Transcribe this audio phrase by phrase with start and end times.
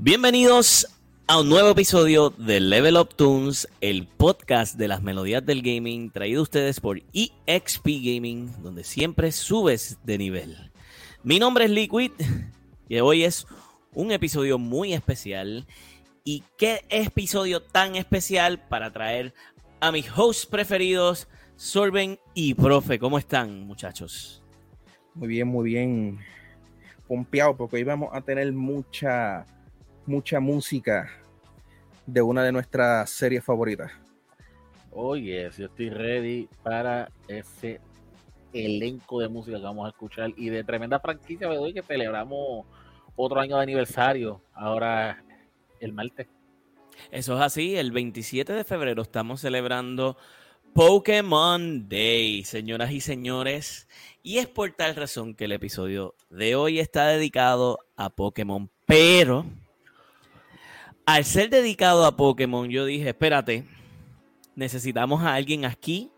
[0.00, 5.60] Bienvenidos a un nuevo episodio de Level Up Tunes, el podcast de las melodías del
[5.60, 10.70] gaming, traído a ustedes por EXP Gaming, donde siempre subes de nivel.
[11.24, 12.12] Mi nombre es Liquid
[12.88, 13.44] y hoy es
[13.92, 15.66] un episodio muy especial.
[16.22, 19.34] ¿Y qué episodio tan especial para traer
[19.80, 21.26] a mis hosts preferidos,
[21.56, 23.00] Sorben y Profe?
[23.00, 24.44] ¿Cómo están, muchachos?
[25.12, 26.20] Muy bien, muy bien.
[27.08, 29.44] Pompeado, porque hoy vamos a tener mucha,
[30.08, 31.10] mucha música
[32.06, 33.92] de una de nuestras series favoritas.
[34.90, 37.80] Oye, yo estoy ready para ese
[38.52, 42.64] elenco de música que vamos a escuchar y de tremenda franquicia, hoy que celebramos
[43.14, 45.22] otro año de aniversario, ahora
[45.80, 46.26] el martes.
[47.10, 50.16] Eso es así, el 27 de febrero estamos celebrando
[50.72, 53.88] Pokémon Day, señoras y señores,
[54.22, 59.44] y es por tal razón que el episodio de hoy está dedicado a Pokémon, pero
[61.08, 63.66] al ser dedicado a Pokémon, yo dije, espérate,
[64.54, 66.12] necesitamos a alguien aquí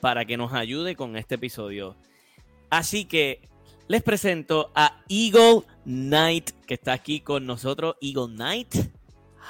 [0.00, 1.94] para que nos ayude con este episodio.
[2.68, 3.48] Así que
[3.86, 7.94] les presento a Eagle Knight, que está aquí con nosotros.
[8.00, 8.74] Eagle Knight,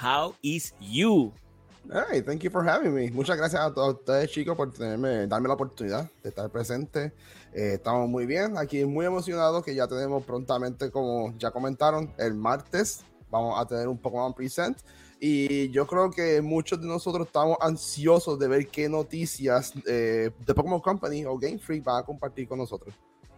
[0.04, 1.32] how is you?
[1.90, 3.10] Hey, thank you for having me.
[3.10, 7.14] Muchas gracias a todos ustedes, chicos, por tenerme, darme la oportunidad de estar presente.
[7.54, 12.34] Eh, estamos muy bien, aquí muy emocionados que ya tenemos prontamente, como ya comentaron, el
[12.34, 13.02] martes
[13.32, 14.78] vamos a tener un Pokémon Present.
[15.18, 20.54] Y yo creo que muchos de nosotros estamos ansiosos de ver qué noticias eh, de
[20.54, 22.94] Pokémon Company o Game Freak van a compartir con nosotros.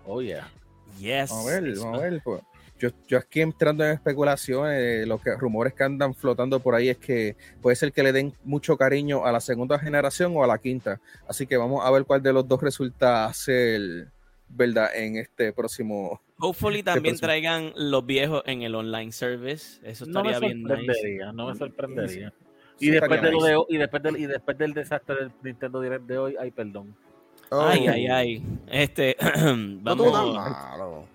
[0.06, 0.50] Oh, yeah.
[0.98, 1.30] Yes.
[1.30, 2.22] Vamos a ver, vamos a ver.
[2.24, 2.42] Pues.
[2.78, 6.98] Yo, yo, aquí entrando en especulaciones, los que, rumores que andan flotando por ahí es
[6.98, 10.58] que puede ser que le den mucho cariño a la segunda generación o a la
[10.58, 11.00] quinta.
[11.28, 14.10] Así que vamos a ver cuál de los dos resulta ser
[14.48, 16.20] verdad en este próximo.
[16.38, 19.80] Hopefully también este traigan los viejos en el online service.
[19.84, 21.18] Eso estaría no bien nice.
[21.32, 22.32] No me sorprendería.
[22.80, 23.46] Y, después de nice.
[23.46, 26.94] de, y, después del, y después del desastre del Nintendo Direct de hoy, ay, perdón.
[27.50, 27.60] Oh.
[27.60, 28.42] Ay, ay, ay.
[28.66, 29.16] Este,
[29.82, 30.36] vamos.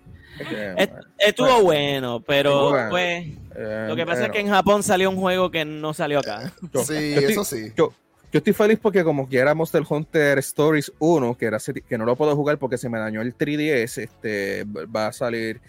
[0.40, 5.16] No Estuvo bueno, pero pues eh, lo que pasa es que en Japón salió un
[5.16, 6.52] juego que no salió acá.
[6.84, 7.72] Sí, eso sí.
[7.76, 7.92] Yo,
[8.32, 12.16] yo estoy feliz porque como quiera Monster Hunter Stories 1, que, era, que no lo
[12.16, 15.60] puedo jugar porque se me dañó el 3DS, este, va a salir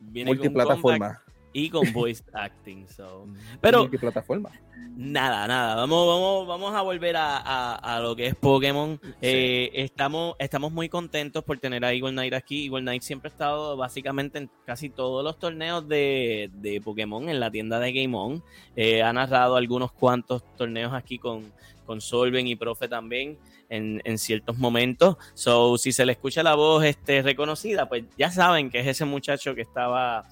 [0.00, 1.22] multiplataforma.
[1.58, 3.26] Y con voice acting, so.
[3.62, 4.50] Pero multiplataforma.
[4.94, 5.74] Nada, nada.
[5.74, 9.00] Vamos, vamos, vamos a volver a, a, a lo que es Pokémon.
[9.02, 9.10] Sí.
[9.22, 12.66] Eh, estamos, estamos muy contentos por tener a Eagle Knight aquí.
[12.66, 17.40] Eagle Knight siempre ha estado básicamente en casi todos los torneos de, de Pokémon en
[17.40, 18.44] la tienda de Game On.
[18.76, 21.50] Eh, ha narrado algunos cuantos torneos aquí con,
[21.86, 23.38] con Solven y Profe también
[23.70, 25.16] en, en, ciertos momentos.
[25.32, 29.06] So, si se le escucha la voz este, reconocida, pues ya saben que es ese
[29.06, 30.26] muchacho que estaba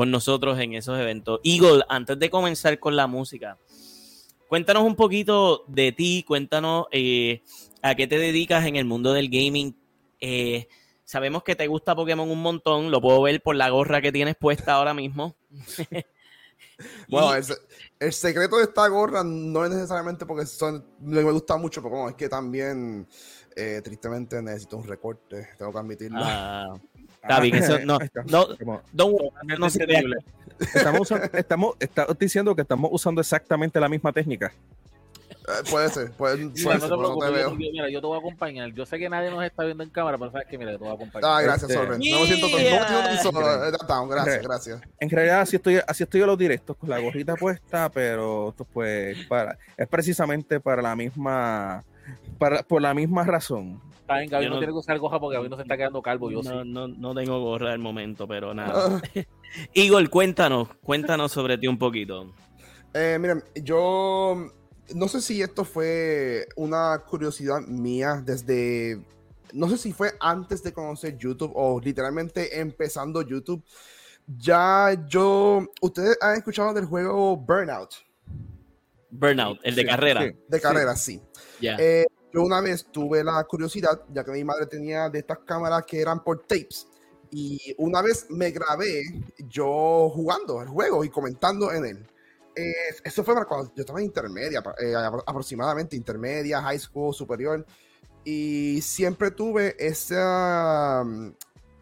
[0.00, 1.40] con nosotros en esos eventos.
[1.44, 3.58] Eagle, antes de comenzar con la música,
[4.48, 7.42] cuéntanos un poquito de ti, cuéntanos eh,
[7.82, 9.76] a qué te dedicas en el mundo del gaming.
[10.18, 10.68] Eh,
[11.04, 14.36] sabemos que te gusta Pokémon un montón, lo puedo ver por la gorra que tienes
[14.36, 15.36] puesta ahora mismo.
[17.10, 17.44] bueno, el,
[17.98, 22.16] el, secreto de esta gorra no es necesariamente porque son, me gusta mucho Pokémon, es
[22.16, 23.06] que también
[23.54, 26.20] eh, tristemente necesito un recorte, tengo que admitirlo.
[26.22, 26.80] Ah,
[27.22, 30.04] está bien, eso no, no, no, no, no se ve.
[30.74, 34.52] Estamos, estamos, estamos diciendo que estamos usando exactamente la misma técnica.
[35.30, 37.50] Eh, puede ser, puede, puede no ser, te no preocupes, te veo.
[37.50, 38.72] yo, mira, yo te voy a acompañar.
[38.74, 40.84] Yo sé que nadie nos está viendo en cámara, pero sabes que mira, yo te
[40.84, 41.30] voy a acompañar.
[41.32, 41.98] Ah, gracias, Este, Sorben.
[41.98, 43.64] No me siento tan no me siento tan solo.
[43.64, 44.80] eh, Gracias, gracias.
[45.00, 48.66] En realidad así estoy, así estoy a los directos con la gorrita puesta, pero esto
[48.70, 51.84] pues para, es precisamente para la misma,
[52.38, 53.80] para, por la misma razón.
[54.10, 55.76] Está bien, Gaby Yo no, no- tiene que usar goja porque Gaby no se está
[55.76, 56.30] quedando calvo.
[56.32, 56.68] Yo no, sí.
[56.68, 59.00] no, no tengo gorra al momento, pero nada.
[59.72, 62.32] Igor, cuéntanos, cuéntanos sobre ti un poquito.
[62.92, 64.50] Eh, miren, yo
[64.96, 69.00] no sé si esto fue una curiosidad mía desde,
[69.52, 73.62] no sé si fue antes de conocer YouTube o literalmente empezando YouTube.
[74.26, 77.90] Ya yo, ustedes han escuchado del juego Burnout
[79.10, 80.22] Burnout, el de Sí, carrera.
[80.22, 80.36] sí.
[80.48, 81.20] de carrera, sí.
[81.60, 81.76] Ya.
[81.78, 85.84] Eh, yo una vez tuve la curiosidad, ya que mi madre tenía de estas cámaras
[85.86, 86.86] que eran por tapes.
[87.30, 89.02] Y una vez me grabé
[89.48, 92.06] yo jugando el juego y comentando en él.
[93.04, 97.64] Eso fue para cuando yo estaba en intermedia, eh, apro- aproximadamente intermedia, high school, superior.
[98.24, 101.04] Y siempre tuve esa,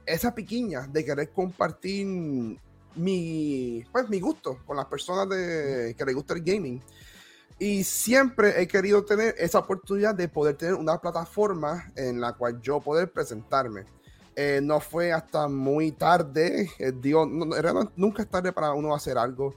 [0.07, 2.07] esa piquiña de querer compartir
[2.95, 6.81] mi, pues, mi gusto con las personas de, que les gusta el gaming.
[7.59, 12.61] Y siempre he querido tener esa oportunidad de poder tener una plataforma en la cual
[12.61, 13.85] yo poder presentarme.
[14.37, 17.47] Eh, no fue hasta muy tarde, eh, digo, no,
[17.97, 19.55] nunca es tarde para uno hacer algo.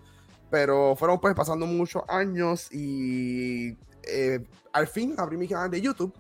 [0.50, 4.44] Pero fueron pues pasando muchos años y eh,
[4.74, 6.14] al fin abrí mi canal de YouTube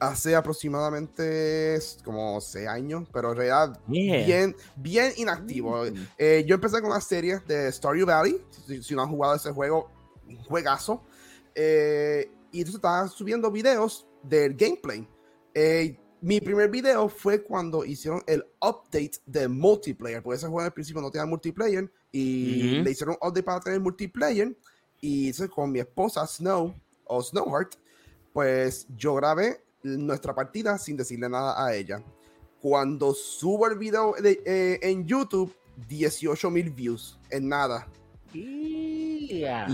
[0.00, 4.26] hace aproximadamente como seis años, pero en realidad Yeah.
[4.26, 5.84] bien, bien inactivo.
[6.16, 9.50] Eh, yo empecé con una serie de Stardew Valley, si, si no han jugado ese
[9.50, 9.90] juego,
[10.28, 11.02] un juegazo.
[11.54, 15.06] Eh, y entonces estaba subiendo videos del gameplay.
[15.54, 20.72] Eh, mi primer video fue cuando hicieron el update de multiplayer, porque ese juego al
[20.72, 22.84] principio no tenía multiplayer y Ujú.
[22.84, 24.56] le hicieron un update para tener multiplayer.
[25.00, 27.76] Y entonces con mi esposa Snow o Snowheart,
[28.32, 32.02] pues yo grabé nuestra partida sin decirle nada a ella.
[32.60, 35.54] Cuando subo el video de- eh, en YouTube,
[35.88, 37.86] 18 mil views en nada.
[38.32, 39.66] Yeah.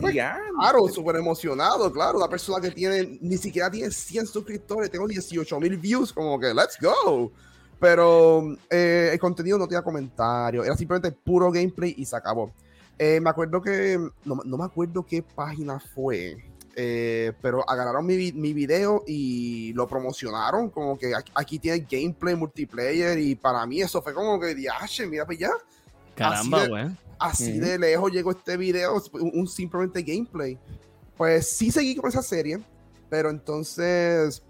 [0.00, 0.38] Pues, Ya.
[0.58, 2.18] claro, súper emocionado, claro.
[2.18, 6.52] Una persona que tiene, ni siquiera tiene 100 suscriptores, tengo 18 mil views, como que,
[6.54, 7.32] let's go.
[7.80, 12.52] Pero eh, el contenido no tenía comentarios, era simplemente puro gameplay y se acabó.
[12.98, 16.44] Eh, me acuerdo que, no, no me acuerdo qué página fue,
[16.74, 22.34] eh, pero agarraron mi, mi video y lo promocionaron, como que aquí, aquí tiene gameplay,
[22.34, 25.50] multiplayer, y para mí eso fue como que, diache, mira pues ya,
[26.16, 26.86] Caramba, güey.
[27.18, 30.58] Así de lejos llegó este video, un, un simplemente gameplay.
[31.16, 32.60] Pues sí seguí con esa serie,
[33.10, 34.42] pero entonces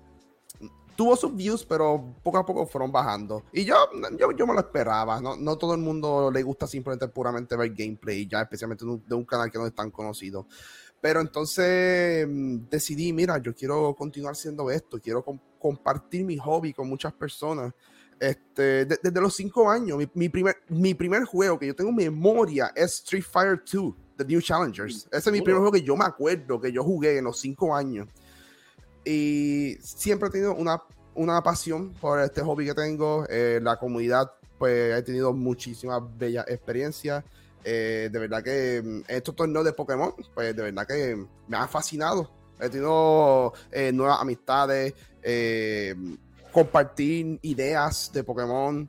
[0.97, 3.44] tuvo sus views, pero poco a poco fueron bajando.
[3.53, 3.76] Y yo,
[4.19, 7.73] yo, yo me lo esperaba, no, no todo el mundo le gusta simplemente puramente ver
[7.73, 10.47] gameplay, ya especialmente de un, de un canal que no es tan conocido.
[11.00, 12.26] Pero entonces
[12.69, 17.73] decidí, mira, yo quiero continuar haciendo esto, quiero com- compartir mi hobby con muchas personas.
[18.20, 21.93] Este, de- desde los cinco años, mi, mi primer, mi primer juego que yo tengo
[21.93, 25.06] memoria es Street Fighter 2, The New Challengers.
[25.12, 27.75] Ese es mi primer juego que yo me acuerdo que yo jugué en los cinco
[27.75, 28.09] años.
[29.05, 30.82] Y siempre he tenido una,
[31.15, 33.25] una pasión por este hobby que tengo.
[33.29, 37.25] Eh, la comunidad, pues he tenido muchísimas bellas experiencias.
[37.64, 41.69] Eh, de verdad que mm, estos torneos de Pokémon, pues de verdad que me han
[41.69, 42.31] fascinado.
[42.61, 44.93] He tenido eh, nuevas amistades,
[45.23, 45.94] eh,
[46.58, 48.88] compartir ideas de Pokémon.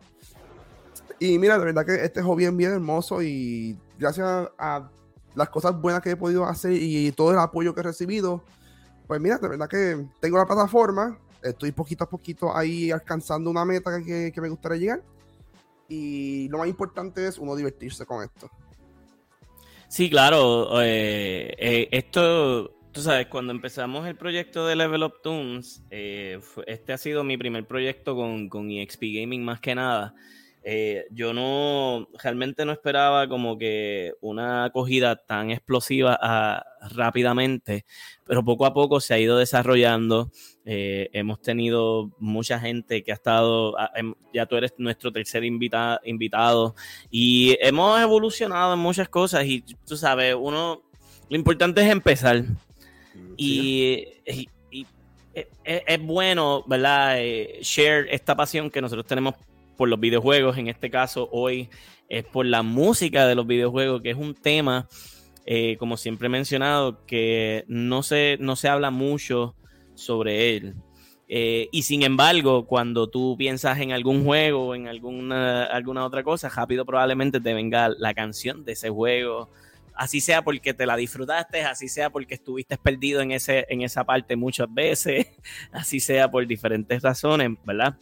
[1.19, 4.89] Y mira, de verdad que este hobby es bien hermoso y gracias a
[5.35, 8.43] las cosas buenas que he podido hacer y todo el apoyo que he recibido,
[9.07, 13.65] pues mira, de verdad que tengo la plataforma, estoy poquito a poquito ahí alcanzando una
[13.65, 15.03] meta que, que me gustaría llegar.
[15.87, 18.49] Y lo más importante es uno divertirse con esto.
[19.87, 20.81] Sí, claro.
[20.81, 26.93] eh, eh, esto, tú sabes, cuando empezamos el proyecto de Level Up Tunes, eh, este
[26.93, 30.15] ha sido mi primer proyecto con, con EXP Gaming más que nada.
[30.61, 37.85] Eh, yo no, realmente no esperaba como que una acogida tan explosiva ah, rápidamente,
[38.25, 40.29] pero poco a poco se ha ido desarrollando.
[40.65, 45.43] Eh, hemos tenido mucha gente que ha estado, ah, em- ya tú eres nuestro tercer
[45.45, 46.75] invita- invitado
[47.09, 50.83] y hemos evolucionado en muchas cosas y tú sabes, uno,
[51.29, 52.43] lo importante es empezar
[53.37, 54.85] y, y- y
[55.63, 57.15] es, bueno, ¿verdad?
[57.19, 59.35] Eh, share esta pasión que nosotros tenemos
[59.77, 61.69] por los videojuegos, en este caso hoy
[62.09, 64.87] es por la música de los videojuegos, que es un tema,
[65.45, 69.55] eh, como siempre he mencionado, que no se, no se habla mucho
[69.95, 70.73] sobre él.
[71.27, 76.23] Eh, y sin embargo, cuando tú piensas en algún juego o en alguna, alguna otra
[76.23, 79.49] cosa, rápido probablemente te venga la canción de ese juego.
[79.99, 84.05] Así sea porque te la disfrutaste, así sea porque estuviste perdido en, ese, en esa
[84.05, 85.27] parte muchas veces,
[85.73, 87.97] así sea por diferentes razones, ¿verdad?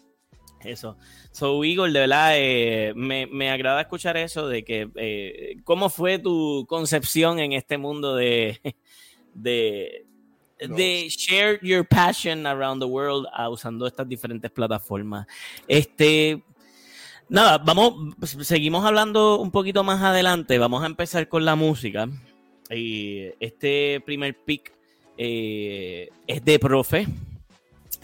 [0.64, 0.96] Eso.
[1.32, 6.20] So, Igor, de verdad, eh, me, me agrada escuchar eso de que, eh, ¿cómo fue
[6.20, 8.60] tu concepción en este mundo de,
[9.34, 10.06] de,
[10.60, 15.26] de share your passion around the world ah, usando estas diferentes plataformas?
[15.68, 16.44] Este,
[17.30, 22.08] nada, vamos, seguimos hablando un poquito más adelante, vamos a empezar con la música.
[22.70, 24.74] Y este primer pick
[25.18, 27.08] eh, es de profe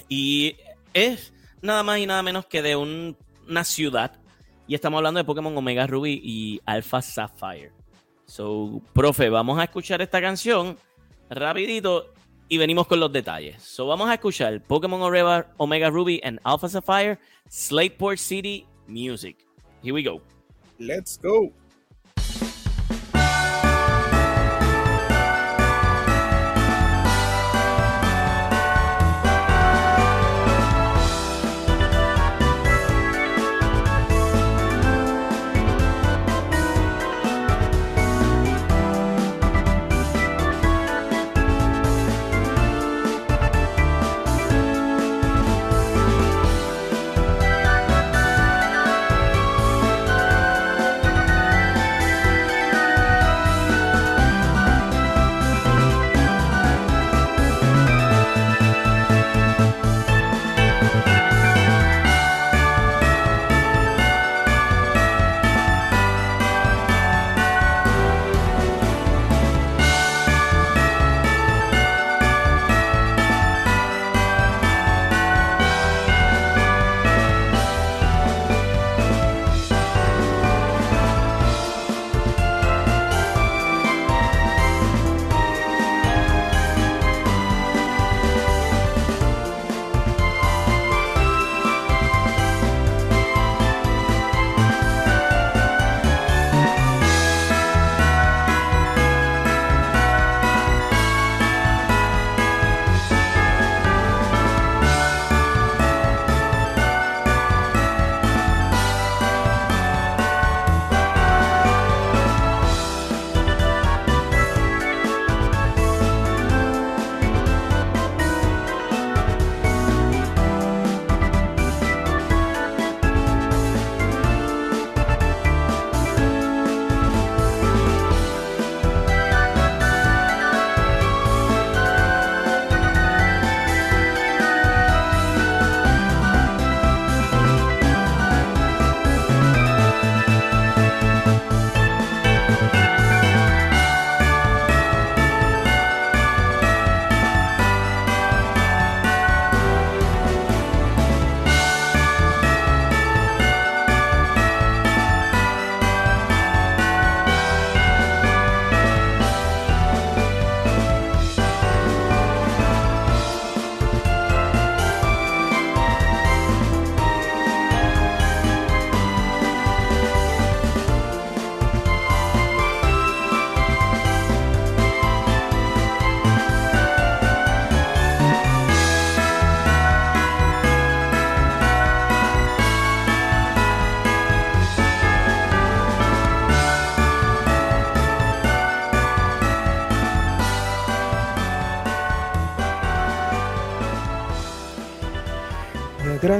[0.09, 0.55] y
[0.93, 4.19] es nada más y nada menos que de un- una ciudad.
[4.67, 7.71] Y estamos hablando de Pokémon Omega Ruby y Alpha Sapphire.
[8.25, 10.77] So, profe, vamos a escuchar esta canción
[11.29, 12.13] rapidito
[12.47, 13.61] y venimos con los detalles.
[13.61, 19.45] So, vamos a escuchar Pokémon Omega, Omega Ruby and Alpha Sapphire, Slateport City Music.
[19.81, 20.21] Here we go.
[20.79, 21.53] Let's go.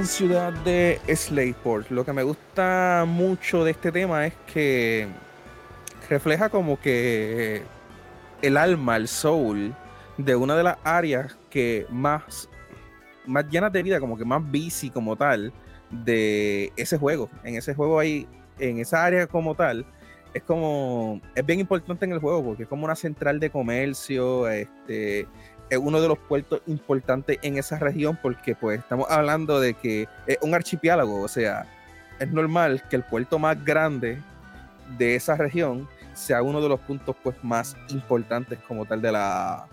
[0.01, 1.91] Ciudad de Slateport.
[1.91, 5.07] Lo que me gusta mucho de este tema es que
[6.09, 7.61] refleja como que
[8.41, 9.73] el alma, el soul
[10.17, 12.49] de una de las áreas que más,
[13.27, 15.53] más llenas de vida, como que más busy como tal
[15.91, 17.29] de ese juego.
[17.43, 18.27] En ese juego hay,
[18.59, 19.85] en esa área como tal,
[20.33, 24.49] es como, es bien importante en el juego porque es como una central de comercio,
[24.49, 25.27] este,
[25.73, 30.07] es uno de los puertos importantes en esa región porque pues estamos hablando de que
[30.27, 31.65] es un archipiélago, o sea,
[32.19, 34.19] es normal que el puerto más grande
[34.97, 39.65] de esa región sea uno de los puntos pues más importantes como tal de la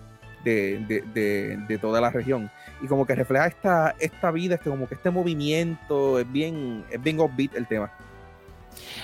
[0.45, 2.51] de, toda la región
[2.83, 7.03] y como que refleja esta, esta vida, este, como que este movimiento, es bien, es
[7.03, 7.93] bien offbeat el tema.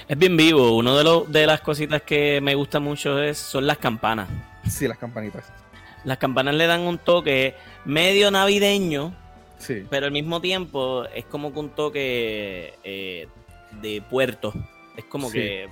[0.09, 0.77] Es bien vivo.
[0.77, 4.29] Uno de, los de las cositas que me gusta mucho es, son las campanas.
[4.67, 5.53] Sí, las campanitas.
[6.07, 9.13] Las campanas le dan un toque medio navideño,
[9.59, 9.85] sí.
[9.91, 13.29] pero al mismo tiempo es como que un toque eh,
[13.83, 14.55] de puerto.
[14.97, 15.69] Es como que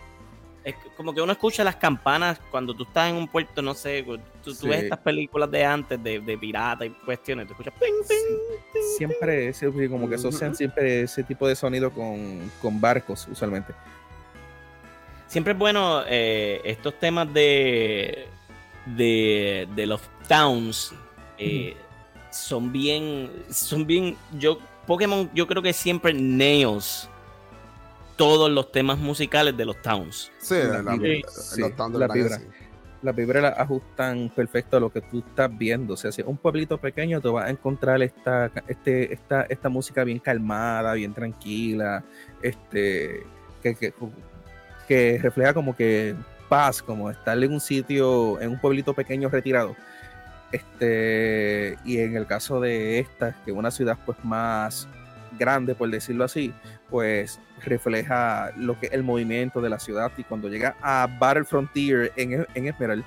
[0.65, 4.05] es como que uno escucha las campanas cuando tú estás en un puerto, no sé,
[4.43, 8.81] tú, ves estas películas de antes de, de pirata y cuestiones, tú escuchas ping, ping,
[8.97, 13.75] siempre, como que asocian siempre ese tipo de sonido con, barcos, usualmente.
[15.29, 18.27] Siempre es bueno eh, estos temas de,
[18.87, 20.93] de, de los towns.
[21.39, 21.77] Eh,
[22.31, 27.09] son bien, son bien, yo, Pokémon yo creo que siempre nails
[28.17, 30.31] todos los temas musicales de los towns.
[30.39, 30.97] Sí, la, la,
[32.09, 32.41] vibra.
[33.03, 35.95] La vibra la ajustan perfecto a lo que tú estás viendo.
[35.95, 39.69] O sea, si es un pueblito pequeño, te vas a encontrar esta, este, esta, esta
[39.69, 42.05] música bien calmada, bien tranquila,
[42.43, 43.25] este,
[43.63, 43.93] que,
[44.89, 46.15] que, refleja como que
[46.49, 49.75] paz, como estar en un sitio, en un pueblito pequeño retirado.
[50.55, 54.87] Este, y en el caso de esta, que es una ciudad pues más
[55.37, 56.55] grande, por decirlo así,
[56.91, 60.13] pues refleja lo que es el movimiento de la ciudad.
[60.17, 63.03] Y cuando llega a Battle Frontier en, en Emerald,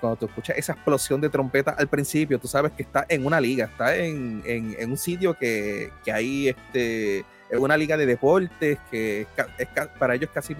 [0.00, 3.38] cuando tú escuchas esa explosión de trompeta al principio, tú sabes que está en una
[3.38, 4.42] liga, está en,
[4.88, 7.22] un sitio que, que hay este,
[7.58, 9.26] una liga de deportes, que
[9.58, 9.68] es,
[9.98, 10.56] para ellos casi,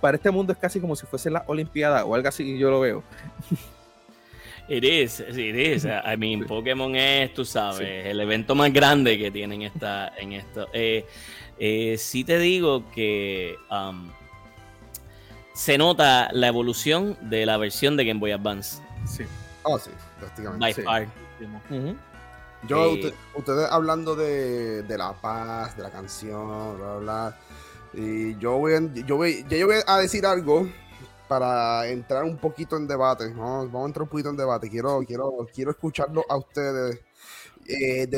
[0.00, 2.80] para este mundo es casi como si fuese la Olimpiada o algo así, yo lo
[2.80, 3.04] veo.
[4.68, 5.86] It is, it is.
[5.86, 10.68] I mean, Pokémon es, tú sabes, el evento más grande que tienen esta, en esto.
[10.74, 11.06] Eh,
[11.58, 14.10] eh, sí te digo que um,
[15.54, 18.82] se nota la evolución de la versión de Game Boy Advance.
[19.06, 19.24] Sí.
[19.62, 20.60] Oh, sí, prácticamente.
[20.60, 21.08] By far.
[22.66, 27.38] Yo, eh, ustedes hablando de, la paz, de la canción, bla, bla,
[27.94, 28.72] y yo voy,
[29.06, 30.68] yo voy, yo voy a decir algo
[31.28, 33.32] para entrar un poquito en debate.
[33.34, 34.68] Vamos, a entrar un poquito en debate.
[34.70, 37.00] Quiero, quiero, quiero escucharlo a ustedes.
[37.68, 38.08] Eh,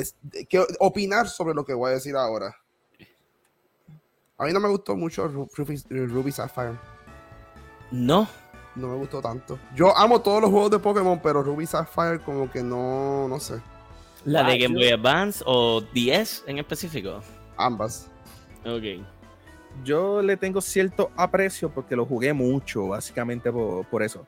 [0.78, 2.54] opinar sobre lo que voy a decir ahora.
[4.38, 6.78] A mí no me gustó mucho Ruby, Sapphire.
[7.90, 8.28] No.
[8.76, 9.58] No me gustó tanto.
[9.74, 13.60] Yo amo todos los juegos de Pokémon, pero Ruby Sapphire como que no, no sé.
[14.24, 17.20] ¿La de Game Boy Advance o 10 en específico?
[17.56, 18.08] Ambas.
[18.64, 19.04] Ok.
[19.84, 24.26] Yo le tengo cierto aprecio porque lo jugué mucho, básicamente por, eso.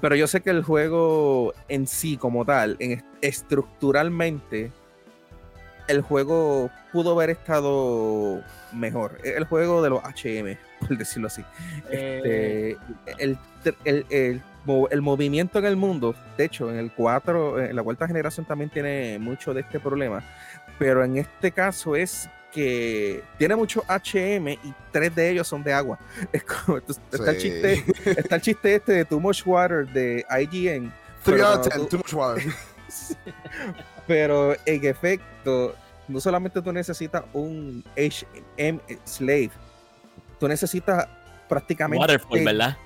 [0.00, 4.72] Pero yo sé que el juego en sí, como tal, en, estructuralmente,
[5.88, 8.42] el juego pudo haber estado
[8.72, 9.18] mejor.
[9.24, 11.44] El juego de los HM, por decirlo así.
[11.90, 12.72] Este,
[13.84, 14.40] eh,
[14.90, 18.70] el, movimiento en el mundo, de hecho, en el 4, en la cuarta generación también
[18.70, 20.22] tiene mucho de este problema.
[20.78, 25.72] Pero en este caso es que tiene mucho HM y tres de ellos son de
[25.72, 25.98] agua.
[26.32, 30.92] Es como, está, el chiste, está el chiste este de Too Much Water de IGN.
[31.24, 32.42] too much water.
[34.06, 35.74] pero en efecto,
[36.08, 39.50] no solamente tú necesitas un HM slave,
[40.38, 41.06] tú necesitas
[41.48, 42.00] prácticamente.
[42.00, 42.76] Waterfall, ¿verdad?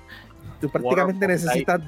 [0.61, 1.81] Tú prácticamente necesitas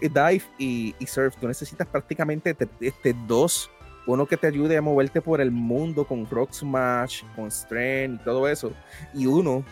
[0.00, 1.36] dive, y, surf.
[1.36, 3.70] Tú necesitas prácticamente este, dos.
[4.06, 8.24] Uno que te ayude a moverte por el mundo con Rock Smash, con Strength y
[8.24, 8.72] todo eso.
[9.14, 9.64] Y uno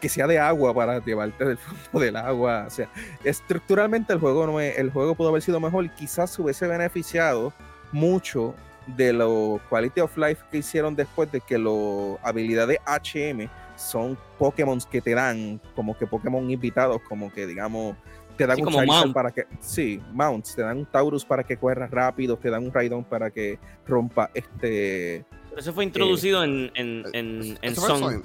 [0.00, 2.64] que sea de agua para llevarte del fondo del agua.
[2.66, 2.88] O sea,
[3.24, 5.88] estructuralmente el juego no el juego pudo haber sido mejor.
[5.94, 7.52] Quizás se hubiese beneficiado
[7.90, 8.54] mucho
[8.86, 14.78] de los quality of life que hicieron después de que las habilidades HM son Pokémon
[14.90, 17.96] que te dan como que Pokémon invitados, como que digamos,
[18.36, 21.86] te dan un Charizard para que, sí, mounts, te dan un Taurus para que corra
[21.86, 25.24] rápido, te dan un Raidon para que rompa este.
[25.56, 28.22] eso fue introducido en, en, en, en Son,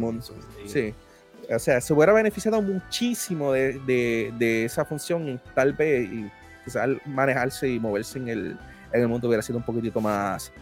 [0.00, 0.22] Moon.
[0.66, 0.94] Sí.
[1.52, 6.30] O sea, se hubiera beneficiado muchísimo de, de, de esa función, tal vez, y
[6.64, 8.58] quizás manejarse y moverse en el,
[8.92, 10.52] en el mundo hubiera sido un poquitito más,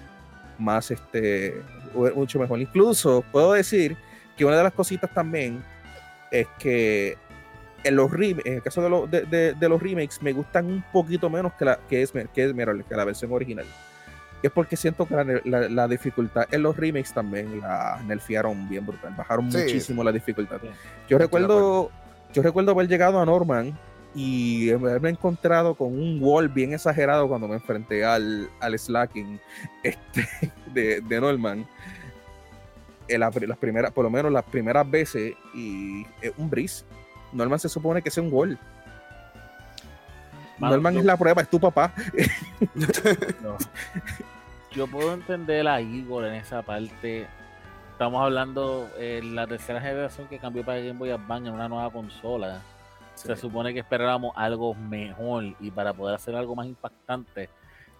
[0.58, 1.62] más este,
[2.14, 2.60] mucho mejor.
[2.60, 3.96] Incluso puedo decir
[4.36, 5.62] que una de las cositas también
[6.30, 7.16] es que
[7.84, 11.30] en los en el caso de, los de, de, los remakes me gustan un poquito
[11.30, 13.66] menos que la que es que, es, que la versión original
[14.42, 15.14] es porque siento que
[15.44, 20.60] la, la, dificultad en los remakes también la nerfearon bien brutal, bajaron muchísimo la dificultad.
[21.08, 21.90] Yo recuerdo,
[22.32, 23.76] yo recuerdo haber llegado a Norman
[24.14, 29.40] y haberme encontrado con un wall bien exagerado cuando me enfrenté al, al slacking
[29.82, 30.28] este,
[30.72, 31.66] de, de Norman.
[33.08, 36.84] En las primeras, por lo menos las primeras veces, y es un breeze.
[37.32, 38.58] Norman se supone que es un wall.
[40.58, 41.92] Norman es la prueba, es tu papá.
[44.72, 47.26] Yo puedo entender a Igor en esa parte.
[47.92, 51.90] Estamos hablando en la tercera generación que cambió para Game Boy Advance en una nueva
[51.90, 52.60] consola.
[53.14, 57.50] Se supone que esperábamos algo mejor y para poder hacer algo más impactante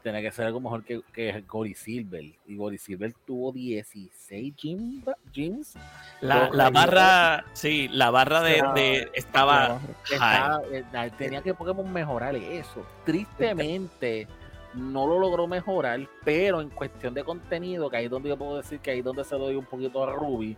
[0.09, 2.25] tenía que ser algo mejor que, que Gory Silver.
[2.47, 5.75] Y Gory Silver tuvo 16 gyms.
[6.21, 12.87] La, la barra, sí, la barra de, estaba, eh, tenía que Pokémon mejorar eso.
[13.05, 14.27] Tristemente
[14.75, 18.57] no lo logró mejorar, pero en cuestión de contenido, que ahí es donde yo puedo
[18.57, 20.57] decir que ahí es donde se doy un poquito a Ruby,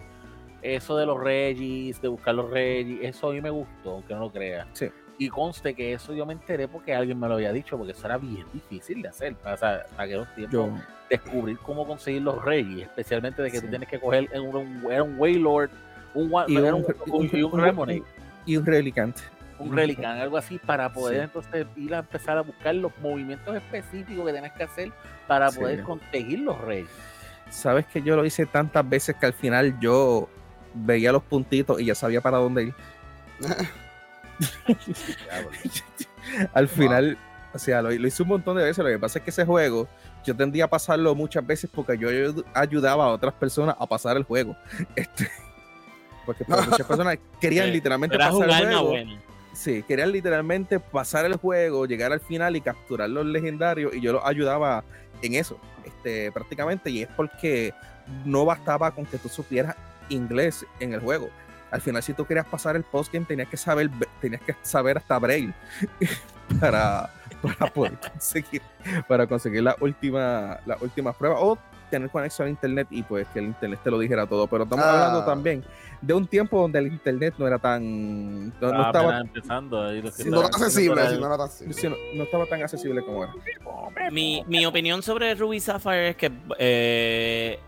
[0.63, 4.21] eso de los Regis, de buscar los Regis, eso a mí me gustó, aunque no
[4.21, 4.69] lo crea.
[4.73, 4.91] Sí.
[5.21, 8.07] Y conste que eso yo me enteré porque alguien me lo había dicho, porque eso
[8.07, 9.37] era bien difícil de hacer.
[9.45, 10.71] O sea, para que los tiempos
[11.11, 15.03] descubrir cómo conseguir los Regis, especialmente de que tú tienes que coger un, un, era
[15.03, 15.69] un Waylord,
[16.15, 18.05] un, y un, un, un,
[18.47, 19.21] y un Relicante
[19.59, 24.25] un Relican, algo así, para poder entonces ir a empezar a buscar los movimientos específicos
[24.25, 24.93] que tienes que hacer
[25.27, 26.89] para poder conseguir los reyes.
[27.51, 30.31] Sabes que yo lo hice tantas veces que al final yo
[30.73, 32.75] veía los puntitos y ya sabía para dónde ir.
[36.55, 37.19] al final,
[37.53, 38.85] o sea, lo, hice un montón de veces.
[38.85, 39.89] Lo que pasa es que ese juego
[40.25, 42.09] yo tendía a pasarlo muchas veces porque yo
[42.55, 44.57] ayudaba a otras personas a pasar el juego.
[44.97, 45.29] Este,
[46.27, 48.95] porque muchas personas querían literalmente pasar el juego.
[49.53, 54.13] Sí, querían literalmente pasar el juego, llegar al final y capturar los legendarios y yo
[54.13, 54.85] los ayudaba
[55.23, 57.75] en eso, este, prácticamente, y es porque
[58.25, 59.75] no bastaba con que tú supieras
[60.09, 61.31] inglés en el juego.
[61.71, 65.19] Al final, si tú querías pasar el postgame, tenías que saber, tenías que saber hasta
[65.19, 65.55] Braille
[66.61, 67.11] para,
[67.43, 68.63] para poder conseguir,
[69.07, 71.37] para conseguir la última, la última prueba.
[71.41, 71.59] O
[71.91, 74.47] tener conexión a internet y pues que el internet te lo dijera todo.
[74.47, 75.27] Pero estamos hablando ah.
[75.27, 75.65] también
[76.01, 78.49] de un tiempo donde el internet no era tan.
[78.49, 79.83] No, ah, estaba empezando.
[79.83, 81.03] Ahí no, accesible,
[82.15, 83.35] no, estaba tan accesible como era.
[84.11, 87.59] Mi, mi opinión sobre Ruby Sapphire es que eh,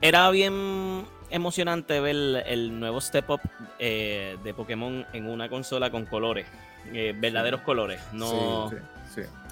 [0.00, 3.40] era bien emocionante ver el, nuevo step up
[3.78, 6.46] eh, de Pokémon en una consola con colores,
[6.92, 8.00] eh, verdaderos colores.
[8.12, 8.70] No.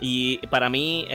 [0.00, 1.08] Y para mí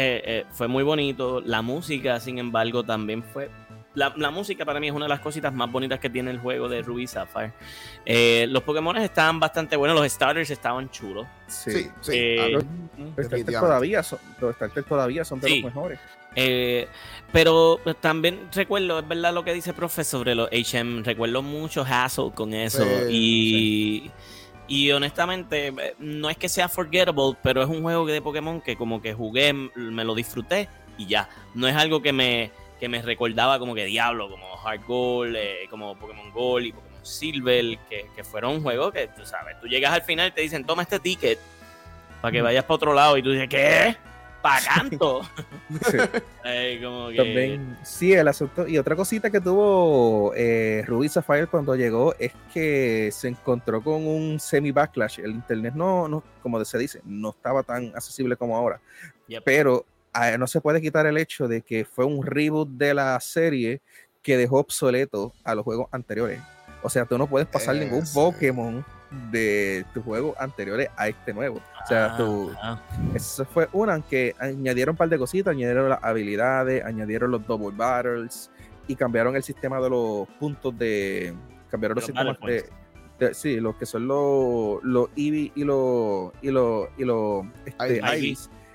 [0.51, 1.41] fue muy bonito.
[1.41, 3.49] La música, sin embargo, también fue
[3.93, 6.69] la, música para mí es una de las cositas más bonitas que tiene el juego
[6.69, 7.51] de Ruby Sapphire.
[8.05, 11.27] Eh, los Pokémon estaban bastante buenos, los starters estaban chulos.
[11.47, 12.11] Sí, sí.
[12.13, 12.63] Eh, los,
[13.25, 15.99] starters todavía son, los starters todavía son de los mejores.
[16.35, 16.87] Eh,
[17.31, 22.31] pero también recuerdo, es verdad lo que dice profe sobre los HM, recuerdo mucho hassle
[22.33, 24.11] con eso y,
[24.67, 29.01] y honestamente no es que sea forgettable, pero es un juego de Pokémon que como
[29.01, 30.67] que jugué, me lo disfruté
[30.97, 34.81] y ya, no es algo que me que me recordaba como que Diablo, como Hard
[34.87, 39.59] Gold, eh, como Pokémon Gold y Pokémon Silver, que, que fueron juegos que tú sabes,
[39.61, 41.37] tú llegas al final y te dicen, toma este ticket
[42.21, 43.95] para que vayas para otro lado y tú dices, ¿qué?
[44.41, 45.21] ¿Para canto?
[45.89, 45.97] Sí.
[46.83, 47.15] como que...
[47.15, 48.67] También, sí, el asunto.
[48.67, 54.05] Y otra cosita que tuvo eh, Ruby Sapphire cuando llegó es que se encontró con
[54.05, 55.19] un semi-backlash.
[55.19, 58.81] El internet no, no, como se dice, no estaba tan accesible como ahora.
[59.45, 59.85] Pero
[60.37, 63.81] no se puede quitar el hecho de que fue un reboot de la serie
[64.21, 66.41] que dejó obsoleto a los juegos anteriores.
[66.83, 68.83] O sea, tú no puedes pasar ningún Pokémon
[69.31, 71.57] de tus juegos anteriores a este nuevo.
[71.83, 72.81] O sea, tú, ah,
[73.13, 77.75] eso fue una que añadieron un par de cositas, añadieron las habilidades, añadieron los double
[77.75, 78.49] battles
[78.87, 81.33] y cambiaron el sistema de los puntos de.
[81.69, 86.31] Cambiaron los, sistemas de, Sí, los que son los, los Eevee y los.
[86.41, 86.89] Y los.
[86.97, 87.45] Y los.
[87.65, 88.01] Este,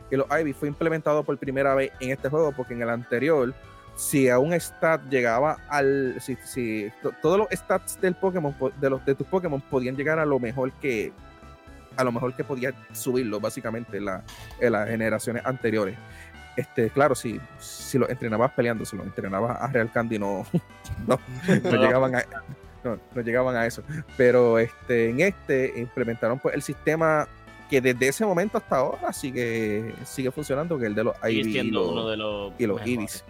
[0.09, 3.53] que los Ivy fue implementado por primera vez en este juego, porque en el anterior,
[3.97, 6.17] si a un stat llegaba al.
[6.21, 10.27] Si, si todos los stats del Pokémon, de, los, de tus Pokémon, podían llegar a
[10.27, 11.13] lo mejor que.
[11.97, 14.23] A lo mejor que podía subirlo, básicamente, en, la,
[14.61, 15.97] en las generaciones anteriores.
[16.55, 20.47] Este, claro, si, si lo entrenabas peleando, si lo entrenabas a Real Candy, no,
[21.07, 21.19] no,
[21.65, 22.25] no, llegaban a,
[22.85, 23.83] no, no, llegaban a eso.
[24.19, 27.27] Pero este, en este implementaron pues, el sistema
[27.71, 31.59] que desde ese momento hasta ahora sigue, sigue funcionando, que es el de los Ivy
[31.59, 33.25] y los, uno de los, y los.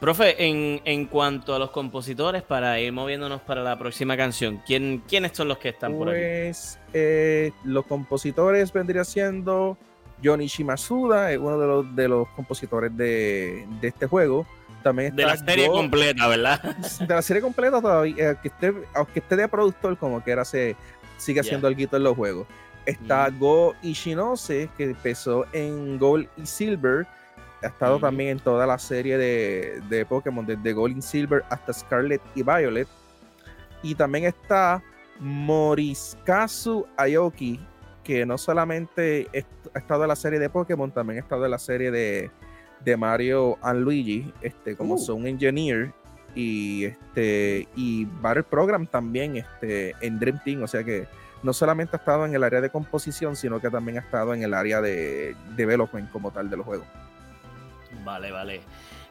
[0.00, 5.02] Profe, en, en cuanto a los compositores, para ir moviéndonos para la próxima canción, ¿quién,
[5.08, 6.18] ¿quiénes son los que están por aquí?
[6.20, 9.76] Pues eh, los compositores vendría siendo
[10.22, 14.46] Johnny Shimasuda, es uno de los, de los compositores de, de este juego.
[14.84, 16.62] También De la serie Go- completa, ¿verdad?
[17.00, 20.44] de la serie completa todavía, eh, que esté, aunque esté de productor, como que era
[20.44, 20.76] se
[21.16, 22.46] sigue haciendo algo en los juegos.
[22.86, 23.38] Está Mm.
[23.40, 27.06] Go Ishinose, que empezó en Gold y Silver.
[27.62, 28.00] Ha estado Mm.
[28.00, 32.42] también en toda la serie de, de Pokémon, desde Gold y Silver hasta Scarlet y
[32.42, 32.86] Violet.
[33.82, 34.82] Y también está
[35.20, 37.60] Moriskazu Aoki,
[38.04, 39.28] que no solamente
[39.74, 42.30] ha estado en la serie de Pokémon, también ha estado en la serie de,
[42.84, 44.98] de Mario and Luigi, este, como Uh.
[44.98, 45.92] Sound Engineer
[46.34, 51.06] y este y Battle Program también este, en Dream Team, o sea que
[51.42, 54.42] no solamente ha estado en el área de composición, sino que también ha estado en
[54.42, 56.86] el área de development como tal de los juegos.
[58.04, 58.60] Vale, vale.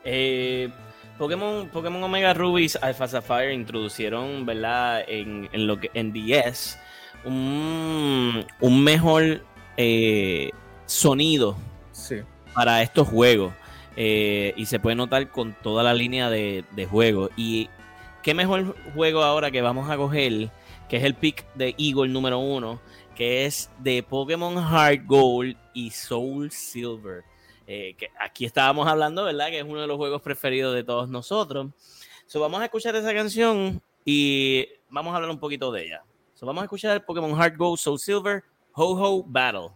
[0.04, 0.70] Eh,
[1.18, 5.04] Pokémon, Pokémon Omega Rubies Alpha Sapphire introducieron, ¿verdad?
[5.08, 6.78] En, en lo que en DS
[7.26, 9.42] un, un mejor
[9.78, 10.52] eh,
[10.86, 11.58] sonido
[11.92, 12.18] Sí.
[12.54, 13.54] para estos juegos.
[13.96, 17.32] Eh, y se puede notar con toda la línea de, de juegos.
[17.36, 17.70] Y
[18.22, 20.50] qué mejor juego ahora que vamos a coger,
[20.88, 22.80] que es el pick de Eagle número uno,
[23.16, 27.24] que es de Pokémon Heart Gold y Soul Silver.
[27.70, 29.50] Eh, que aquí estábamos hablando, ¿verdad?
[29.50, 31.68] Que es uno de los juegos preferidos de todos nosotros.
[32.26, 36.04] So, vamos a escuchar esa canción y vamos a hablar un poquito de ella.
[36.34, 39.72] So, vamos a escuchar Pokémon Heart Gold, Soul Silver, Ho Ho Battle.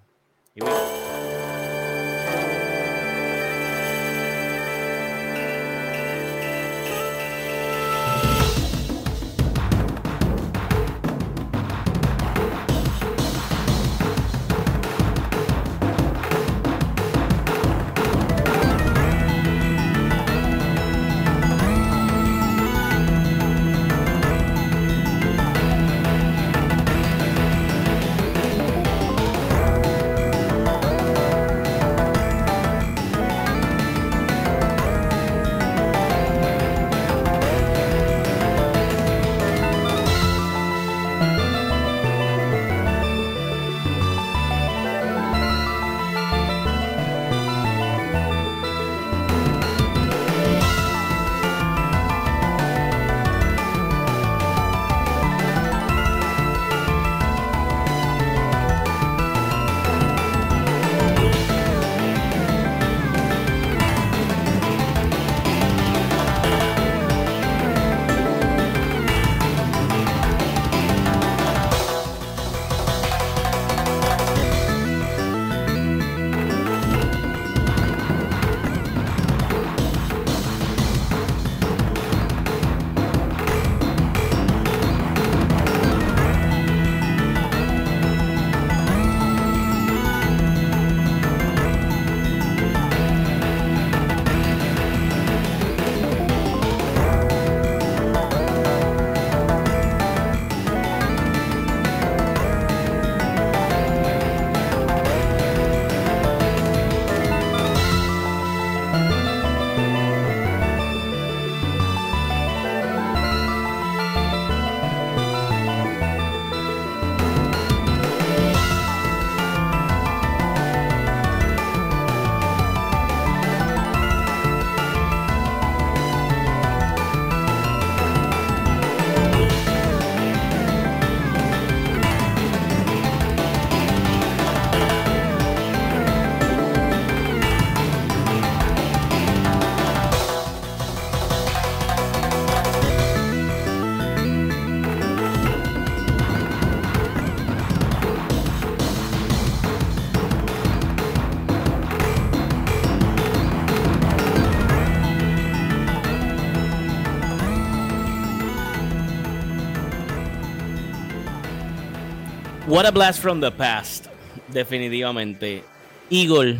[162.81, 164.07] What a blast from the past.
[164.51, 165.63] Definitivamente.
[166.09, 166.57] Eagle,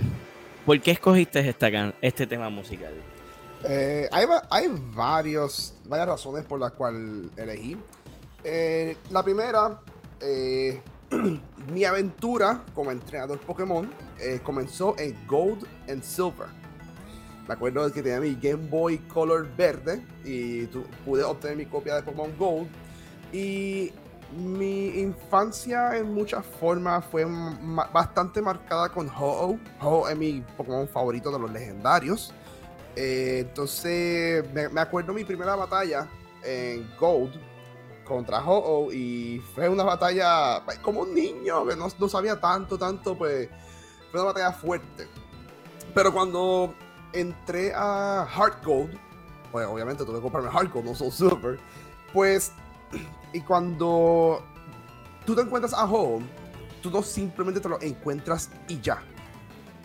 [0.68, 2.94] ¿por qué escogiste esta este tema musical?
[3.64, 7.76] Eh, hay, hay varios, varias razones por las cuales elegí.
[8.44, 9.80] Eh, la primera,
[10.20, 10.80] eh,
[11.74, 16.50] mi aventura como entrenador Pokémon eh, comenzó en Gold and Silver.
[17.48, 21.96] Me acuerdo que tenía mi Game Boy Color verde y tu- pude obtener mi copia
[21.96, 22.68] de Pokémon Gold.
[23.34, 23.92] Y
[24.32, 27.26] mi infancia en muchas formas fue
[27.92, 29.58] bastante marcada con Ho-Oh.
[29.82, 32.34] Ho-Oh es mi Pokémon favorito de los legendarios.
[32.96, 36.08] Eh, entonces, me, acuerdo mi primera batalla
[36.44, 37.34] en Gold
[38.06, 42.78] contra Ho-Oh y fue una batalla pues, como un niño que no, no sabía tanto,
[42.78, 43.50] tanto, pues
[44.12, 45.08] fue una batalla fuerte.
[45.94, 46.74] Pero cuando
[47.14, 48.98] entré a Heart Gold,
[49.52, 51.60] pues obviamente tuve que comprarme Heart Gold, no Soul Silver,
[52.14, 52.54] pues
[53.34, 54.44] y cuando
[55.26, 56.26] tú te encuentras a Home,
[56.82, 59.02] tú no simplemente te lo encuentras y ya.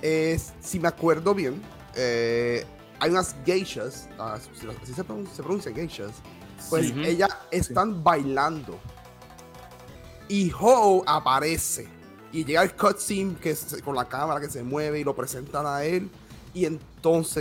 [0.03, 1.61] Es, si me acuerdo bien,
[1.95, 2.65] eh,
[3.01, 6.13] hay unas geishas, ah, si- así se pronuncia, se pronuncia geishas,
[6.71, 7.01] pues Ujú.
[7.01, 8.79] ellas están bailando.
[10.29, 11.89] Y Ho aparece.
[12.33, 15.65] Y llega el cutscene que es con la cámara que se mueve y lo presentan
[15.67, 16.11] a él.
[16.53, 16.96] Y entonces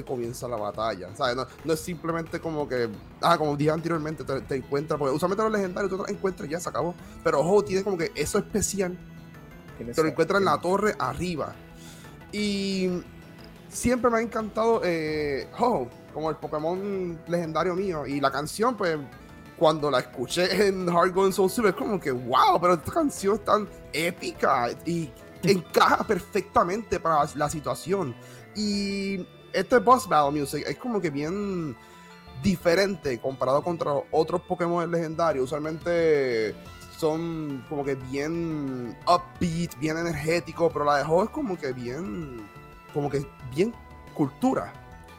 [0.05, 1.15] comienza la batalla.
[1.15, 1.35] ¿sabes?
[1.35, 2.89] No, no es simplemente como que,
[3.21, 6.47] ah, como dije anteriormente, te, te encuentras, porque usualmente los legendarios tú te los encuentras
[6.47, 6.95] y ya se acabó.
[7.23, 8.97] Pero Ho tiene como que eso especial
[9.77, 11.53] te lo encuentras en la torre arriba.
[12.31, 12.89] Y
[13.69, 18.05] siempre me ha encantado eh, Ho, como el Pokémon legendario mío.
[18.05, 18.97] Y la canción, pues,
[19.57, 23.35] cuando la escuché en Hard Gold Soul Silver, es como que, wow, pero esta canción
[23.35, 25.09] es tan épica y
[25.43, 28.15] encaja perfectamente para la situación.
[28.55, 31.75] Y este Boss Battle Music es como que bien
[32.43, 35.45] diferente comparado contra otros Pokémon legendarios.
[35.45, 36.53] Usualmente
[36.97, 42.41] son como que bien upbeat, bien energético, pero la de Ho es como que bien,
[42.93, 43.73] como que bien
[44.13, 44.71] cultura.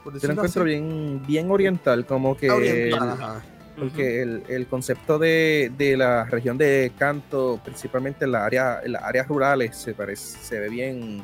[0.04, 0.70] Yo lo encuentro así.
[0.70, 3.42] bien, bien oriental, como que Oriental, el- ajá.
[3.76, 8.92] porque el, el concepto de, de la región de Canto, principalmente en, la área, en
[8.92, 11.22] las áreas rurales, se parece, se ve bien,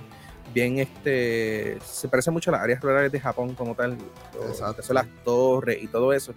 [0.53, 3.97] bien este, se parece mucho a las áreas rurales de Japón como tal,
[4.35, 4.77] lo- Exacto.
[4.77, 6.35] que son las torres y todo eso,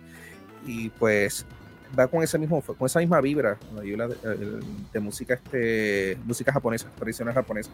[0.66, 1.46] y pues
[1.98, 7.34] va con ese mismo, con esa misma vibra la de, música este, música japonesa, tradicional
[7.34, 7.72] japonesa.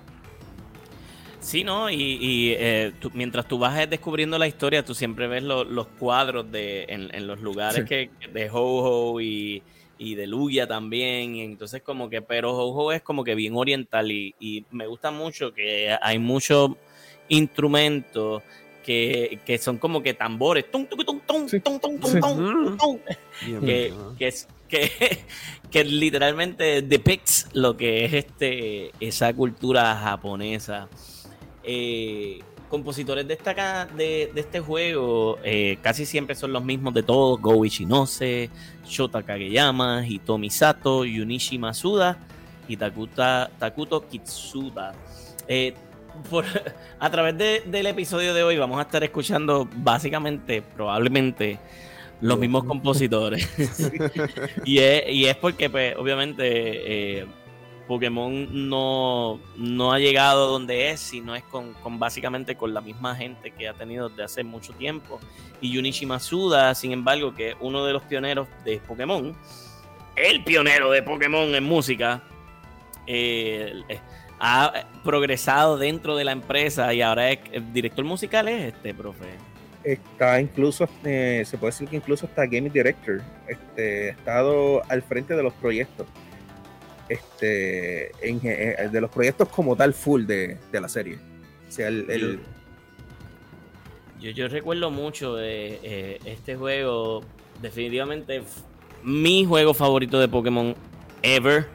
[1.40, 1.90] Sí, ¿no?
[1.90, 5.88] Y, y, eh, tú- mientras tú vas descubriendo la historia, tú siempre ves lo- los
[5.88, 7.86] cuadros de, en, en los lugares Sí.
[7.86, 9.64] que, de Ho-Ho y,
[10.02, 11.36] y de Lugia también.
[11.36, 15.12] Y entonces como que, pero Ho-Ho es como que bien oriental y, y me gusta
[15.12, 16.72] mucho que hay muchos
[17.30, 18.42] instrumentos
[18.84, 20.66] que, que son como que tambores.
[25.70, 30.90] Que literalmente depicts lo que es este esa cultura japonesa
[31.64, 32.40] Eh,
[32.72, 37.40] compositores de, esta, de, de este juego eh, casi siempre son los mismos de todos
[37.40, 38.50] Go Ichinose,
[38.88, 42.18] Shota Kageyama, Hitomi Sato, Yunichi Masuda
[42.68, 44.94] y Takuta, Takuto Kitsuda
[45.48, 45.74] Eh,
[46.30, 46.46] por-
[47.00, 51.60] a través de- del episodio de hoy vamos a estar escuchando básicamente, probablemente,
[52.22, 53.50] los mismos compositores.
[54.66, 56.44] y, es, y es porque, pues, obviamente,
[57.22, 57.26] eh,
[57.92, 63.52] Pokémon no, no ha llegado donde es, sino es con, básicamente con la misma gente
[63.52, 65.20] que ha tenido desde hace mucho tiempo.
[65.60, 69.36] Y Junichi Masuda, sin embargo, que es uno de los pioneros de Pokémon,
[70.16, 72.24] el pionero de Pokémon en música,
[73.08, 74.00] eh, eh,
[74.40, 79.26] ha progresado dentro de la empresa y ahora es el director musical es este profe.
[79.84, 85.02] está incluso, eh, se puede decir que incluso está Game Director, este, ha estado al
[85.02, 86.08] frente de los proyectos,
[87.14, 91.18] este, en, eh, de los proyectos como tal full de, de la serie.
[91.68, 92.40] O sea, el, el-
[94.20, 97.24] Yo, yo recuerdo mucho de eh, este juego,
[97.62, 98.44] definitivamente
[99.04, 100.76] mi juego favorito de Pokémon
[101.24, 101.66] ever.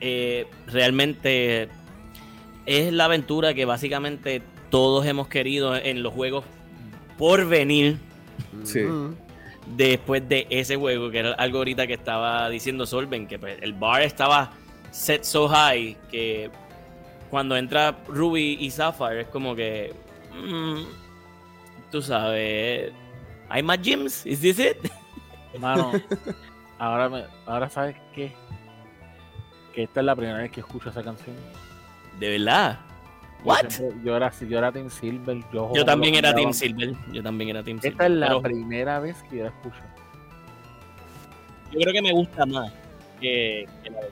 [0.00, 1.68] Eh, realmente
[2.66, 6.44] es la aventura que básicamente todos hemos querido en los juegos
[7.16, 7.96] por venir
[8.64, 8.80] Sí.
[9.76, 13.72] Después de ese juego, que era algo ahorita que estaba diciendo Solven, que pues, el
[13.72, 14.52] bar estaba
[14.90, 16.50] set so high que
[17.30, 19.94] cuando entra Ruby y Sapphire es como que,
[20.34, 20.82] mm,
[21.90, 22.92] tú sabes,
[23.48, 24.76] hay más gyms, ¿is this it?
[25.58, 25.92] Mano,
[26.78, 28.32] ahora, me, ahora sabes qué?
[29.74, 31.36] Que esta es la primera vez que escucho esa canción.
[32.18, 32.87] De verdad.
[33.44, 33.68] What?
[33.70, 35.38] siempre- Yo era, yo era Team Silver.
[35.52, 36.52] Yo, Yo también era Team.
[36.52, 36.94] Silver.
[37.12, 37.92] Yo también era Team Silver.
[37.92, 39.80] Esta es la pero primera vez que yo la escucho.
[41.72, 42.72] yo creo que me gusta más
[43.20, 44.10] que, que la de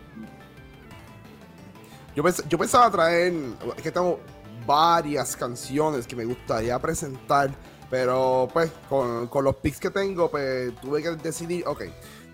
[2.15, 3.33] Yo, pens- yo pensaba traer,
[3.77, 4.21] es que tengo
[4.67, 7.51] varias canciones que me gustaría presentar,
[7.91, 11.83] pero pues con, con los picks que tengo, pues tuve que decidir, ok,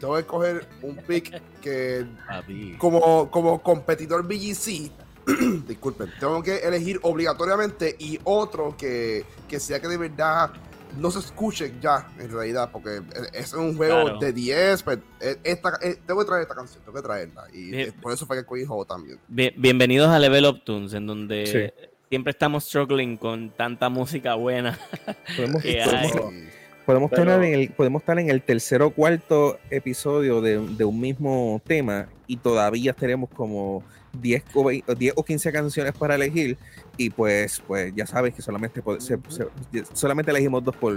[0.01, 2.07] tengo que coger un pick que
[2.79, 4.91] como, como competidor BGC,
[5.69, 10.51] disculpen, tengo que elegir obligatoriamente y otro que, que sea que de verdad
[10.99, 13.01] no se escuche ya en realidad, porque
[13.33, 14.19] es un juego Claro.
[14.19, 17.45] de 10, pero eh, esta, eh, tengo que traer esta canción, tengo que traerla.
[17.53, 17.93] Y Bien.
[18.01, 19.19] por eso fue que cogí el juego también.
[19.29, 21.85] Bien- bienvenidos a Level Up Tunes, en donde Sí.
[22.11, 24.79] siempre estamos struggling con tanta música buena.
[25.37, 26.49] Podemos, Que podemos- hay.
[26.85, 30.85] podemos Pero- tener en el, podemos estar en el tercer o cuarto episodio de, de
[30.85, 33.83] un mismo tema y todavía tenemos como
[34.21, 36.59] 10 o, 20 o 10 o 15 canciones para elegir
[36.97, 40.95] y pues pues ya sabes que solamente pod- se- se- solamente elegimos dos por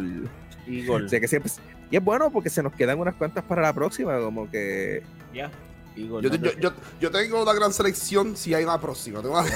[0.67, 1.51] Igor, o sea que siempre
[1.91, 5.49] y es bueno porque se nos quedan unas cuantas para la próxima como que Ya.
[5.95, 9.21] Igor, Yo, no, yo, te, yo, yo tengo una gran selección si hay una próxima.
[9.21, 9.49] Tengo una-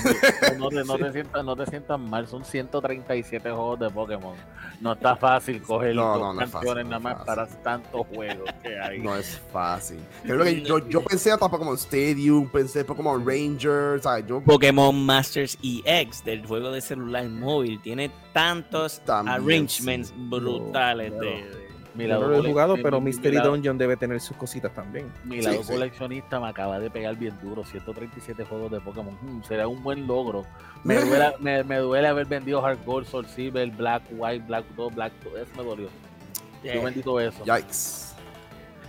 [0.57, 4.35] no te- no te sientas, no te sientas mal, son 137 juegos de Pokémon.
[4.81, 8.07] No está fácil coger No, dos no, no es canciones fácil, nada más para tantos
[8.07, 8.99] juegos que hay.
[8.99, 9.99] No es fácil.
[10.23, 14.25] Creo que yo, yo pensé hasta Pokémon Stadium, pensé Pokémon Rangers, ¿sabes?
[14.25, 20.13] Yo Pokémon Masters EX del juego de celular móvil tiene tantos También, arrangements sí.
[20.17, 21.58] brutales de-
[21.95, 24.19] Mi lado no lo he jugado mi- pero mi- mi Mystery lado- Dungeon debe tener
[24.21, 25.71] sus cositas también Mi Sí, lado sí.
[25.73, 29.17] coleccionista me acaba de pegar bien duro, 137 juegos de Pokémon.
[29.21, 30.45] Mm, será un buen logro.
[30.83, 34.93] Me duele, me, me duele haber vendido Hard Gold, Soul Silver, Black, White, Black 2,
[34.93, 35.33] Black 2.
[35.39, 35.87] Eso me dolió.
[36.63, 37.43] Yo Eh, bendito eso.
[37.43, 38.13] Yikes.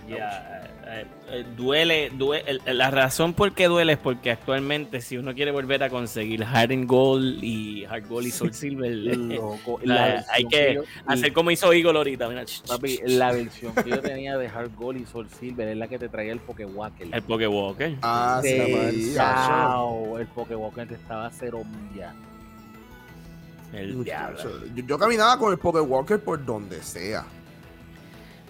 [0.07, 4.99] ya, eh, eh, duele, due- el- el- la razón por qué duele es porque actualmente
[4.99, 8.91] si uno quiere volver a conseguir Hard and Gold y Hard Gold y Soul Silver,
[9.17, 13.73] Loco, la- la hay que yo- hacer como hizo Eagle ahorita, mira, Papi, la versión
[13.73, 16.39] que yo tenía de Hard Gold y Soul Silver es la que te traía el
[16.39, 17.07] Pokewalker.
[17.13, 17.95] el Pokewalker.
[18.01, 22.13] Ah, sí, el Pokewalker te estaba a cero millas.
[23.73, 24.39] El yo- diablo.
[24.75, 27.23] yo, yo caminaba con el Pokéwalker por donde sea.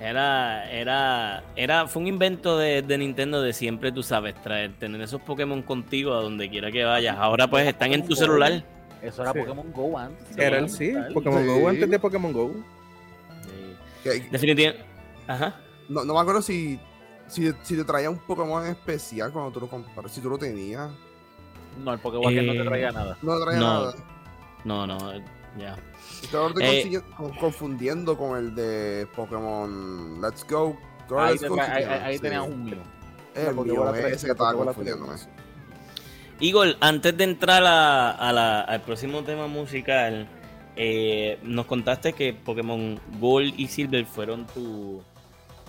[0.01, 4.99] Era, era, era, fue un invento de, de Nintendo de siempre, tú sabes, traer, tener
[5.01, 7.17] esos Pokémon contigo a donde quiera que vayas.
[7.19, 8.63] Ahora pues están en tu celular.
[9.01, 9.39] Eso era Sí.
[9.39, 10.37] Pokémon Go antes.
[10.37, 10.93] era el sí.
[11.13, 11.47] Pokémon Sí.
[11.47, 12.51] Go antes de Pokémon Go
[13.43, 13.77] Sí.
[14.03, 14.85] Que- Definitivamente.
[15.27, 15.55] Ajá.
[15.87, 16.79] no, no me acuerdo si,
[17.27, 20.89] si, si te traía un Pokémon especial cuando tú lo compraste, si tú lo tenías.
[21.83, 23.17] No, el no Eh, te traía nada.
[23.21, 23.65] No te traía No.
[23.67, 23.93] nada.
[24.65, 24.97] No, no,
[25.57, 25.75] ya.
[26.21, 27.01] Estoy ahora Eh,
[27.39, 30.77] confundiendo con el de Pokémon Let's Go.
[31.17, 32.21] Ahí, Let's te Go, ahí, sí.
[32.21, 32.77] tenías un mío.
[33.35, 35.13] El mío, ese que estaba confundiéndome.
[35.13, 35.29] tres.
[36.39, 40.27] Igor, antes de entrar a, a la- al próximo tema musical,
[40.75, 45.03] eh, nos contaste que Pokémon Gold y Silver fueron tu,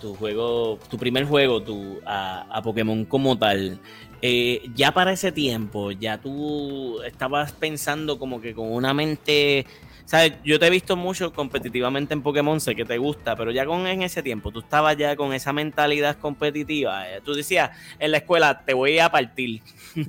[0.02, 3.80] tu juego, tu primer juego tu, a, a Pokémon como tal.
[4.20, 9.64] Eh, ya para ese tiempo, ya tú estabas pensando como que con una mente.
[10.04, 10.34] ¿Sabes?
[10.44, 13.86] Yo te he visto mucho competitivamente en Pokémon, sé que te gusta, pero ya con
[13.86, 17.08] en ese tiempo, tú estabas ya con esa mentalidad competitiva.
[17.08, 19.62] eh, Tú decías en la escuela, te voy a partir.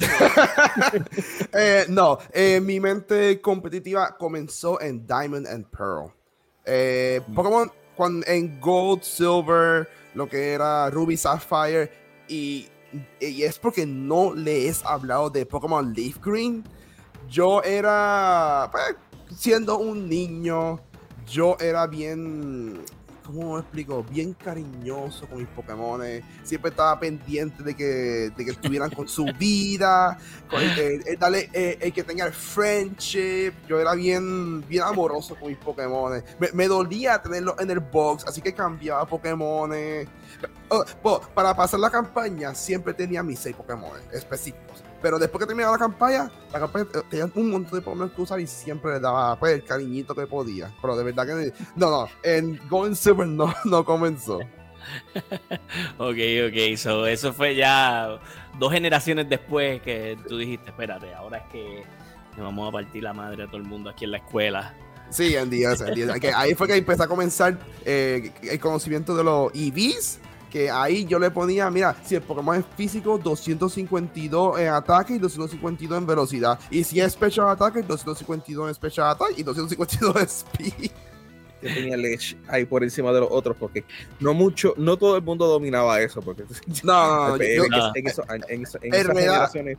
[1.55, 6.11] Eh, no, eh, mi mente competitiva comenzó en Diamond and Pearl.
[6.65, 7.71] Eh, Pokémon
[8.27, 11.91] en Gold, Silver, lo que era Ruby, Sapphire,
[12.27, 12.67] y,
[13.19, 16.63] y es porque no le he hablado de Pokémon Leaf Green.
[17.29, 18.95] Yo era, pues,
[19.37, 20.79] siendo un niño,
[21.27, 22.83] yo era bien,
[23.25, 24.03] ¿cómo explico?
[24.03, 26.01] Bien cariñoso con mis Pokémon.
[26.43, 27.83] Siempre estaba pendiente de que,
[28.35, 30.17] de que estuvieran con su vida,
[30.49, 33.53] con el, el- el darle, eh, el que tenga el friendship.
[33.67, 36.23] Yo era bien, bien amoroso con mis Pokémon.
[36.39, 39.71] Me, me dolía tenerlo en el box, así que cambiaba Pokémon.
[40.69, 40.83] Oh,
[41.33, 44.82] para pasar la campaña, siempre tenía mis seis Pokémon específicos.
[45.03, 48.21] Pero después que terminaba la campaña, la campaña eh, tenía un montón de Pokémon que
[48.21, 50.73] usar y siempre le daba pues, el cariñito que podía.
[50.81, 54.39] Pero de verdad que no, no, en Gold Silver no, no comenzó.
[55.97, 58.19] Ok, ok, so, eso fue ya
[58.59, 61.83] dos generaciones después que tú dijiste, espérate, ahora es que
[62.35, 64.73] nos vamos a partir la madre a todo el mundo aquí en la escuela.
[65.09, 66.11] Sí, en 10, en 10.
[66.19, 70.19] Que ahí fue que empecé a comenzar eh, el conocimiento de los EVs.
[70.53, 75.17] Que ahí yo le ponía, mira, si el Pokémon es físico, 252 en ataque y
[75.17, 76.59] 252 en velocidad.
[76.69, 80.91] Y si es Special Attack, 252 en Special Attack y 252 en Speed.
[81.59, 83.83] que tenía Ledge ahí por encima de los otros porque
[84.19, 86.49] no mucho no todo el mundo dominaba eso porque No,
[86.83, 89.77] no, no, en, yo- en- en eso- en- en eso- en En esas generaciones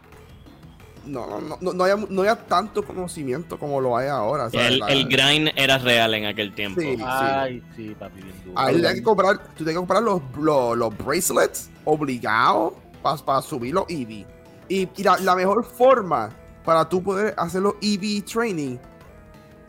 [1.07, 4.51] no, no, no, no, había, no había tanto conocimiento como lo hay ahora.
[4.51, 4.81] ¿sabes?
[4.89, 6.81] El, grind era real en aquel tiempo.
[6.81, 6.97] Sí.
[7.05, 8.59] Ay, sí, papi, bien duro.
[8.59, 13.75] Ahí hay que comprar, tú tienes que comprar los, los, los bracelets obligados para subir
[13.75, 14.27] los EV.
[14.69, 16.31] Y, y la, la mejor forma
[16.65, 18.79] para tú poder hacer los EV training,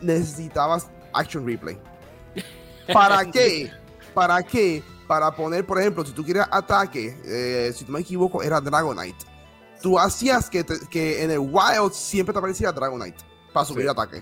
[0.00, 1.78] necesitabas Action Replay.
[2.92, 3.70] ¿Para qué?
[4.14, 4.82] ¿Para qué?
[5.06, 9.35] Para poner, por ejemplo, si tú quieres ataque, eh, si no me equivoco, era Dragonite.
[9.86, 13.18] Tú hacías que, te- que en el Wild siempre te aparecía Dragonite
[13.52, 13.88] para subir Sí.
[13.90, 14.20] ataque.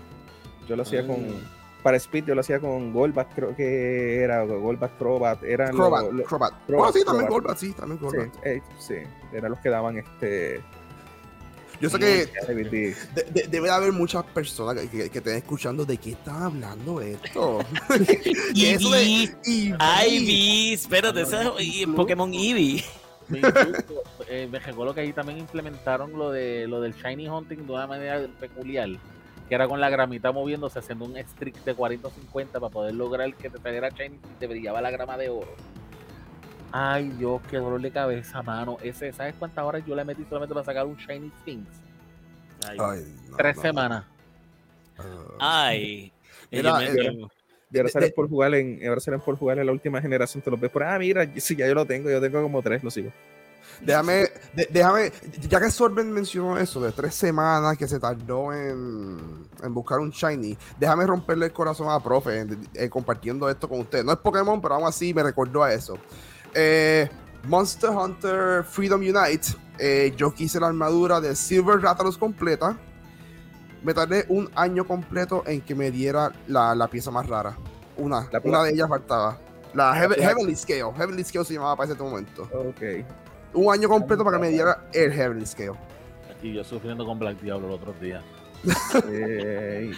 [0.69, 1.45] yo lo hacía con Mm.
[1.83, 6.27] para Speed yo lo hacía con Golbat, creo que era, Golbat Crobat, eran Crobat, los-
[6.29, 6.53] Crobat.
[6.67, 7.43] Crobat, Oh, sí, también Crobat.
[7.45, 8.47] Golbat, sí, también sí, Golbat.
[8.47, 8.95] eh, sí,
[9.33, 10.63] eran los que daban este
[11.81, 15.85] Yo sé que de- de- debe de haber muchas personas que, que, que estén escuchando
[15.87, 17.59] de qué están hablando esto.
[18.55, 20.09] Que eso de Eevee, Eevee.
[20.19, 22.85] Ivy, espérate, ese es y- Pokémon Eevee.
[23.35, 27.73] Incluso, eh, me recuerdo que ahí también implementaron lo de lo del shiny hunting de
[27.73, 28.89] una manera peculiar,
[29.49, 32.95] que era con la gramita moviéndose, haciendo un streak de 40 o 50 para poder
[32.95, 35.55] lograr que te saliera shiny y te brillaba la grama de oro.
[36.73, 38.79] Ay, Dios, qué dolor de cabeza, mano.
[38.83, 41.69] Ese, ¿Sabes cuántas horas yo le metí solamente para sacar un shiny Sphinx?
[42.69, 44.05] Ay, Ay, no, Tres no, semanas.
[44.99, 45.05] no.
[45.39, 46.13] ay.
[46.51, 47.29] Era- Yo
[47.75, 50.01] Y ahora De- salen de- por jugar en, ahora salen por jugar en la última
[50.01, 52.63] generación, te los ves por, ah, mira, sí, ya yo lo tengo, yo tengo como
[52.63, 53.11] tres, lo sigo.
[53.81, 55.11] Déjame, de- déjame,
[55.49, 59.19] ya que Sorben mencionó eso de tres semanas que se tardó en,
[59.63, 63.81] en buscar un shiny, déjame romperle el corazón a profe en- eh, compartiendo esto con
[63.81, 64.05] ustedes.
[64.05, 65.99] No es Pokémon, pero aún así me recordó a eso.
[66.55, 67.09] Eh,
[67.49, 69.49] Monster Hunter Freedom Unite,
[69.79, 72.79] eh, yo quise la armadura de Silver Rathalos completa.
[73.85, 77.57] Me tardé un año completo en que me diera la, la pieza más rara.
[77.97, 79.39] Una, La una de ellas faltaba.
[79.75, 80.21] La Heaven-.
[80.21, 80.91] Heavenly Scale.
[80.97, 82.83] Heavenly Scale se llamaba para ese momento Ok.
[83.53, 85.73] un año completo para que me diera el Heavenly Scale.
[86.43, 88.25] Y yo sufriendo con Black Diablo los otros días.
[89.11, 89.93] Eh,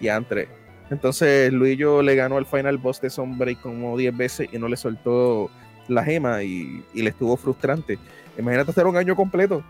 [0.00, 0.48] y entre.
[0.90, 4.68] Entonces Luis yo le ganó al final boss de Sunbreak como 10 veces y no
[4.68, 5.50] le soltó
[5.88, 7.98] la gema y, y le estuvo frustrante.
[8.38, 9.62] Imagínate hacer un año completo.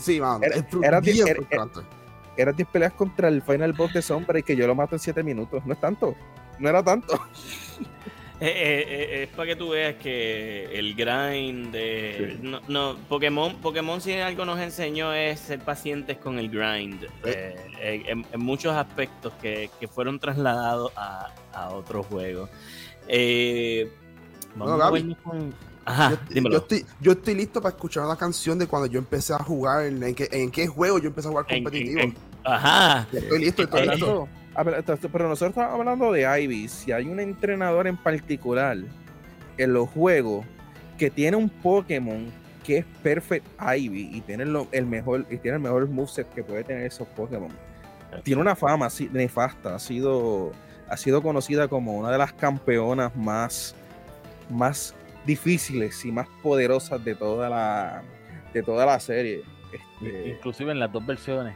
[0.00, 0.40] Sí, mano.
[0.42, 1.80] Era- es fru- era- bien era- frustrante.
[2.40, 5.22] Eran 10 peleas contra el final boss de Sunbreak que yo lo mato en 7
[5.22, 5.64] minutos.
[5.66, 6.14] No es tanto.
[6.58, 7.20] No era tanto.
[8.42, 12.38] Eh, eh, eh, es para que tú veas que el grind de...
[12.40, 12.48] Sí.
[12.48, 17.04] No, no, Pokémon, Pokémon si algo nos enseñó es ser pacientes con el grind.
[17.22, 22.48] en, en muchos aspectos que, que fueron trasladados a, a otros juegos.
[23.08, 23.92] Eh,
[24.54, 24.98] vamos Bueno, a Gaby.
[25.00, 25.54] vernos con...
[25.84, 29.38] Ajá, yo, estoy, yo estoy listo para escuchar una canción de cuando yo empecé a
[29.38, 32.00] jugar, en, en qué, en qué juego yo empecé a jugar En- en- competitivo.
[32.00, 33.06] en- ajá.
[33.12, 34.28] Estoy listo, estoy listo.
[34.54, 36.68] Hablando- ah, pero, nosotros estamos hablando de Ivy.
[36.68, 38.76] Si hay un entrenador en particular
[39.58, 40.44] en los juegos
[40.98, 42.26] que tiene un Pokémon
[42.64, 46.42] que es Perfect Ivy y tiene lo- el mejor y tiene el mejor moveset que
[46.44, 47.50] puede tener esos Pokémon.
[48.22, 50.52] Tiene una fama así nefasta, ha sido
[50.88, 53.74] ha sido conocida como una de las campeonas más
[54.50, 58.02] más difíciles y más poderosas de toda la
[58.52, 59.42] de toda la serie.
[59.72, 61.54] Este, Inclusive en las dos versiones.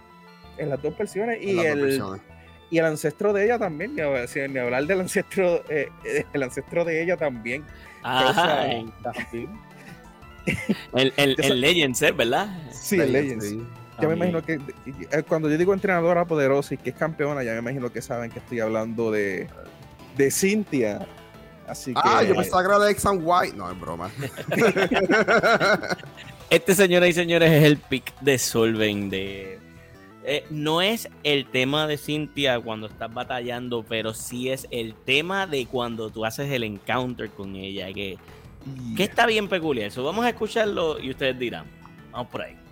[0.58, 2.22] En las dos versiones en y las dos el, versiones.
[2.70, 6.24] y el ancestro de ella también, ni, hab- si- ni hablar del ancestro, eh, eh,
[6.32, 7.64] el ancestro de ella también.
[10.92, 12.12] El, el, el Legends, ¿eh?
[12.12, 12.48] ¿verdad?
[12.70, 13.46] Sí, el Legends.
[13.48, 13.66] Sí.
[14.00, 14.54] Ya me imagino que
[15.10, 18.30] eh, cuando yo digo entrenadora poderosa y que es campeona, ya me imagino que saben
[18.30, 19.46] que estoy hablando de,
[20.18, 21.06] de Cynthia.
[21.66, 23.52] Así que Ah, yo pensaba que era de X and Y.
[23.56, 24.10] No, es broma.
[26.50, 29.58] Este, señoras y señores, es el pick de Solven de...
[30.26, 35.46] eh, no es el tema de Cynthia cuando estás batallando, pero sí es el tema
[35.46, 38.16] de cuando tú haces el encounter con ella, que,
[38.96, 39.88] que está bien peculiar.
[39.88, 41.66] Eso vamos a escucharlo y ustedes dirán.
[42.10, 42.63] Vamos por ahí.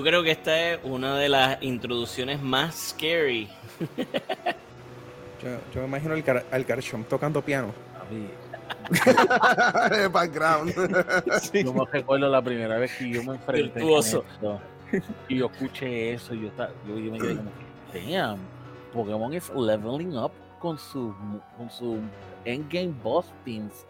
[0.00, 3.50] Yo creo que esta es una de las introducciones más scary
[5.42, 7.74] Yo, yo me imagino al, al Garchomp tocando piano.
[7.98, 8.30] Papi,
[10.10, 10.72] Background.
[11.52, 14.24] Yo me recuerdo la primera vez que yo me enfrenté con esto.
[15.28, 17.50] Y yo escuché eso y yo, estaba- yo, yo me quedé como
[17.92, 18.38] que, damn,
[18.94, 21.14] Pokémon is leveling up con su,
[21.58, 21.98] con su
[22.46, 23.84] endgame boss teams.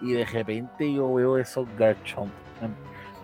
[0.00, 2.30] Y de repente yo veo esos Garchomp.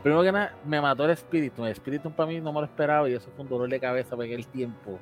[0.05, 1.64] Primero que nada, me mató el espíritu.
[1.64, 4.14] El espíritu para mí no me lo esperaba y eso fue un dolor de cabeza
[4.14, 4.98] porque el tiempo.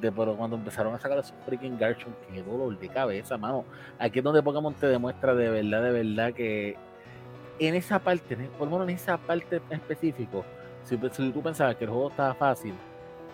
[0.00, 3.64] De, pero cuando empezaron a sacar esos freaking Garchomp, qué dolor de cabeza, mano.
[4.00, 6.76] Aquí es donde Pokémon te demuestra de verdad, de verdad que
[7.60, 10.44] en esa parte, por lo menos en esa parte en específico,
[10.82, 12.74] si, tú pensabas que el juego estaba fácil,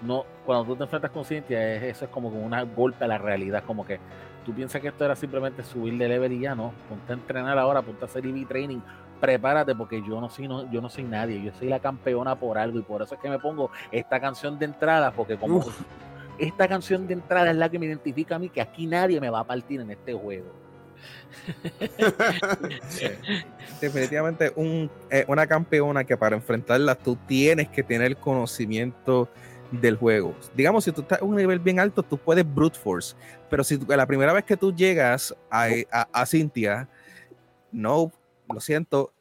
[0.03, 3.17] no, cuando tú te enfrentas con Cynthia, es- eso es como un golpe a la
[3.17, 3.99] realidad, como que
[4.45, 7.57] tú piensas que esto era simplemente subir de level y ya no, ponte a entrenar
[7.59, 8.81] ahora, ponte a hacer EV training,
[9.21, 12.59] prepárate porque yo no soy no, yo no soy nadie, yo soy la campeona por
[12.59, 15.75] algo y por eso es que me pongo esta canción de entrada, porque como Uf.
[16.39, 19.31] esta canción de entrada es la que me identifica a mí, que aquí nadie me
[19.31, 20.47] va a partir en este juego.
[23.81, 29.29] Definitivamente un, eh, una campeona que para enfrentarla tú tienes que tener conocimiento
[29.71, 30.35] del juego.
[30.55, 33.15] Digamos, si tú estás en un nivel bien alto, tú puedes brute force,
[33.51, 36.89] pero si tú- la primera vez que tú llegas a, a, a Cynthia,
[37.71, 38.11] no,
[38.53, 39.13] lo siento,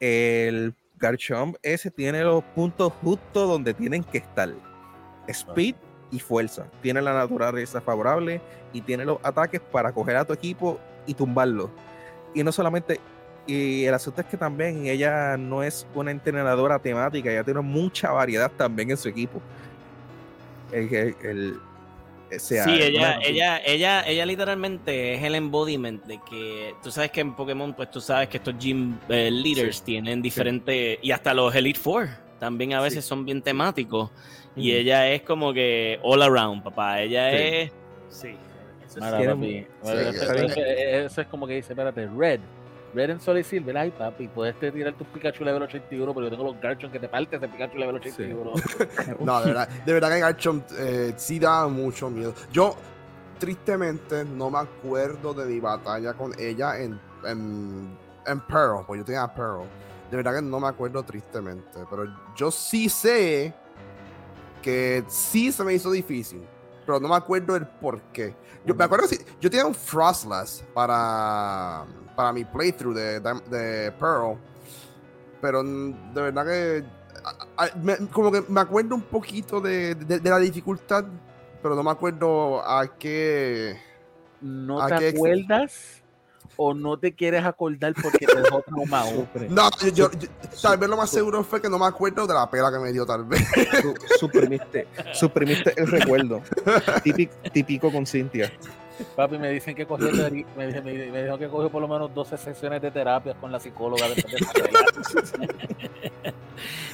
[0.00, 4.52] el Garchomp ese tiene los puntos justo donde tienen que estar.
[5.28, 5.74] Speed
[6.10, 6.66] y fuerza.
[6.82, 8.40] Tiene la naturaleza favorable
[8.72, 11.70] y tiene los ataques para coger a tu equipo y tumbarlo.
[12.34, 13.00] Y no solamente,
[13.46, 18.10] y el asunto es que también ella no es una entrenadora temática, ella tiene mucha
[18.10, 19.40] variedad también en su equipo.
[20.72, 21.58] El,
[22.38, 27.20] sea, sí, ella, ella, ella, ella literalmente es el embodiment de que tú sabes que
[27.20, 31.54] en Pokémon, pues tú sabes que estos gym eh, leaders tienen diferentes, y hasta los
[31.54, 32.08] Elite Four
[32.38, 34.10] también a veces son bien temáticos.
[34.54, 37.02] Y ella es como que all around, papá.
[37.02, 37.36] Ella Sí.
[37.38, 37.72] es.
[38.08, 38.28] Sí.
[38.86, 40.60] Eso papi, eh, eso-
[41.06, 42.40] eso es como que dice, espérate, Red.
[42.96, 46.30] Red en Sol y Silver, ay papi, puedes tirar tu Pikachu level 81, pero yo
[46.30, 48.52] tengo los Garchomp que te parte ese Pikachu level 81.
[49.20, 52.32] No, de verdad, de verdad que Garchomp eh, sí da mucho miedo.
[52.50, 52.74] Yo,
[53.38, 59.04] tristemente, no me acuerdo de mi batalla con ella en, en, en Pearl, porque yo
[59.04, 59.64] tenía Pearl.
[60.10, 63.52] De verdad que no me acuerdo tristemente, pero yo sí sé
[64.62, 66.42] que sí se me hizo difícil,
[66.86, 68.34] pero no me acuerdo el por qué.
[68.64, 71.84] Yo me acuerdo que sí, yo tenía un Frostless para,
[72.16, 74.36] para mi playthrough de, de, de Pearl,
[75.40, 76.84] pero de verdad que
[77.56, 81.04] a- a- me- como que me acuerdo un poquito de, de- de la dificultad,
[81.62, 83.76] pero no me acuerdo a qué.
[84.40, 86.02] ¿No ¿A te qué acuerdas
[86.58, 89.26] o no te quieres acordar porque te dejó traumado?
[89.50, 90.28] No, yo, yo- yo-
[90.62, 92.92] tal vez lo más seguro fue que no me acuerdo de la pela que me
[92.92, 93.46] dio, tal vez.
[93.82, 96.40] su- suprimiste, suprimiste el recuerdo.
[97.02, 98.50] Típico, típico con Cintia.
[99.14, 100.08] Papi, me dicen que cogió,
[100.56, 100.80] me, me,
[101.10, 104.34] me dijo que cogió por lo menos 12 sesiones de terapia con la psicóloga después
[104.34, 106.32] de.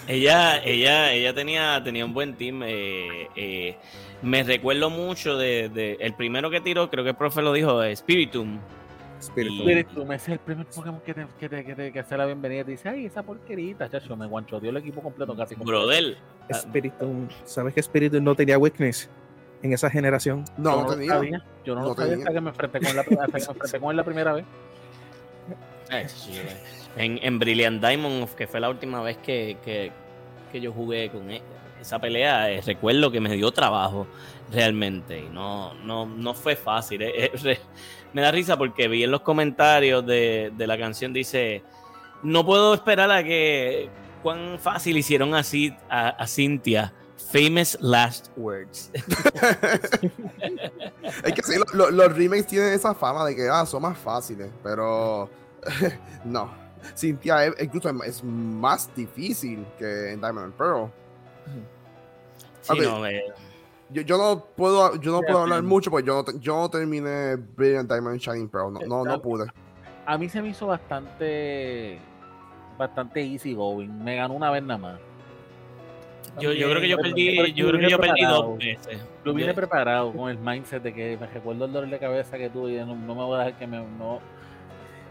[0.08, 2.62] Ella, ella, ella tenía, tenía un buen team.
[2.64, 3.76] eh, eh,
[4.20, 7.82] me recuerdo mucho de, de- el primero que tiró, creo que el profe lo dijo,
[7.82, 8.58] eh, Spiritum.
[9.20, 12.26] Espíritu, ese es el primer Pokémon que te, que te, que te que hace la
[12.26, 15.54] bienvenida y te dice, ay, esa porquerita, chacho, me guanchoteó el equipo completo casi.
[15.54, 15.80] completo.
[15.82, 16.16] Brother.
[16.48, 17.28] Espíritu.
[17.44, 19.08] ¿Sabes que Espíritu no tenía weakness
[19.62, 20.44] en esa generación?
[20.56, 21.12] No, yo no lo tenía.
[21.14, 22.24] sabía, yo no, No lo sabía tenía.
[22.24, 24.44] hasta que me enfrenté con la, hasta que me enfrenté con él la primera vez.
[25.90, 26.56] eh, sí, eh.
[26.96, 29.90] En, en Brilliant Diamond, que fue la última vez que, que,
[30.50, 31.40] que yo jugué con él,
[31.80, 34.06] esa pelea, eh, recuerdo que me dio trabajo
[34.52, 35.18] realmente.
[35.20, 37.02] Y no, no, no fue fácil.
[37.02, 37.60] eh, eh, re-
[38.12, 41.62] me da risa porque vi en los comentarios de, de la canción, dice,
[42.22, 43.88] no puedo esperar a que
[44.22, 46.92] cuán fácil hicieron así a, a Cynthia.
[47.32, 48.90] Famous last words.
[51.24, 53.96] Es que sí, lo- lo- los remakes tienen esa fama de que ah, son más
[53.98, 55.28] fáciles, pero
[56.24, 56.50] no.
[56.96, 60.90] Cynthia es, incluso es, es más difícil que en Diamond and Pearl.
[62.60, 63.22] Sí, no, eh,
[63.90, 66.68] Yo, yo no puedo, yo no puedo hablar mucho porque yo no, te- yo no
[66.70, 68.72] terminé Brilliant Diamond and Shining Pearl.
[68.72, 69.46] No, no, no pude.
[70.06, 71.98] A mí se me hizo bastante,
[72.78, 73.88] bastante easy going.
[74.02, 75.00] Me ganó una vez nada más.
[76.40, 78.98] Yo, yo creo que yo perdí, yo creo que yo perdí dos veces.
[79.24, 82.48] Lo vine preparado con el mindset de que me recuerdo el dolor de cabeza que
[82.50, 83.78] tuve y no, no me voy a dejar que me.
[83.78, 84.20] No,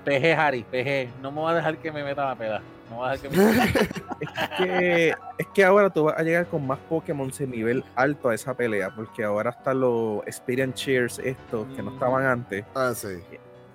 [0.06, 1.22] PG, Harry, PG.
[1.22, 2.62] No me voy a dejar que me meta la peda.
[2.90, 3.46] No voy a dejar que me.
[4.22, 5.10] Es que,
[5.40, 8.54] es que ahora tú vas a llegar con más Pokémon de nivel alto a esa
[8.54, 11.94] pelea, porque ahora están los Experience Cheers estos que no Mm.
[11.96, 12.66] estaban antes.
[12.76, 13.08] Ah, sí.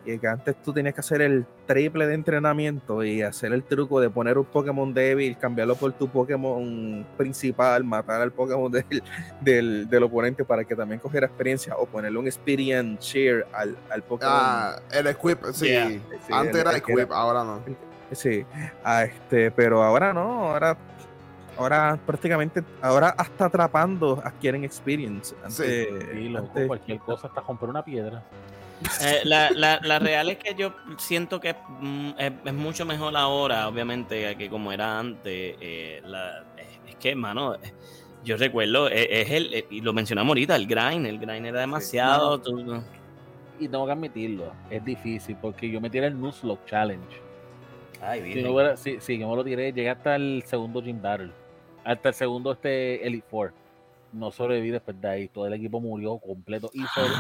[0.09, 3.98] Y que antes tú tenías que hacer el triple de entrenamiento y hacer el truco
[4.00, 9.02] de poner un Pokémon débil, cambiarlo por tu Pokémon principal, matar al Pokémon del,
[9.40, 14.02] del, del oponente para que también cogiera experiencia o ponerle un Experience Share al, al
[14.04, 14.32] Pokémon.
[14.36, 15.66] Ah, el equip, sí.
[15.66, 15.88] Yeah.
[15.88, 17.61] Sí, Antes el- era el equip, ahora no.
[18.12, 18.46] Sí,
[18.84, 20.76] ah, este, pero ahora no, ahora,
[21.59, 25.34] ahora prácticamente, ahora hasta atrapando adquieren experience.
[25.42, 28.22] Antes, Sí, loco, cualquier cosa, hasta romper una piedra.
[29.00, 33.16] Eh, la, la, la real es que yo siento que mm, es, es mucho mejor
[33.16, 35.56] ahora, obviamente, que como era antes.
[35.60, 36.44] eh, la-
[36.86, 37.58] es, que, mano, eh,
[38.24, 41.06] yo recuerdo, es, es el, y lo mencionamos ahorita, el grind.
[41.06, 42.42] El grind era demasiado.
[43.58, 47.20] Y tengo que admitirlo, es difícil porque yo me tiré el Nuzlocke Challenge.
[48.02, 51.00] Ay, Si, no hubiera- sí, sí, yo me lo tiré, llegué hasta el segundo Gym
[51.00, 51.30] Battle.
[51.82, 53.54] Hasta el segundo este Elite Four.
[54.12, 55.28] No sobreviví después de ahí.
[55.28, 56.70] Todo el equipo murió completo.
[56.74, 57.14] Y sobre-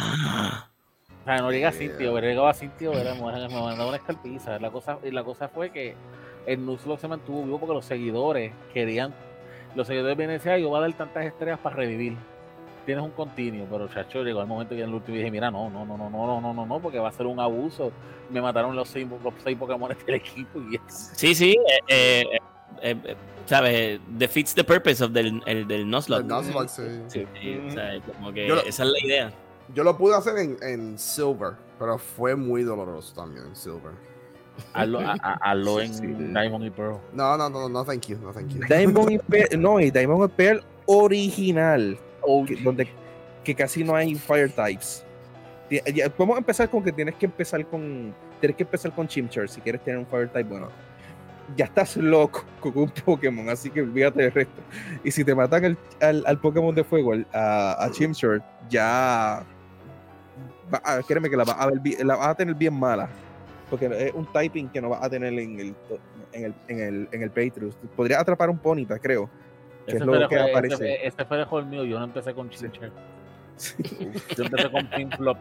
[1.26, 3.20] o sea, no llegué a Cintio, hubiera llegado a Cintio, hubiera- me
[3.60, 4.60] mandado una escalpiza.
[4.60, 5.96] La cosa, y la cosa fue que
[6.46, 9.12] el Nuzlocke se mantuvo vivo porque los seguidores querían.
[9.74, 12.16] Los seguidores vienen y decían, "Ay, yo voy a dar tantas estrellas para revivir.
[12.84, 15.68] Tienes un continuo, pero chacho, llegó el momento que en el último dije, mira, no,
[15.68, 17.90] no, no, no, no, no, no, no, no, porque va a ser un abuso.
[18.30, 21.10] Me mataron los seis, los seis Pokémon del equipo y eso.
[21.16, 22.38] Sí, sí, eh, eh,
[22.82, 23.16] eh, eh,
[23.46, 24.00] ¿sabes?
[24.06, 26.22] Defeats the purpose of del, el, del Nuzlocke.
[26.22, 26.82] El Nuzlocke, sí.
[27.08, 29.32] Sí, sí, o sea, como que Yo esa es la idea.
[29.74, 33.92] Yo lo pude hacer en, en Silver, pero fue muy doloroso también en Silver.
[34.72, 36.06] Hazlo, a- a- hazlo en Sí.
[36.06, 36.98] Diamond y Pearl.
[37.12, 38.60] No, no, no, no, thank you, no, thank you.
[38.68, 42.88] Diamond y Pearl, no, y Diamond y Pearl original, Oh, que, donde
[43.44, 45.04] que casi no hay fire types.
[45.70, 49.82] A empezar con que tienes que empezar con tienes que empezar con Chimchar si quieres
[49.82, 50.68] tener un fire type bueno.
[51.56, 54.62] Ya estás loco con un Pokémon, así que olvídate del resto.
[55.04, 59.44] Y si te matan el- al, al Pokémon de fuego, al- a, a Chimchar, ya
[60.72, 63.08] va- créeme que la vas a, ver bi- la vas a tener bien mala.
[63.70, 65.74] Porque es un typing que no vas a tener en el
[66.32, 67.74] en el, en el, en el Playthrough.
[67.96, 69.28] Podrías atrapar un Ponyta, creo.
[69.86, 70.76] Que ese es fue lo que aparece.
[70.76, 72.92] fue- Ese fue el juego mío, yo no empecé con Chincher.
[74.36, 75.38] Yo empecé con Pimplop.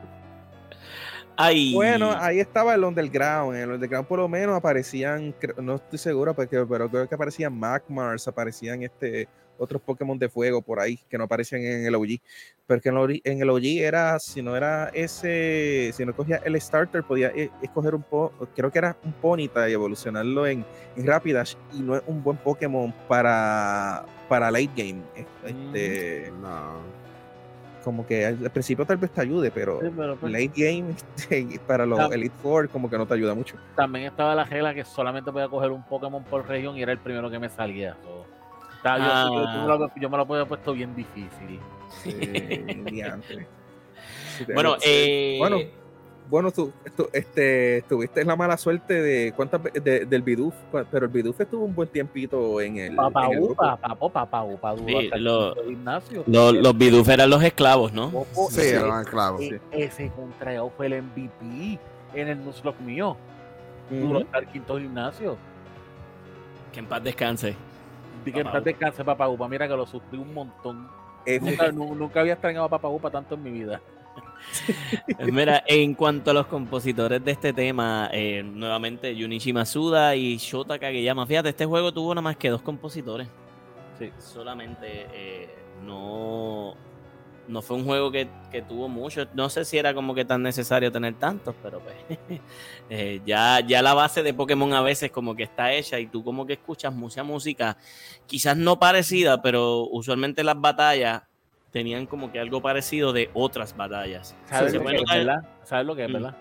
[1.37, 3.55] Ay, Bueno, ahí estaba el Underground.
[3.57, 7.53] En el Underground por lo menos aparecían, no estoy seguro, porque, pero creo que aparecían
[7.57, 12.19] Magmars, aparecían este otros Pokémon de fuego por ahí que no aparecían en el OG.
[12.67, 16.41] Porque en el, ori- en el OG era, si no era ese, si no cogía
[16.43, 20.65] el starter, podía e- escoger un po, creo que era un Ponyta y evolucionarlo en,
[20.95, 21.55] en Rapidash.
[21.73, 25.01] Y no es un buen Pokémon para, para late game.
[25.45, 27.05] Este, No.
[27.83, 31.59] Como que al, principio tal vez te ayude, pero Sí, pero, pues, late game este,
[31.67, 32.11] para los.
[32.11, 33.57] Elite Four como que no te ayuda mucho.
[33.75, 36.97] También estaba la regla que solamente podía coger un Pokémon por región y era el
[36.97, 37.95] primero que me salía.
[38.01, 38.25] so,
[38.93, 39.29] Ah.
[39.31, 41.59] yo, yo me lo, yo me lo podía puesto bien difícil.
[42.05, 43.47] Eh, diantre.
[44.37, 44.89] Sí, bueno, sí.
[44.89, 45.57] eh, bueno,
[46.29, 50.53] bueno, tú, tú, este, tuviste la mala suerte de cuántas de- del Bidoof,
[50.91, 55.09] pero el Bidoof estuvo un buen tiempito en el, Papá upa, papo, papá upa, Sí,
[55.15, 58.09] los Bidoof eran los esclavos, ¿no?
[58.11, 59.39] Popo, Sí, ese- eran esclavos.
[59.41, 61.79] e- Ese contraeo fue el MVP
[62.13, 63.15] en el Nuzlocke mío.
[63.89, 65.37] Duro hasta el quinto gimnasio.
[66.73, 67.55] Que en paz descanse.
[68.25, 69.47] Di que en paz descanse, papá upa.
[69.47, 70.89] Mira que lo sufrí un montón.
[71.25, 73.79] Eh, Nunca, nu- nunca había extrañado a papá upa tanto en mi vida.
[75.07, 80.37] Eh, Mira, en cuanto a los compositores de este tema, eh, nuevamente Junichi Masuda y
[80.37, 81.25] Shota Kageyama.
[81.25, 83.27] Fíjate, este juego tuvo nada más que dos compositores.
[83.99, 84.11] Sí.
[84.17, 85.49] Solamente eh,
[85.83, 86.75] no,
[87.47, 89.27] no fue un juego que, que tuvo mucho.
[89.33, 91.95] No sé si era como que tan necesario tener tantos, pero pues,
[92.89, 96.23] eh, ya, ya la base de Pokémon a veces como que está hecha y tú
[96.23, 97.77] como que escuchas mucha música,
[98.25, 101.23] quizás no parecida, pero usualmente las batallas
[101.71, 104.35] tenían como que algo parecido de otras batallas.
[104.49, 105.03] ¿Sabes lo que es?
[105.63, 106.13] ¿Sabes lo que es, Mm.
[106.13, 106.37] verdad?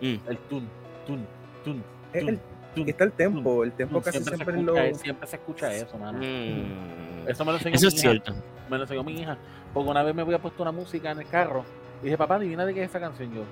[0.00, 0.14] Mm.
[0.28, 0.68] El tun,
[1.06, 1.26] tun,
[1.64, 2.40] tun, es tun, el-
[2.78, 4.76] tun, está el tempo, el tempo casi Siempre, siempre se lo...
[4.76, 6.18] escucha, siempre se escucha eso, mano.
[6.18, 7.28] Mm.
[7.28, 8.10] Eso me lo enseñó Eso mi es hija.
[8.10, 8.34] cierto.
[8.70, 9.36] Me lo enseñó mi hija.
[9.74, 11.64] Porque una vez me había puesto una música en el carro.
[12.00, 13.42] Y dije, papá, adivina de qué es esa canción yo.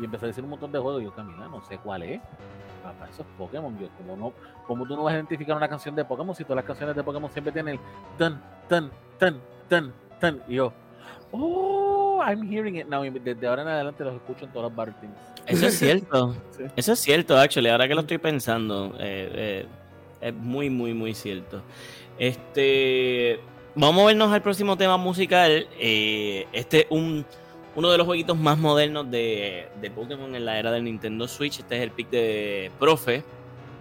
[0.00, 1.00] Y empecé a decir un montón de juegos.
[1.02, 2.20] Y yo, Camila, no sé cuál es.
[2.82, 3.78] Papá, eso es Pokémon.
[3.78, 4.32] Yo, como no,
[4.66, 7.02] ¿cómo tú no vas a identificar una canción de Pokémon si todas las canciones de
[7.02, 7.80] Pokémon siempre tienen el
[8.16, 10.42] tan, tan, tan, tan, tan?
[10.48, 10.72] Y yo,
[11.32, 13.04] oh, I'm hearing it now.
[13.04, 15.16] Y desde ahora en adelante los escucho en todas las battle teams.
[15.48, 16.36] Eso es cierto.
[16.58, 16.64] Sí.
[16.74, 17.68] Eso es cierto, actually.
[17.68, 19.66] Ahora que lo estoy pensando, eh, eh,
[20.20, 21.62] es muy, muy, muy cierto.
[22.18, 23.38] Este,
[23.76, 25.68] vamos a movernos al próximo tema musical.
[25.78, 27.24] Eh, este es un,
[27.76, 31.60] uno de los jueguitos más modernos de, de Pokémon en la era del Nintendo Switch.
[31.60, 33.22] Este es el pick de Profe,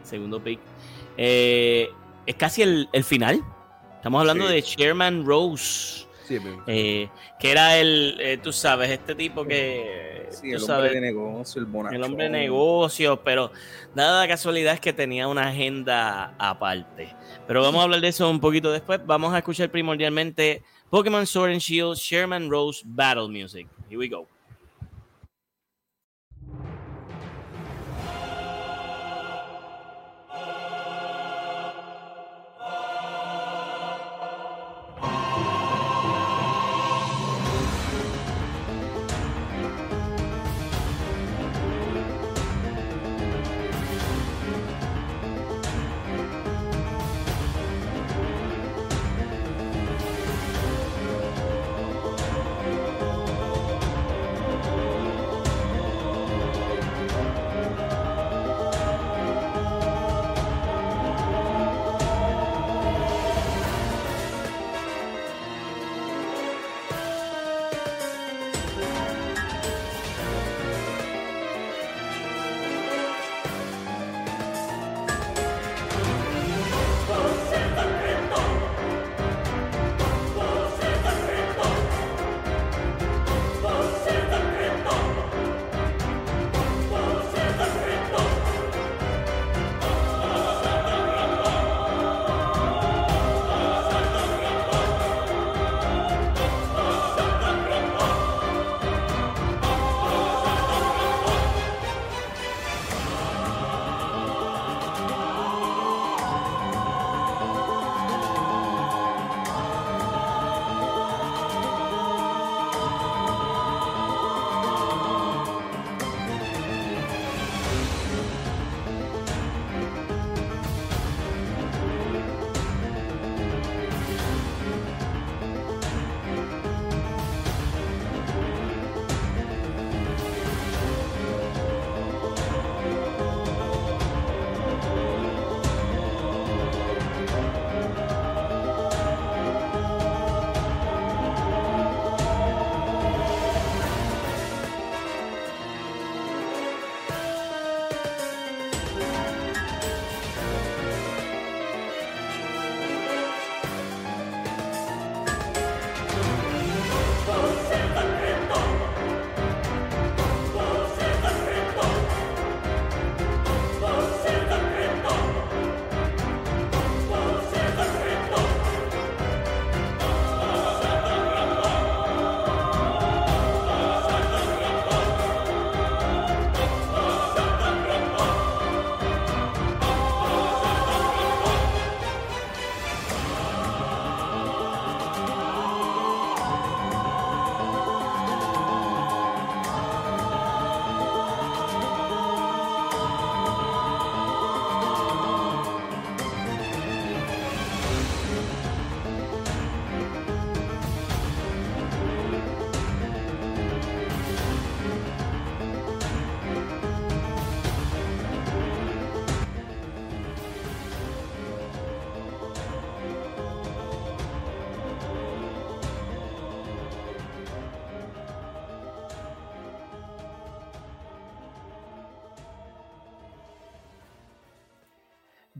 [0.04, 0.60] segundo pick.
[1.18, 3.42] Es casi el, el final.
[3.96, 4.54] Estamos hablando Sí.
[4.54, 6.06] de Chairman Rose.
[6.28, 6.40] Sí.
[6.68, 7.10] Eh,
[7.40, 11.60] que era el, eh, tú sabes, este tipo que Sí, el sabes, hombre de negocio,
[11.62, 11.96] el bonachón.
[11.96, 13.52] el hombre de negocios, pero
[13.96, 17.16] nada de casualidad es que tenía una agenda aparte.
[17.48, 19.00] Pero vamos a hablar de eso un poquito después.
[19.06, 23.68] Vamos a escuchar primordialmente Pokémon Sword and Shield Sherman Rose Battle Music.
[23.90, 24.28] Here we go.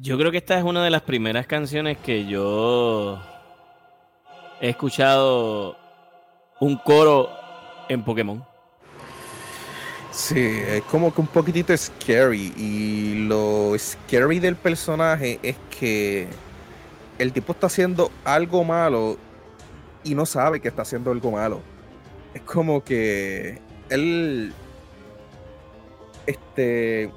[0.08, 3.20] Yo creo que esta es una de las primeras canciones que yo
[4.62, 5.76] he escuchado
[6.62, 7.30] un coro
[7.90, 8.42] en Pokémon.
[10.12, 12.54] Sí, es como que un poquitito scary.
[12.56, 16.30] Y lo scary del personaje es que
[17.20, 19.18] el tipo está haciendo algo malo
[20.06, 21.60] y no sabe que está haciendo algo malo.
[22.34, 24.54] Es como que él.
[26.26, 27.12] Este.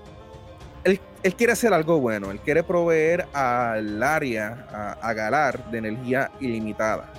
[0.85, 1.01] Él,
[1.37, 2.31] quiere hacer algo bueno.
[2.31, 7.13] Él quiere proveer al área, a, Galar, de energía ilimitada.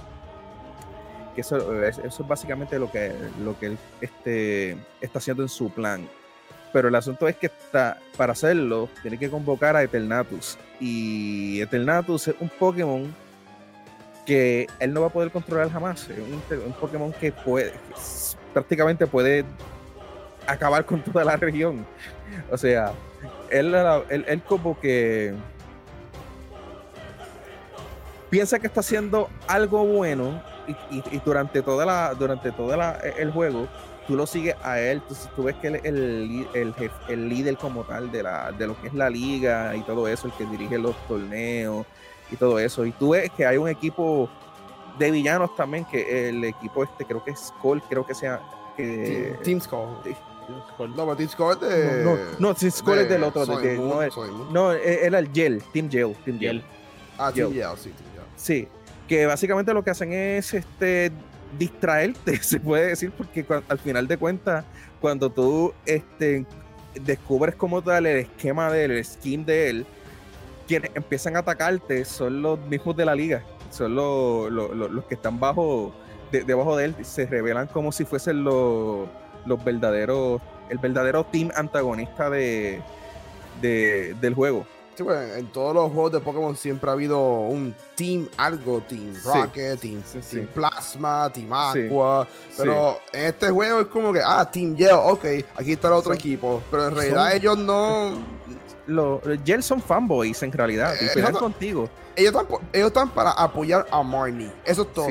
[1.35, 6.07] Que eso, es- básicamente lo que, lo que él este, está haciendo en su plan.
[6.73, 10.57] Pero el asunto es que para hacerlo tiene que convocar a Eternatus.
[10.79, 13.13] Y Eternatus es un Pokémon
[14.25, 16.09] que él no va a poder controlar jamás.
[16.09, 17.77] Es un, un Pokémon que puede, que
[18.53, 19.45] prácticamente puede
[20.47, 21.85] acabar con toda la región.
[22.51, 22.93] O sea,
[23.49, 23.73] él,
[24.09, 25.33] él, él como que
[28.29, 33.31] piensa que está haciendo algo bueno y, y- y durante toda la durante todo el
[33.31, 33.67] juego
[34.07, 37.29] tú lo sigues a él, tú, tú ves que él es el, el, jef- el
[37.29, 40.33] líder como tal de, la, de lo que es la liga y todo eso, el
[40.33, 41.85] que dirige los torneos
[42.31, 42.85] y todo eso.
[42.85, 44.27] Y tú ves que hay un equipo
[44.97, 48.41] de villanos también, que el equipo este, creo que es Skull, creo que sea.
[48.75, 50.15] Que, Team, Team Skull.
[50.49, 50.65] No,
[50.95, 52.03] pero Team Skull es de.
[52.03, 53.45] no, no, no, Team Skull es del otro.
[53.45, 54.15] de- Soy de- Moon, no, es-
[54.51, 56.61] no, e- era el Gel, Team Gel, Team Gel.
[56.61, 56.63] Gel.
[57.17, 57.51] Ah, Team.
[57.53, 58.23] Yell, sí, Team Yell.
[58.35, 58.67] Sí,
[59.07, 61.11] que básicamente lo que hacen es este
[61.57, 64.65] distraerte, se puede decir, porque al final de cuentas,
[64.99, 66.45] cuando tú este,
[66.95, 69.85] descubres como tal el esquema de él, el skin de él,
[70.67, 75.05] quienes empiezan a atacarte son los mismos de la liga, son los, los, los- los
[75.05, 75.93] que están bajo,
[76.31, 79.07] de- debajo de él, se revelan como si fuesen los,
[79.45, 82.81] los verdaderos, el verdadero team antagonista de,
[83.61, 84.65] de- del juego.
[84.95, 89.13] Sí, pues, en todos los juegos de Pokémon siempre ha habido un Team algo, Team
[89.15, 89.21] Sí.
[89.25, 90.19] Rocket, Team, Sí.
[90.35, 91.47] Team Plasma, Team.
[91.53, 92.27] Aqua.
[92.57, 95.25] Pero en este juego es como que, ah, Team Yell, ok,
[95.55, 96.61] aquí está el otro Son- equipo.
[96.69, 98.11] Pero en realidad son- ellos no.
[98.87, 101.89] Los Gel son fanboys en realidad, y Eh, pelean no- contigo.
[102.15, 104.51] Ellos están, ellos están para apoyar a Marnie.
[104.65, 105.07] Eso es todo.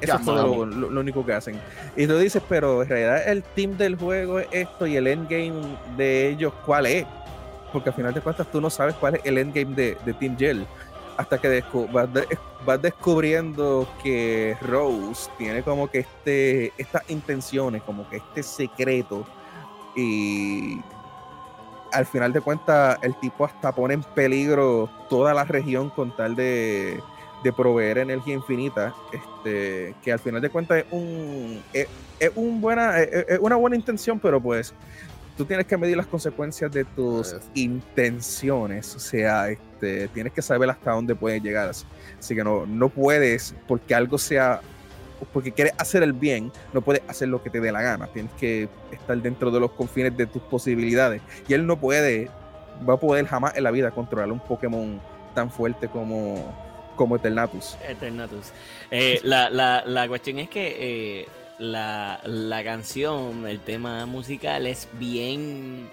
[0.00, 1.60] Eso es todo lo, lo- lo único que hacen.
[1.96, 5.76] Y tú dices, pero en realidad el team del juego es esto y el endgame
[5.96, 7.06] de ellos, ¿cuál es?
[7.72, 10.36] Porque al final de cuentas tú no sabes cuál es el endgame de, de Team
[10.38, 10.66] Gel.
[11.16, 12.26] Hasta que descu- vas, de-
[12.64, 19.26] vas descubriendo que Rose tiene como que este, estas intenciones, como que este secreto.
[19.94, 20.80] Y
[21.92, 26.36] al final de cuentas el tipo hasta pone en peligro toda la región con tal
[26.36, 27.00] de,
[27.42, 31.86] de proveer energía infinita, este, que al final de cuentas es un es,
[32.18, 34.74] es un buena es, es una buena intención, pero pues
[35.36, 40.42] tú tienes que medir las consecuencias de tus Es- intenciones, o sea, este, tienes que
[40.42, 41.86] saber hasta dónde puedes llegar, así,
[42.18, 44.60] así que no no puedes porque algo sea
[45.34, 48.32] porque quieres hacer el bien, no puedes hacer lo que te dé la gana, tienes
[48.40, 51.20] que estar dentro de los confines de tus posibilidades.
[51.46, 52.30] Y él no puede
[52.88, 54.98] va a poder jamás en la vida controlar un Pokémon
[55.34, 56.69] tan fuerte como
[57.00, 57.78] como Eternatus.
[57.88, 58.52] Eternatus.
[58.90, 60.76] Eh, la, la, la cuestión es que
[61.22, 61.28] eh,
[61.58, 65.88] la, la canción, el tema musical es bien...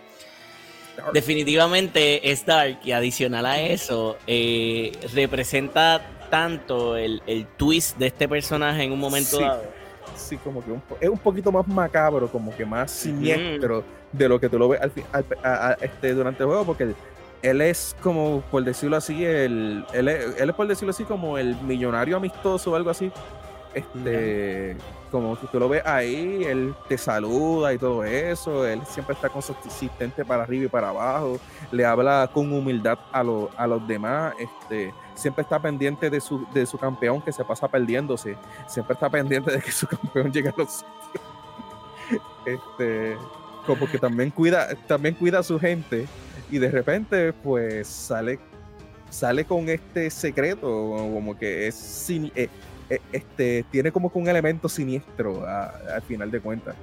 [1.14, 8.28] Definitivamente es dark y adicional a eso, eh, representa tanto el, el twist de este
[8.28, 9.43] personaje en un momento Sí.
[9.43, 9.64] dado.
[10.16, 14.39] Sí, como que un es un poquito más macabro, como que más siniestro de lo
[14.39, 16.88] que tú lo ves al fin- al- a- a- este, durante el juego, porque
[17.41, 21.38] él es como, por decirlo así, el, él, es, él es, por decirlo así, como
[21.38, 23.11] el millonario amistoso o algo así.
[23.73, 24.75] Este,
[25.11, 29.29] como que tú lo ves ahí, él te saluda y todo eso, él siempre está
[29.29, 31.38] consistente para arriba y para abajo,
[31.71, 36.47] le habla con humildad a, lo- a los demás, este, siempre está pendiente de su,
[36.53, 38.35] de su campeón que se pasa perdiéndose,
[38.67, 42.21] siempre está pendiente de que su campeón llegue a los sitios.
[42.45, 43.17] Este,
[43.65, 46.07] como que también cuida, también cuida a su gente
[46.50, 48.39] y de repente pues sale
[49.10, 52.50] sale con este secreto como que es eh,
[52.89, 56.76] eh, este tiene como que un elemento siniestro a- al final de cuentas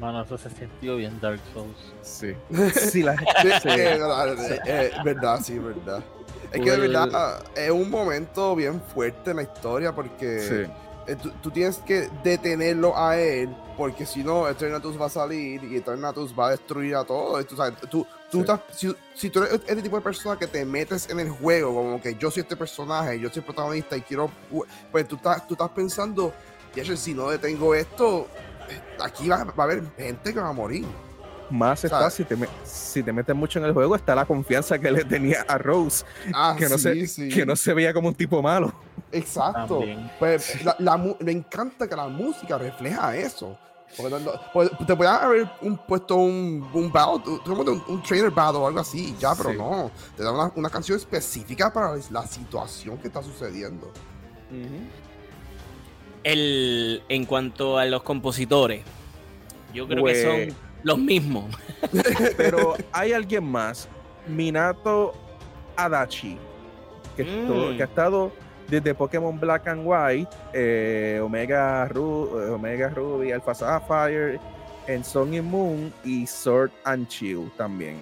[0.00, 1.76] Mano, eso se sintió bien Dark Souls.
[2.02, 2.32] sí
[2.90, 3.68] sí, la- Sí, sí.
[3.68, 6.04] eh, eh, eh, verdad, sí, verdad.
[6.52, 10.72] Es que de Pues- verdad es un momento bien fuerte en la historia porque sí.
[11.12, 15.64] eh, tú, tú tienes que detenerlo a él porque si no Eternatus va a salir
[15.64, 17.42] y Eternatus va a destruir a todo.
[17.44, 18.40] Tú, sabes, tú, tú Sí.
[18.40, 21.74] estás- si, si tú eres este tipo de persona que te metes en el juego
[21.74, 24.30] como que yo soy este personaje, yo soy el protagonista y quiero,
[24.92, 26.32] pues tú estás, tú estás pensando,
[26.74, 28.26] "Ya, si no detengo esto,
[28.68, 30.84] eh, aquí va, va a haber gente que va a morir.
[31.50, 34.78] más está si te, me- si te metes mucho en el juego está la confianza
[34.78, 36.04] que le tenía a Rose
[36.34, 37.28] Ah, que no, sí, se, sí.
[37.30, 38.70] que no se veía como un tipo malo
[39.10, 39.78] Exacto.
[39.78, 40.10] También.
[40.18, 43.58] Pues la, me encanta que la música refleja eso.
[43.96, 48.30] Porque no- no- pues, te podían haber un, puesto un, un battle, un, un trainer
[48.30, 49.56] battle o algo así, ya, pero Sí.
[49.56, 49.90] no.
[50.16, 53.90] Te dan una, una canción específica para la situación que está sucediendo.
[56.24, 58.82] El, en cuanto a los compositores,
[59.72, 61.46] yo creo Pues- que son los mismos.
[62.36, 63.88] pero hay alguien más
[64.26, 65.14] Minato
[65.76, 66.36] Adachi
[67.16, 67.76] que, esto- Mm.
[67.76, 68.32] que ha estado
[68.68, 74.38] desde Pokémon Black and White eh, Omega, Ru- eh, Omega Ruby Alpha Sapphire
[74.86, 77.96] en Sun and Moon y Sword and Shield también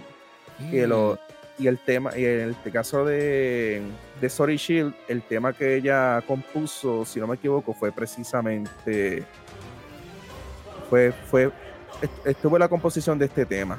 [0.87, 1.19] lo-
[1.59, 3.81] y el tema, y en el caso de,
[4.21, 9.25] de Sorry Shield, el tema que ella compuso, si no me equivoco, fue precisamente.
[10.91, 11.51] Fue, fue,
[12.03, 13.79] est- estuvo en la composición de este tema.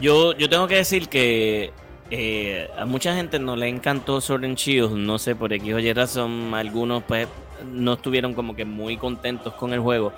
[0.00, 1.72] Yo, yo tengo que decir que
[2.10, 5.78] eh, a mucha gente no le encantó Sword and Shield, no sé por X o
[5.78, 7.28] Y razón, algunos pues
[7.64, 10.12] no estuvieron como que muy contentos con el juego.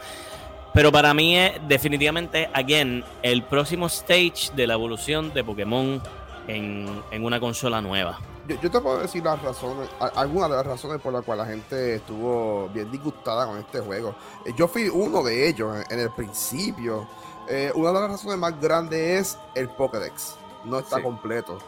[0.75, 6.03] Pero para mí es definitivamente, again, el próximo stage de la evolución de Pokémon
[6.49, 8.19] en, en una consola nueva.
[8.47, 11.47] yo, yo te puedo decir las razones, a- algunas de las razones por las cuales
[11.47, 14.15] la gente estuvo bien disgustada con este juego.
[14.45, 17.09] Eh, Yo fui uno de ellos en, en el principio.
[17.49, 20.37] Eh, una de las razones más grandes es el Pokédex.
[20.65, 21.03] No está Sí.
[21.03, 21.59] completo.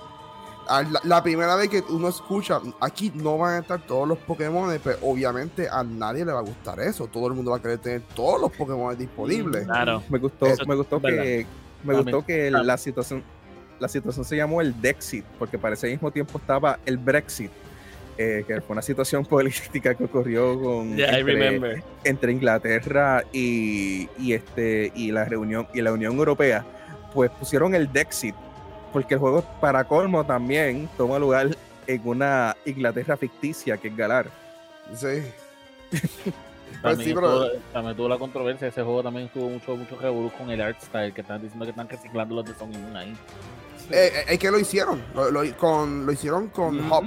[0.69, 4.79] La, la primera vez que uno escucha, aquí no van a estar todos los Pokémon,
[4.85, 7.07] pero obviamente a nadie le va a gustar eso.
[7.07, 9.65] Todo el mundo va a querer tener todos los Pokémon disponibles.
[9.65, 10.03] Claro.
[10.11, 11.23] Me gustó, Eso me gustó verdad.
[11.23, 11.47] que
[11.85, 13.23] me gustó que la situación
[13.81, 17.51] la situación se llamó el Dexit, porque para ese mismo tiempo estaba el Brexit,
[18.17, 21.85] eh, que fue una situación política que ocurrió con Yeah, I entre, remember.
[22.03, 26.65] entre Inglaterra y, y este y la reunión y la Unión Europea,
[27.15, 28.35] pues pusieron el Dexit,
[28.93, 34.31] porque el juego para colmo también toma lugar en una Inglaterra ficticia que es Galar.
[34.95, 35.23] Sí.
[35.91, 38.69] Pues También, sí, pero- tuvo, también tuvo la controversia.
[38.69, 41.13] Ese juego también tuvo mucho, mucho revolú con el art style.
[41.15, 43.17] Que están diciendo que están reciclando los de Sony Moon ahí.
[43.91, 45.03] Eh, eh, es que lo hicieron.
[45.15, 46.93] Lo, lo- con, lo hicieron con.
[46.93, 47.05] Hop.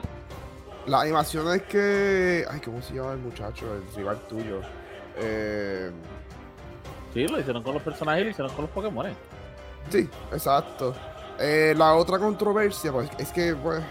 [0.88, 2.44] La animación es que.
[2.50, 3.68] Ay, ¿cómo se llama el muchacho?
[3.76, 4.62] El rival tuyo.
[5.18, 5.92] Eh,
[7.14, 9.08] Sí, lo hicieron con los personajes y lo hicieron con los Pokémon.
[9.90, 10.96] sí, exacto.
[11.42, 13.82] Eh, la otra controversia, pues, es que, pues.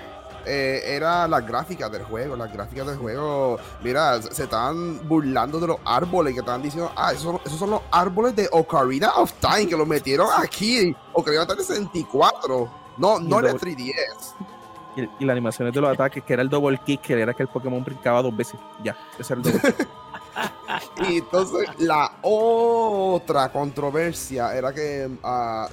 [0.46, 2.36] eh, era las gráficas del juego.
[2.36, 3.58] Las gráficas del juego.
[3.82, 6.32] Mira, se estaban burlando de los árboles.
[6.34, 9.66] Que estaban diciendo, ah, esos son, esos son los árboles de Ocarina of Time.
[9.66, 10.96] Que los metieron aquí.
[11.12, 12.70] Ocarina of Time 64.
[12.98, 14.34] No, no el luego- 3DS.
[14.96, 17.44] Y, y las animaciones de los ataques, que era el double kick, que era que
[17.44, 18.58] el Pokémon brincaba dos veces.
[18.82, 19.88] Ya, ese era el double kick.
[21.08, 25.08] Y entonces la otra controversia era que,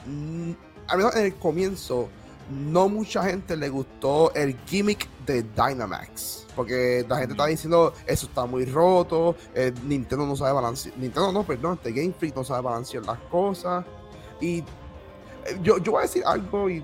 [0.06, 0.52] mm,
[0.88, 2.10] al menos en el comienzo,
[2.50, 6.46] no mucha gente le gustó el gimmick de Dynamax.
[6.56, 11.32] Porque la gente estaba diciendo, eso está muy roto, eh, Nintendo no sabe balancear, Nintendo
[11.32, 13.86] no, perdón, este Game Freak no sabe balancear las cosas.
[14.42, 14.64] Y eh,
[15.62, 16.84] yo, yo voy a decir algo y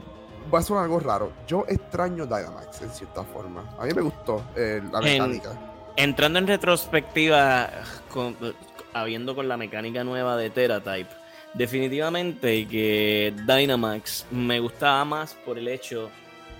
[0.53, 1.31] va a sonar algo raro.
[1.47, 3.63] Yo extraño Dynamax en cierta forma.
[3.79, 5.59] A mí me gustó eh, la En- mecánica.
[5.95, 7.69] Entrando en retrospectiva,
[8.11, 8.35] con-
[8.93, 11.09] habiendo con la mecánica nueva de Teratype,
[11.53, 16.09] definitivamente que Dynamax me gustaba más por el hecho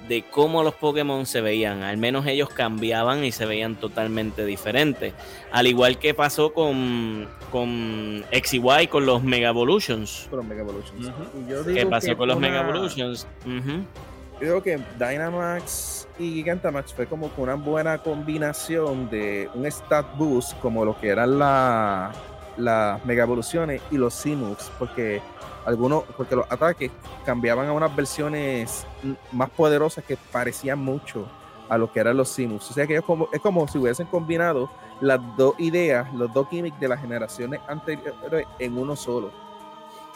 [0.07, 1.81] de cómo los Pokémon se veían.
[1.81, 5.13] Al menos ellos cambiaban y se veían totalmente diferentes.
[5.51, 10.27] Al igual que pasó con, con X y Y, con los Mega Evolutions.
[10.29, 11.11] Con los Mega Evolutions.
[11.47, 13.25] Yo ¿Qué pasó que con los Mega Evolutions?
[13.45, 20.05] Yo digo que Dynamax y Gigantamax fue como que una buena combinación de un stat
[20.17, 22.11] boost como lo que eran la-
[22.57, 25.21] las Mega Evoluciones y los Simus, porque
[25.65, 26.91] algunos, porque los ataques
[27.25, 28.85] cambiaban a unas versiones
[29.31, 31.27] más poderosas que parecían mucho
[31.69, 32.69] a lo que eran los Simus.
[32.69, 34.69] O sea que es como, es como si hubiesen combinado
[35.01, 39.43] las dos ideas, los dos gimmicks de las generaciones anteriores en uno solo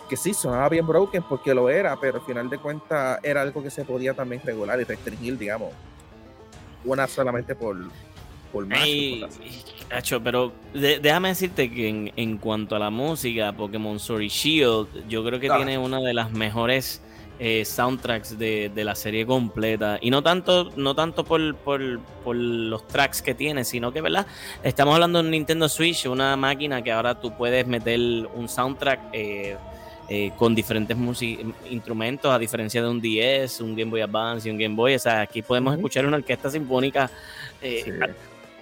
[0.08, 3.62] que sí, sonaba bien broken porque lo era, pero al final de cuentas era algo
[3.62, 5.74] que se podía también regular y restringir, digamos.
[6.86, 7.76] Una solamente por,
[8.52, 9.26] por Ey.
[9.90, 14.28] Acho, pero de- déjame decirte que en, en cuanto a la música, Pokémon Sword y
[14.28, 17.02] Shield, yo creo que tiene una de las mejores
[17.40, 19.98] eh, soundtracks de, de la serie completa.
[20.02, 24.26] Y no tanto, no tanto por, por, por los tracks que tiene, sino que, ¿verdad?
[24.64, 28.00] Estamos hablando de un Nintendo Switch, una máquina que ahora tú puedes meter
[28.34, 29.56] un soundtrack eh,
[30.10, 30.98] eh, con diferentes
[31.70, 34.96] instrumentos, a diferencia de un DS, un Game Boy Advance y un Game Boy.
[34.96, 37.10] O sea, aquí podemos escuchar una orquesta sinfónica.
[37.62, 37.92] eh, Sí.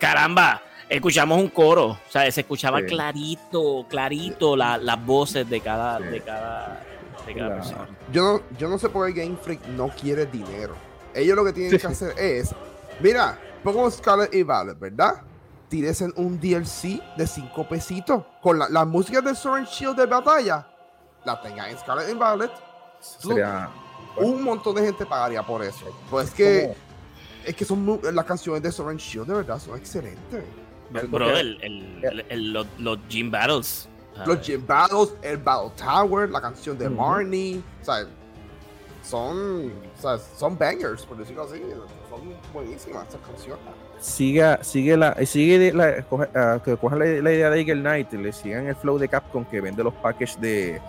[0.06, 2.86] Caramba, escuchamos un coro, o sea, se escuchaba Sí.
[2.86, 6.04] clarito, clarito la- las voces de cada, Sí.
[6.06, 6.84] de cada,
[7.26, 7.88] de cada persona.
[8.12, 10.76] Yo no, yo no sé por qué Game Freak no quiere dinero.
[11.14, 12.54] Ellos lo que tienen que hacer es,
[13.00, 15.22] mira, pongo Scarlet y Violet, ¿verdad?
[15.70, 20.06] Tíresen un DLC de 5 pesitos con la, la música de Sword and Shield de
[20.06, 20.68] batalla.
[21.24, 22.52] La tengan en Scarlet y Violet.
[23.00, 23.70] Sería
[24.18, 25.86] Un montón de gente pagaría por eso.
[26.10, 26.76] Pues es que,
[27.46, 30.44] es que son mu- las canciones de Sword and Shield de verdad son excelentes.
[31.10, 33.90] Bro, el, el- el- el- los, los Gym Battles.
[34.18, 36.96] ah, Los Gym Battles, el Battle Tower, la canción de Ujú.
[36.96, 38.06] Marnie, o sea,
[39.04, 41.62] son, o sea, son bangers, por decirlo así.
[42.10, 42.22] Son
[42.54, 43.60] buenísimas esas canciones.
[44.00, 47.82] siga, sigue la, sigue de la, coge- ah, que cojan la, la idea de Eagle
[47.82, 50.82] Knight y le sigan el flow de Capcom que vende los packages de,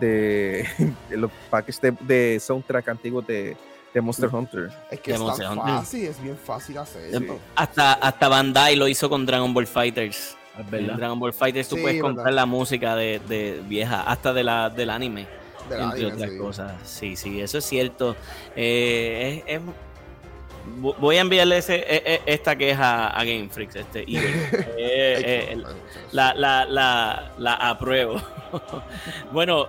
[0.00, 0.66] de,
[1.10, 3.56] de los packages de, de soundtrack antiguos de,
[3.94, 4.70] de Monster Hunter.
[4.90, 5.74] Es que De es Monster tan Hunter.
[5.74, 7.38] fácil, es bien fácil hacerlo.
[7.54, 10.36] Hasta, hasta Bandai lo hizo con Dragon Ball Fighters.
[10.54, 10.94] Es En verdad.
[10.96, 12.08] Dragon Ball Fighters tú Sí, puedes verdad.
[12.14, 15.26] comprar la música de, de vieja, hasta de la, del anime.
[15.70, 16.38] Del entre anime, otras sí.
[16.38, 16.72] cosas.
[16.84, 18.16] Sí, sí, eso es cierto.
[18.54, 19.62] Eh, es- es-
[20.80, 24.24] vo- voy a enviarle ese, e- e- esta queja a Game Freaks, este Igor.
[24.78, 25.62] Eh, eh,
[26.12, 28.20] la, la, la, la apruebo.
[29.32, 29.66] bueno,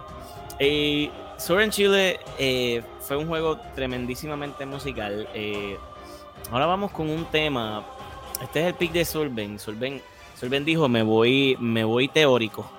[0.59, 5.27] eh, Sword and Chile eh, fue un juego tremendísimamente musical.
[5.33, 5.77] eh,
[6.51, 7.83] ahora vamos con un tema.
[8.41, 9.59] Este es el pick de Solven.
[9.59, 10.01] Solven,
[10.39, 12.69] Solven dijo, me voy, me voy teórico.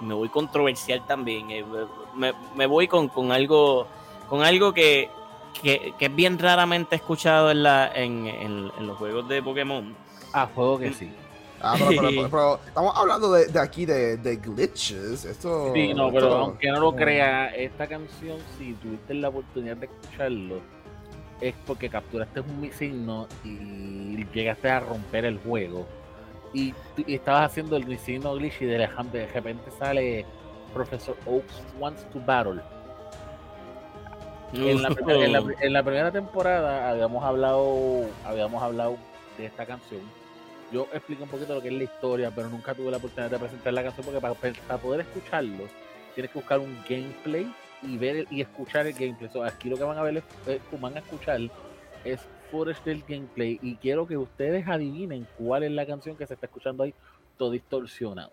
[0.00, 1.50] Me voy controversial también.
[1.50, 1.64] eh,
[2.14, 3.86] Me, me voy con, con algo,
[4.28, 5.10] con algo que,
[5.62, 9.94] que, que es bien raramente escuchado en, la, en, en- en los juegos de Pokémon.
[10.32, 11.12] Ah, juego que sí.
[11.64, 15.24] Ah, pero, pero- pero- pero estamos hablando de, de aquí de, de glitches.
[15.24, 19.76] Esto, Sí, no, pero esto- aunque no lo crea, esta canción, si tuviste la oportunidad
[19.76, 20.56] de escucharlo,
[21.40, 25.86] es porque capturaste un signo y llegaste a romper el juego.
[26.52, 26.72] Y,
[27.08, 30.24] estabas haciendo el signo glitch y de repente sale
[30.72, 32.60] Professor Oaks Wants to Battle.
[34.52, 38.96] En la, primer- en la- en la primera temporada habíamos hablado, habíamos hablado
[39.36, 40.00] de esta canción.
[40.74, 43.38] Yo explico un poquito lo que es la historia, pero nunca tuve la oportunidad de
[43.38, 45.68] presentar la canción porque para, para poder escucharlo
[46.16, 47.46] tienes que buscar un gameplay
[47.82, 49.30] y ver el- y escuchar el gameplay.
[49.32, 51.40] So, aquí lo que van a ver es, es- van a escuchar
[52.04, 52.20] es
[52.50, 56.46] footage del gameplay y quiero que ustedes adivinen cuál es la canción que se está
[56.46, 56.92] escuchando ahí
[57.38, 58.32] todo distorsionado.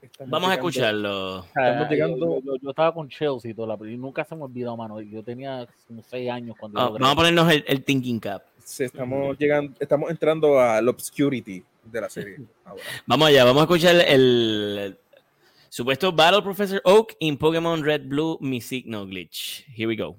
[0.00, 1.38] Estamos Vamos a escucharlo.
[1.40, 4.24] O sea, Estamos llegando- yo, yo- yo estaba con Chelsea y, toda la, y nunca
[4.24, 5.00] se me olvidó, mano.
[5.02, 8.42] Yo tenía como 6 años cuando yo vamos a ponernos el, el Thinking Cap.
[8.58, 12.40] Sí, estamos llegando, estamos entrando al obscurity de la serie.
[13.06, 14.98] Vamos allá, vamos a escuchar el, el
[15.68, 19.64] supuesto Battle Professor Oak in Pokémon Red Blue Mi Signal Glitch.
[19.74, 20.16] Here we go.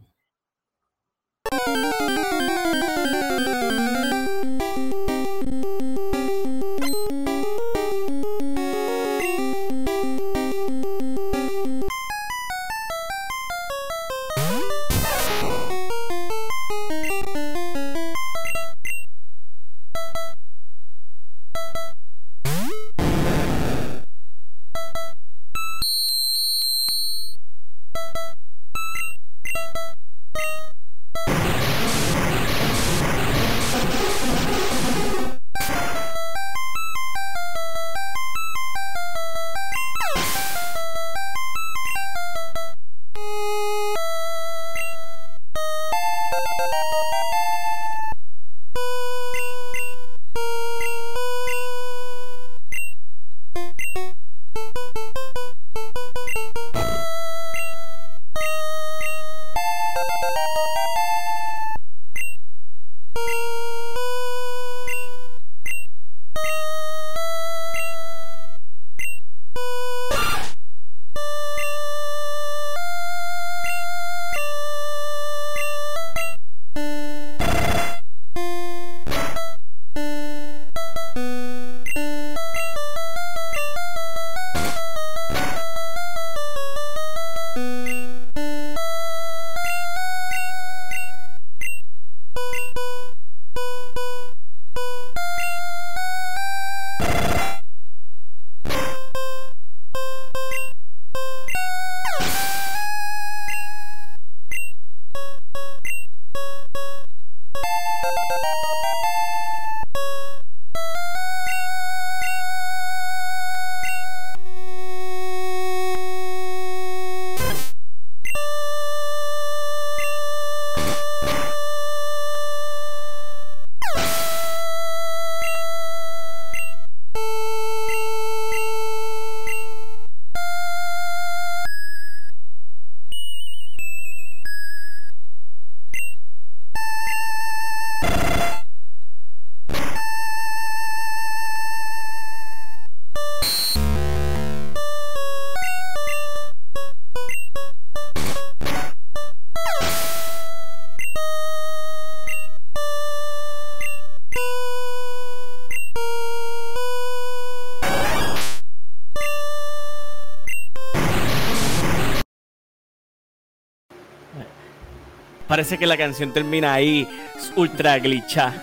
[165.56, 167.08] Parece que la canción termina ahí,
[167.56, 168.54] ultra glitcha.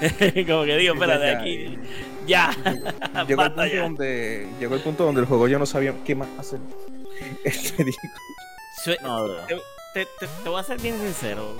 [0.46, 1.78] Como que digo, espérate, Ya, aquí.
[2.26, 3.24] Ya.
[3.26, 3.82] Llegó el, punto ya.
[3.82, 6.60] donde, llegó el punto donde el juego yo no sabía qué más hacer.
[7.44, 7.98] Este, digo,
[9.02, 9.56] No, te,
[9.92, 11.54] te- te- te voy a ser bien sincero.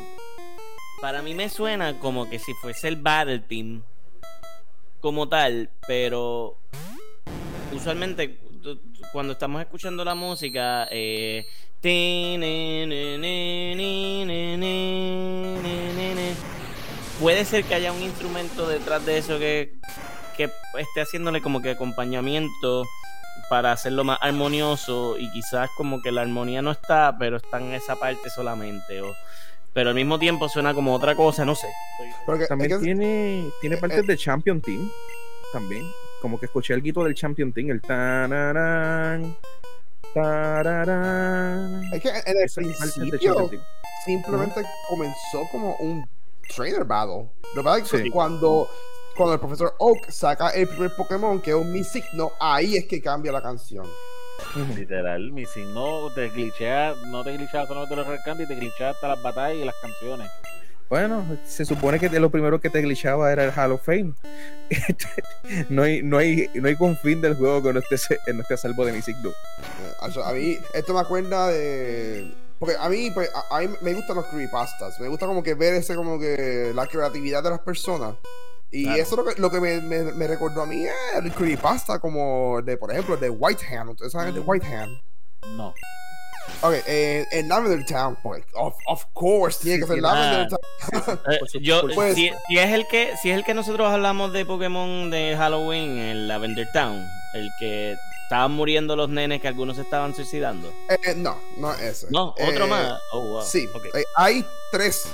[1.03, 3.83] Para mí me suena como que si fuese el Battle Team
[5.01, 6.57] como tal, pero
[7.75, 8.39] usualmente
[8.77, 8.81] tú-
[9.12, 11.47] cuando estamos escuchando la música, eh,
[17.20, 19.74] puede ser que haya un instrumento detrás de eso que,
[20.36, 20.45] que
[20.78, 22.85] esté haciéndole como que acompañamiento
[23.51, 27.73] para hacerlo más armonioso y quizás como que la armonía no está, pero está en
[27.73, 29.01] esa parte solamente.
[29.01, 29.15] O
[29.74, 31.69] pero al mismo tiempo suena como otra cosa, no sé.
[32.27, 34.03] Porque es También que- tiene, tiene partes eh.
[34.03, 34.90] de Champion Team.
[35.53, 35.85] También.
[36.20, 37.70] Como que escuché el guito del Champion Team.
[37.70, 39.36] El tararán.
[40.15, 41.82] Tararán.
[41.93, 43.51] es que en el Esa principio
[44.05, 46.09] simplemente comenzó como un
[46.55, 47.28] trainer battle.
[47.55, 48.11] Lo que pasa es que Sí.
[48.11, 48.69] cuando,
[49.16, 53.01] cuando el profesor Oak saca el primer Pokémon, que es un Misigno, ahí es que
[53.03, 53.86] cambia la canción.
[54.77, 59.09] Literal, mi signo te glitchea, no te glitchea solamente los Red Candy, te glitchea hasta
[59.09, 60.31] las batallas y las canciones.
[60.89, 64.15] Bueno, se supone que de lo primero que te glitchaba era el Hall of Fame.
[65.69, 68.56] no, hay, no, hay, no hay confín del juego que no esté, no esté a
[68.56, 69.28] salvo de mi signo.
[69.31, 72.35] Eh, eso, A mí, esto me acuerda de.
[72.59, 74.98] Porque a mí, pues, a, a mí me gustan los creepypastas.
[74.98, 78.15] Me gusta como que ver ese, como que la creatividad de las personas.
[78.70, 79.02] Y Claro.
[79.02, 80.93] eso es lo que, lo que me, me, me recordó a mí es
[81.23, 83.90] el creepypasta, como de, por ejemplo, de White Hand.
[83.90, 85.01] ¿Ustedes saben de White Hand?
[85.56, 85.73] No.
[86.62, 90.49] Ok, eh, en Lavender Town, pues, of, of course, tiene que ser Lavender.
[90.49, 90.59] Town.
[91.31, 91.83] Eh, yo,
[92.15, 95.99] si, si es el que, si es el que nosotros hablamos de Pokémon de Halloween
[95.99, 100.73] en Lavender Town, el que estaban muriendo los nenes que algunos se estaban suicidando.
[100.89, 102.07] Eh, no, no es ese.
[102.11, 103.01] No, otro Eh, más.
[103.12, 103.43] Oh, wow.
[103.43, 105.05] Sí, eh, hay tres,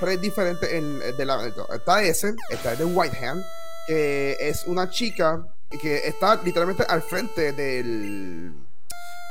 [0.00, 3.44] tres diferentes en, de la, está ese, está el de White Hand,
[3.86, 5.46] que es una chica
[5.82, 8.52] que está literalmente al frente del,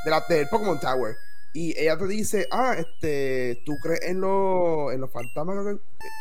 [0.04, 1.16] de la, del Pokémon Tower.
[1.56, 5.56] Y ella te dice, ah, este, tú crees en, los en los fantasmas.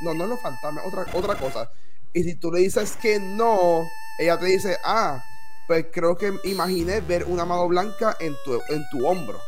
[0.05, 1.69] No, no en los fantasmas, otra, otra cosa.
[2.13, 3.85] Y si tú le dices que no,
[4.21, 5.25] ella te dice, ah,
[5.67, 9.41] pues creo que imaginé ver una mano blanca en tu, en tu hombro.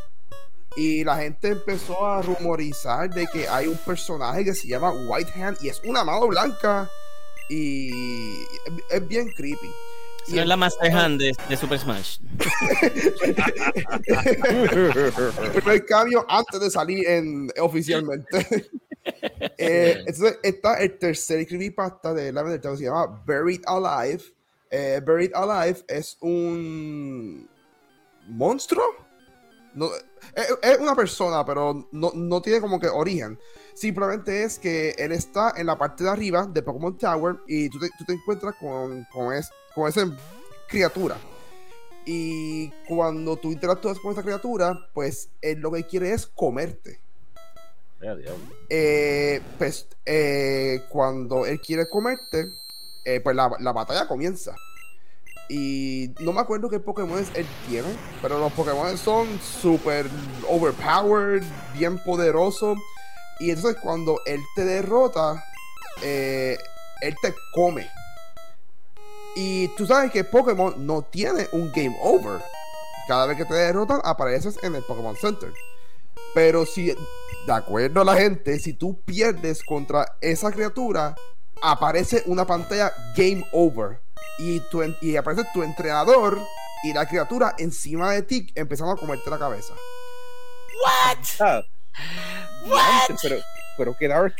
[0.74, 5.40] Y la gente empezó a rumorizar de que hay un personaje que se llama White
[5.40, 6.90] Hand y es una mano blanca.
[7.48, 8.42] Y
[8.90, 9.70] es bien creepy.
[10.26, 12.18] Esa Y no es la Master Hand de, de Super Smash.
[14.06, 18.46] el primer cambio antes de salir en, oficialmente.
[19.56, 24.20] Eh, entonces está el tercer creepypasta de la Town que se llama Buried Alive.
[24.68, 27.48] Eh, Buried Alive es un
[28.26, 28.84] monstruo.
[29.74, 29.90] No,
[30.34, 33.38] es, es una persona, pero no, no tiene como que origen.
[33.74, 37.78] Simplemente es que él está en la parte de arriba de Pokémon Tower y tú
[37.78, 40.10] te, tú te encuentras con, con, es- con esa
[40.66, 41.18] criatura.
[42.06, 46.98] Y cuando tú interactúas con esa criatura, pues él lo que quiere es comerte.
[48.70, 52.52] Eh, pues eh, cuando él quiere comerte,
[53.04, 54.56] eh, pues la, la batalla comienza.
[55.50, 57.88] Y no me acuerdo qué Pokémon él tiene,
[58.22, 60.06] pero los Pokémon son súper
[60.48, 61.44] overpowered,
[61.74, 62.78] bien poderosos.
[63.40, 65.44] Y entonces cuando él te derrota,
[66.02, 66.56] eh,
[67.02, 67.86] él te come.
[69.38, 72.40] Y tú sabes que Pokémon no tiene un game over.
[73.06, 75.52] Cada vez que te derrotan, apareces en el Pokémon Center.
[76.34, 81.14] Pero si, de acuerdo a la gente, si tú pierdes contra esa criatura,
[81.60, 84.00] aparece una pantalla Game Over.
[84.38, 86.40] Y, tu, y aparece tu entrenador
[86.82, 89.74] y la criatura encima de ti empezando a comerte la cabeza.
[91.40, 91.62] Ah,
[92.64, 93.42] diantre, Pero,
[93.76, 94.34] pero qué dark.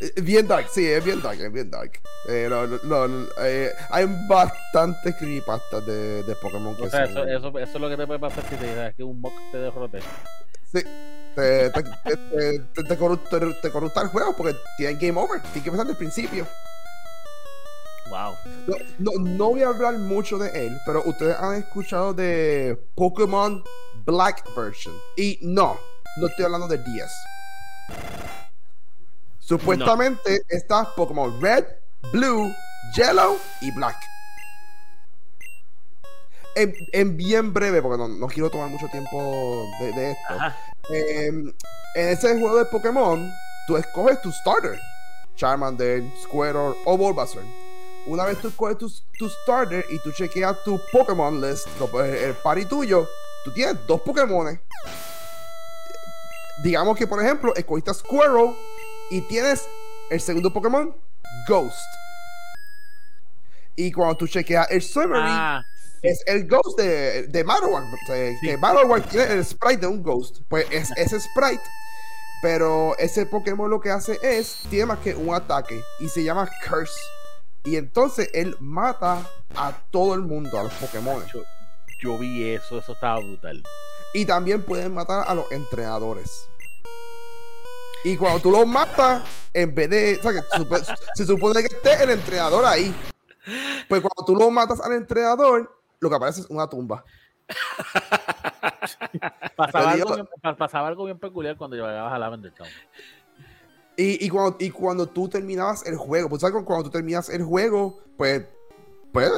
[0.00, 1.92] Eh, Bien dark, sí, es bien dark, es bien dark.
[2.28, 7.24] Eh, no, no, no, eh, hay bastantes creepypastas de, de Pokémon que O sea, eso,
[7.24, 9.58] eso, eso es lo que te puede pasar si te dices que un mock te
[9.58, 10.00] derrote.
[10.72, 10.82] Sí.
[11.34, 15.40] Te, te, te, te, corrupta el juego porque tienen game over.
[15.40, 16.46] Tienes que empezar desde el principio.
[18.08, 18.34] Wow.
[18.66, 23.64] No, no, no voy a hablar mucho de él, pero ustedes han escuchado de Pokémon
[24.04, 24.94] Black Version.
[25.16, 25.76] Y no,
[26.18, 27.10] no estoy hablando de 10.
[29.46, 31.64] Supuestamente está Pokémon Red,
[32.12, 32.50] Blue,
[32.94, 33.96] Yellow y Black.
[36.54, 40.34] En, en bien breve, porque no, no quiero tomar mucho tiempo de, de esto.
[40.90, 41.54] Eh, en
[42.08, 43.30] ese juego de Pokémon,
[43.66, 44.78] tú escoges tu starter:
[45.36, 47.44] Charmander, Squirtle o Bulbasaur.
[48.06, 52.64] Una vez tú escoges tu, tu starter y tú chequeas tu Pokémon list, el party
[52.66, 53.06] tuyo,
[53.44, 54.58] tú tienes dos Pokémon.
[56.62, 58.54] Digamos que, por ejemplo, escogiste a Squirtle
[59.10, 59.66] y tienes
[60.10, 60.94] el segundo Pokémon,
[61.48, 61.76] Ghost.
[63.76, 65.62] Y cuando tú chequeas el summary, Ah,
[66.02, 67.84] es el Ghost de, de Marowak.
[67.84, 70.40] O sea, Que Marowak tiene el sprite de un Ghost.
[70.48, 71.62] Pues es ese sprite.
[72.42, 75.80] Pero ese Pokémon lo que hace es, tiene más que un ataque.
[76.00, 76.92] Y se llama Curse.
[77.64, 79.26] Y entonces él mata
[79.56, 81.24] a todo el mundo, a los Pokémon.
[81.32, 81.42] yo,
[82.00, 83.62] yo vi eso, eso estaba brutal.
[84.12, 86.46] Y también pueden matar a los entrenadores.
[88.04, 89.22] Y cuando tú los matas,
[89.52, 90.16] en vez de.
[90.18, 92.94] O sea, que se supo- se supone que esté el entrenador ahí.
[93.88, 97.04] Pues cuando tú lo matas al entrenador, lo que aparece es una tumba.
[99.56, 102.68] Pasaba algo, bien, pa- pasaba algo bien peculiar cuando llegabas a Lavender Town.
[103.96, 106.62] Y, y, cuando, y cuando tú terminabas el juego, pues ¿sabes?
[106.64, 108.44] cuando tú terminas el juego, pues,
[109.12, 109.30] pues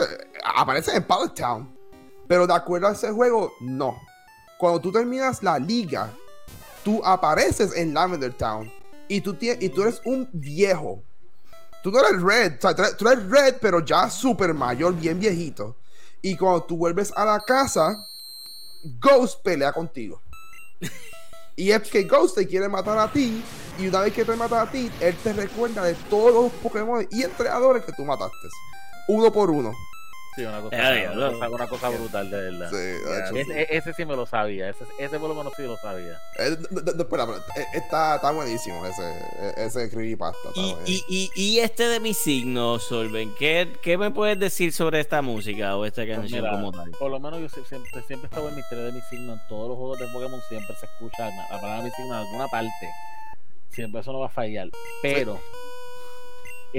[0.44, 1.76] aparece en Pallet Town.
[2.26, 4.01] Pero de acuerdo a ese juego, no.
[4.59, 6.10] Cuando tú terminas la liga,
[6.86, 8.72] tú apareces en Lavender Town.
[9.08, 11.02] Y tú, y tú eres un viejo.
[11.82, 15.74] Tú no eres Red, o sea, tú eres Red, pero ya súper mayor, bien viejito.
[16.22, 18.06] Y cuando tú vuelves a la casa,
[19.00, 20.22] Ghost pelea contigo.
[21.56, 23.42] y es que Ghost te quiere matar a ti.
[23.80, 27.04] Y una vez que te mata a ti, él te recuerda de todos los Pokémon
[27.10, 28.48] y entrenadores que tú mataste.
[29.08, 29.72] Uno por uno.
[30.36, 30.76] Sí, una cosa,
[31.48, 32.70] una, cosa, brutal, de verdad.
[32.70, 34.68] Sí, ese, ese, sí me lo sabía.
[34.68, 36.20] Ese, ese por lo menos sí lo sabía.
[36.38, 36.58] Eh,
[36.98, 37.24] espera,
[37.56, 39.18] eh, está, está buenísimo ese,
[39.56, 40.50] ese creepypasta.
[40.54, 45.00] Y, y, y, y, este de mi signo, Solven, ¿qué, ¿qué me puedes decir sobre
[45.00, 46.90] esta música o esta pues canción como tal?
[46.90, 49.32] Por lo menos yo siempre, siempre he estado en misterio de mi signo.
[49.32, 52.26] En todos los juegos de Pokémon siempre se escucha la palabra de mi signo en
[52.26, 52.90] alguna parte.
[53.70, 54.68] Siempre eso no va a fallar.
[55.00, 55.40] Pero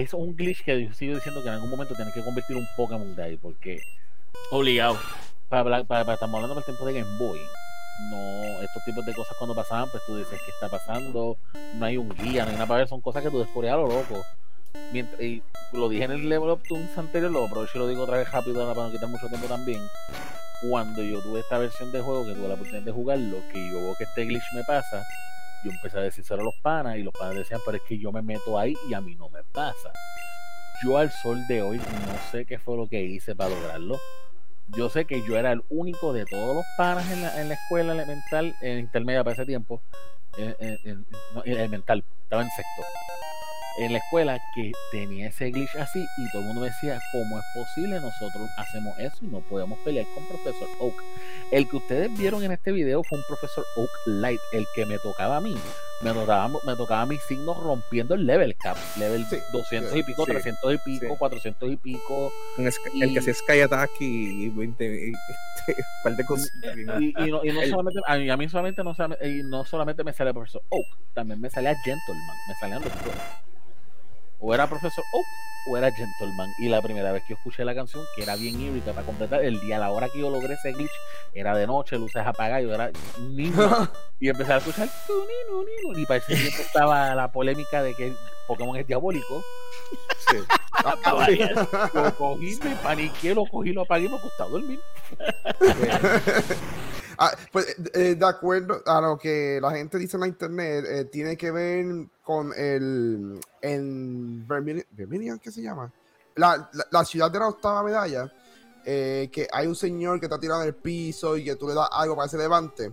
[0.02, 2.68] es un glitch que yo sigo diciendo que en algún momento tienes que convertir un
[2.76, 3.82] Pokémon de ahí, porque.
[4.52, 4.98] Obligado.
[5.49, 7.40] Para, para, estamos hablando del tiempo de Game Boy.
[8.11, 11.38] No, estos tipos de cosas cuando pasaban, pues tú dices, ¿qué está pasando?
[11.76, 13.78] No hay un guía, no hay nada para ver, son cosas que tú descubres a
[13.78, 14.24] lo loco.
[14.91, 15.41] Mientras, y
[15.74, 18.32] lo dije en el Level Up Tunes anterior, lo aprovecho y lo digo otra vez
[18.32, 19.82] rápido para no quitar mucho tiempo también.
[20.69, 23.78] Cuando yo tuve esta versión de juego, que tuve la oportunidad de jugarlo, que yo
[23.78, 25.03] veo que este glitch me pasa,
[25.68, 28.11] yo empecé a decírselo a los panas y los panas decían, pero es que yo
[28.11, 29.91] me meto ahí y a mí no me pasa.
[30.84, 33.99] Yo al sol de hoy no sé qué fue lo que hice para lograrlo.
[34.69, 37.56] Yo sé que yo era el único de todos los panas en la, en la
[37.56, 39.81] escuela elemental, en intermedia para ese tiempo,
[40.38, 41.06] en,
[41.45, 42.84] elemental, estaba en sexto
[43.78, 47.38] en la escuela que tenía ese glitch así y todo el mundo me decía, ¿cómo
[47.38, 47.99] es posible?
[47.99, 51.04] Nosotros hacemos eso y no podemos pelear con Profesor Oak.
[51.52, 54.98] El que ustedes vieron en este video fue un Profesor Oak Light, el que me
[54.98, 55.56] tocaba a mí.
[56.02, 60.74] Me tocaba, me tocaba mis signos rompiendo el level cap, level 200 y pico, 300
[60.74, 62.32] y pico, 400 y pico.
[62.58, 65.12] el que hacía Sky Attack y 20
[66.04, 66.52] par de cosas.
[66.99, 68.95] Y, no, solamente, a mí, solamente no,
[69.45, 73.47] no solamente me sale Profesor Oak, también me salía Gentleman, me salían los dos
[74.39, 75.26] o era Profesor Oak
[75.68, 76.49] o era Gentleman.
[76.57, 79.43] Y la primera vez que yo escuché la canción, que era bien híbrida para completar,
[79.43, 80.91] el día, a la hora que yo logré ese glitch,
[81.34, 83.89] era de noche, luces apagadas, yo era niño.
[84.19, 84.89] y empecé a escuchar.
[85.95, 88.14] Y para ese tiempo estaba la polémica de que
[88.47, 89.43] Pokémon es diabólico.
[90.30, 90.38] Sí.
[91.93, 94.80] lo cogí, me paniqué, lo cogí, lo apagué y me gustaba dormir.
[97.18, 101.06] Ah, pues eh, de acuerdo a lo que la gente dice en la internet, eh,
[101.06, 101.85] tiene que ver
[102.23, 105.91] con el en Birmingham, ¿qué se llama?
[106.35, 108.31] La, la, ciudad de la octava medalla,
[108.85, 111.73] eh, que hay un señor que está tirado en el piso y que tú le
[111.73, 112.91] das algo para que se levante.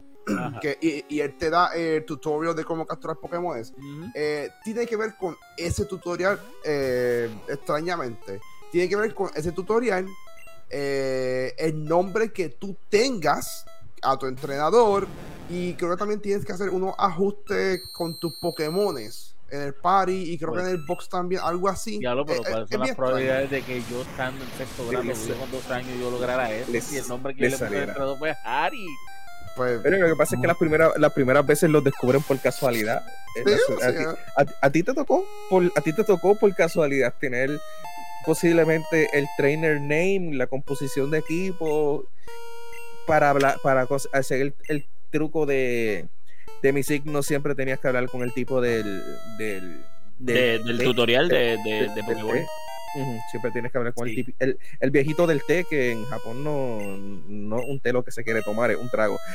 [0.63, 3.63] Que, y, él te da el tutorial de cómo capturar Pokémon.
[4.65, 6.41] tiene que ver con ese tutorial,
[7.47, 8.41] extrañamente.
[8.73, 10.09] Tiene que ver con ese tutorial,
[10.71, 13.67] el nombre que tú tengas
[14.05, 15.07] a tu entrenador
[15.49, 20.33] y creo que también tienes que hacer unos ajustes con tus Pokémones en el party
[20.33, 22.01] y creo que en el box también, algo así.
[22.01, 25.05] Ya lo, pero eh, ¿cuáles son las probabilidades de que yo estando en sexto grado,
[25.39, 26.73] con dos años, yo lograra eso?
[26.73, 28.87] y el nombre que yo le puse entrenador fue Harry.
[29.57, 32.41] Pues, pero lo que pasa es que las primeras, las primeras veces los descubren por
[32.41, 33.07] casualidad.
[34.61, 37.51] a, ti, te tocó por, a ti te tocó por casualidad tener
[38.25, 42.05] posiblemente el trainer name, la composición de equipo
[43.07, 46.09] para hablar, para hacer el, truco de,
[46.63, 49.05] de mi signo, siempre tenías que hablar con el tipo del,
[49.39, 49.81] del,
[50.19, 52.45] del, tutorial de, de, Pokémon.
[53.31, 56.79] Siempre tienes que hablar con el, el, el, viejito del té, que en Japón no,
[57.29, 59.19] no un té lo que se quiere tomar, es un trago.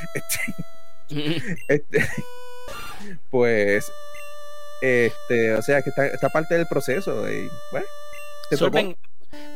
[1.10, 2.08] Este, este,
[3.30, 3.92] pues,
[4.82, 7.32] este, o sea, que está, parte del proceso.
[7.32, 7.88] Y, bueno,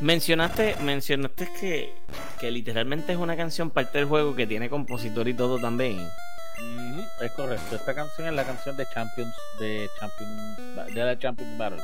[0.00, 1.94] Mencionaste, mencionaste que,
[2.40, 5.98] que literalmente es una canción parte del juego que tiene compositor y todo también.
[7.20, 7.76] es correcto.
[7.76, 11.82] Esta canción es la canción de Champions, de Champions, de la Champions Battle.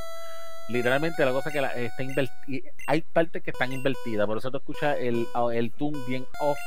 [0.68, 4.96] Literalmente la cosa que está invertida, hay partes que están invertidas, por eso te escuchas
[5.00, 6.58] el, el tune bien off.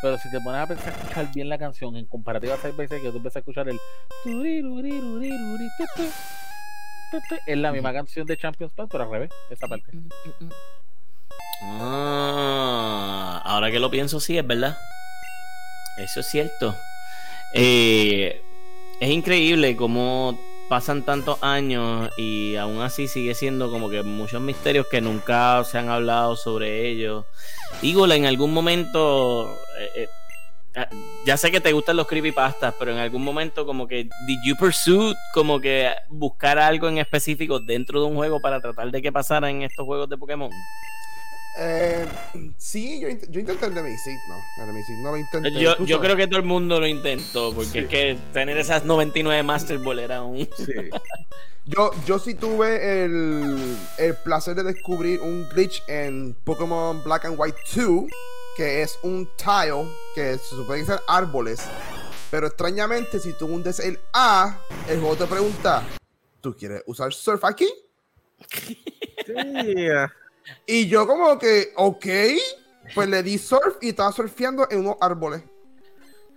[0.00, 3.02] Pero si te pones a pensar escuchar bien la canción en comparativa a seis veces
[3.02, 3.78] que tú empiezas a escuchar el
[7.46, 9.90] es la misma canción de Champions Pass, pero al revés, esa parte.
[11.62, 14.76] Ah, ahora que lo pienso, sí, es verdad.
[15.98, 16.74] Eso es cierto.
[17.54, 18.40] Eh,
[19.00, 24.86] es increíble cómo pasan tantos años y aún así sigue siendo como que muchos misterios
[24.86, 27.24] que nunca se han hablado sobre ellos.
[27.82, 30.08] Eagle en algún momento, eh, eh,
[31.26, 34.56] ya sé que te gustan los creepypastas, pero en algún momento como que did you
[34.56, 39.12] pursue como que buscar algo en específico dentro de un juego para tratar de que
[39.12, 40.50] pasara en estos juegos de Pokémon?
[41.60, 42.06] Eh,
[42.56, 45.50] sí, yo, yo intenté el Nemesis, no, el Nemesis no lo intenté.
[45.52, 47.78] Yo, creo que todo el mundo lo intentó, porque Sí.
[47.80, 50.38] es que tener esas 99 Master Ball era un...
[50.56, 50.72] Sí.
[51.70, 57.38] Yo, yo sí tuve el, el placer de descubrir un glitch en Pokémon Black and
[57.38, 58.04] White 2,
[58.58, 61.60] que es un tile que se supone que ser árboles.
[62.30, 64.58] Pero extrañamente, si tú hundes el A,
[64.88, 65.82] el juego te pregunta:
[66.40, 67.68] ¿Tú quieres usar surf aquí?
[69.26, 70.10] Sí, ah,
[70.66, 72.06] Y yo, como que, ok,
[72.94, 75.42] pues le di surf y estaba surfeando en unos árboles.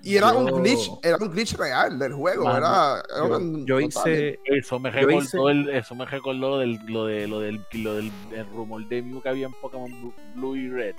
[0.04, 2.46] Y era Yo- un glitch, era un glitch real del juego.
[2.46, 4.40] Mano, Era, era yo, un- yo hice.
[4.46, 7.64] Eso me Yo recordó hice- el, eso me recordó lo del, lo de, lo del,
[7.74, 10.96] lo del el rumor de Mew que había en Pokémon Blue, Blue y Red.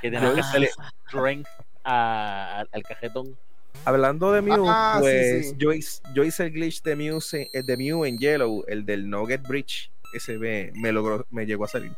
[0.00, 0.70] Que tenías que hacerle
[1.08, 1.48] strength
[1.84, 3.36] a- al cajetón.
[3.84, 5.54] Hablando de Mew, Ah, pues sí.
[5.58, 8.84] Yo, hice, yo hice el glitch de Mew, se- eh, de Mew en Yellow, el
[8.84, 9.90] del Nugget Bridge.
[10.12, 11.92] Ese me, me logró, me llegó a salir.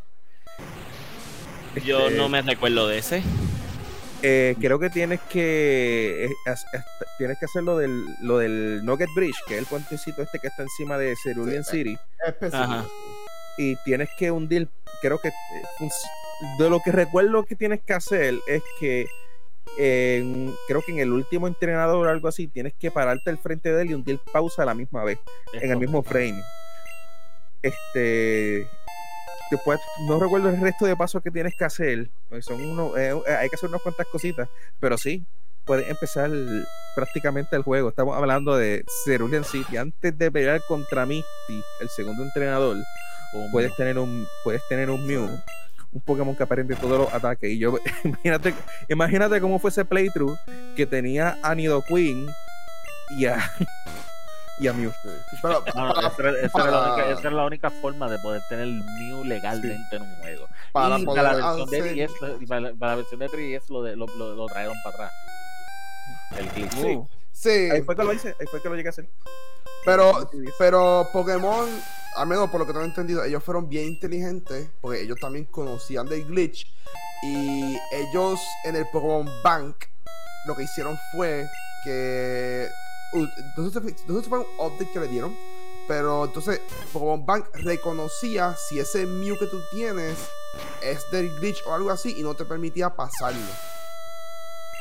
[1.84, 3.22] Yo Este, no me recuerdo de ese.
[4.22, 6.84] eh, creo que tienes que eh, as- as-
[7.16, 10.48] tienes que hacer lo del, lo del Nugget Bridge, que es el puentecito este que
[10.48, 11.78] está encima de Cerulean Sí.
[11.78, 11.98] City.
[12.26, 12.62] Específico.
[12.62, 12.84] Ajá.
[13.58, 14.68] y tienes que hundir,
[15.02, 15.32] creo que eh,
[16.58, 19.06] de lo que recuerdo que tienes que hacer es que
[19.78, 23.72] en- creo que en el último entrenador o algo así, tienes que pararte al frente
[23.72, 25.18] de él y hundir pausa a la misma vez,
[25.52, 26.42] en el mismo frame.
[27.62, 28.66] Este
[29.50, 33.10] después no recuerdo el resto de pasos que tienes que hacer, porque son uno, eh,
[33.26, 34.48] eh, hay que hacer unas cuantas cositas,
[34.78, 35.24] pero sí,
[35.64, 36.30] puedes empezar
[36.94, 37.88] prácticamente el juego.
[37.88, 39.76] Estamos hablando de Cerulean City.
[39.76, 42.76] Antes de pelear contra Misty, el segundo entrenador,
[43.52, 45.28] puedes tener un puedes tener un Mew
[45.92, 48.54] un Pokémon que aprende todos los ataques y yo imagínate
[48.88, 50.36] imagínate cómo fue ese playthrough
[50.76, 52.26] que tenía a Nidoqueen
[53.18, 53.38] y a
[54.60, 54.92] y a Mew
[55.42, 58.08] Pero, No, no, para, esa, era, esa era la única, esa era la única forma
[58.10, 60.46] de poder tener Mew legalmente en un juego.
[60.72, 62.10] para y poder para la versión de hacer- 10,
[62.42, 64.94] y para, la- para la versión de 3DS lo, de, lo, lo, lo trajeron para
[64.96, 65.12] atrás.
[66.38, 66.72] El glitch.
[66.74, 66.98] Sí.
[67.40, 69.08] Sí, ahí fue que lo hice ahí fue que lo llegué a hacer.
[69.86, 71.66] Pero, pero Pokémon,
[72.16, 76.06] al menos por lo que tengo entendido, ellos fueron bien inteligentes porque ellos también conocían
[76.06, 76.66] del glitch
[77.22, 79.86] y ellos en el Pokémon Bank
[80.46, 81.46] lo que hicieron fue
[81.82, 82.68] que
[83.14, 85.34] entonces, entonces fue un update que le dieron
[85.88, 86.60] pero entonces
[86.92, 90.18] Pokémon Bank reconocía si ese Mew que tú tienes
[90.82, 93.40] es del glitch o algo así y no te permitía pasarlo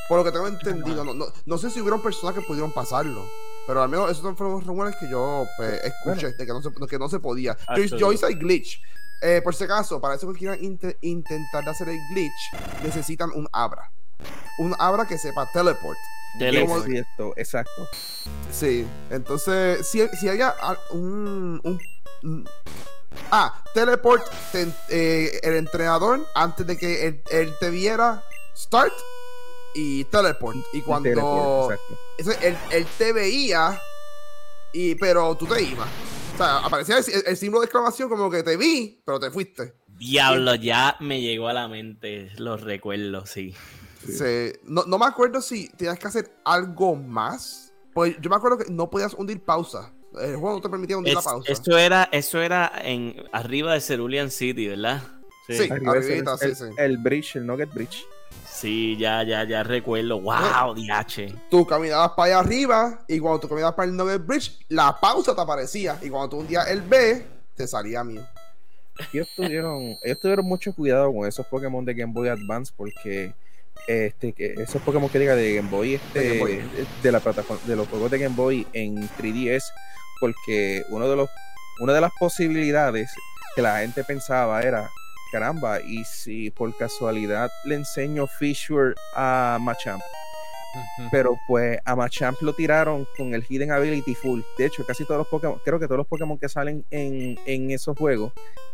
[0.10, 3.24] por lo que tengo entendido no, no, no sé si hubieron personas que pudieron pasarlo
[3.68, 6.70] pero al menos esos fueron los rumores que yo pues, escuché de que no se,
[6.88, 7.56] que no se podía.
[7.78, 8.82] Yo, yo hice el glitch.
[9.22, 13.30] Eh, por si acaso, para eso que quieran inte- intentar de hacer el glitch, necesitan
[13.36, 13.92] un Abra.
[14.58, 16.00] Un Abra que sepa teleport.
[16.40, 17.88] Tele- como- Sí, esto, exacto.
[18.52, 21.80] Sí, entonces, si, si había a- un, un-
[22.24, 22.50] un-
[23.30, 28.24] Ah, teleport, te- eh, el entrenador, antes de que él, él te viera,
[28.58, 28.94] start
[29.74, 30.58] y teleport.
[30.74, 31.98] Y cuando Teleport, exacto.
[32.18, 33.80] ese- él, él te veía,
[34.74, 35.88] y, pero tú te ibas.
[36.36, 39.74] O sea, aparecía el, el símbolo de exclamación como que te vi, pero te fuiste.
[39.98, 43.54] Diablo, ya me llegó a la mente los recuerdos, sí.
[44.08, 47.74] Se- no, no me acuerdo si tenías que hacer algo más.
[47.94, 49.92] Pues yo me acuerdo que no podías hundir pausa.
[50.22, 51.52] El juego no te permitía hundir la pausa.
[51.52, 55.04] eso era, eso era en arriba de Cerulean City, ¿verdad?
[55.48, 55.70] Sí.
[55.70, 56.74] Arriba arribita, es el, sí, sí.
[56.78, 58.06] el bridge el Nugget Bridge
[58.60, 60.20] Sí, ya, ya, ya recuerdo.
[60.20, 61.34] Wow, diache.
[61.50, 65.34] Tú caminabas para allá arriba y cuando tú caminabas para el Nugget Bridge, la pausa
[65.34, 65.98] te aparecía.
[66.02, 67.26] Y cuando tú hundías el B,
[67.56, 68.22] te salía mío.
[69.14, 73.34] ellos tuvieron, ellos tuvieron mucho cuidado con esos Pokémon de Game Boy Advance porque
[73.88, 76.64] este, que esos Pokémon que diga de Game Boy, este, De de, Game
[77.02, 77.12] Boy.
[77.12, 79.64] la plataforma, de los juegos de Game Boy en 3DS,
[80.20, 81.30] porque uno de los,
[81.80, 83.10] una de las posibilidades
[83.56, 84.90] que la gente pensaba era,
[85.32, 90.02] caramba, y si por casualidad le enseño Fissure a Machamp,
[91.12, 94.42] pero pues a Machamp lo tiraron con el Hidden Ability full.
[94.58, 97.72] De hecho, casi todos los Pokémon, creo que todos los Pokémon que salen en, en
[97.72, 98.34] esos juegos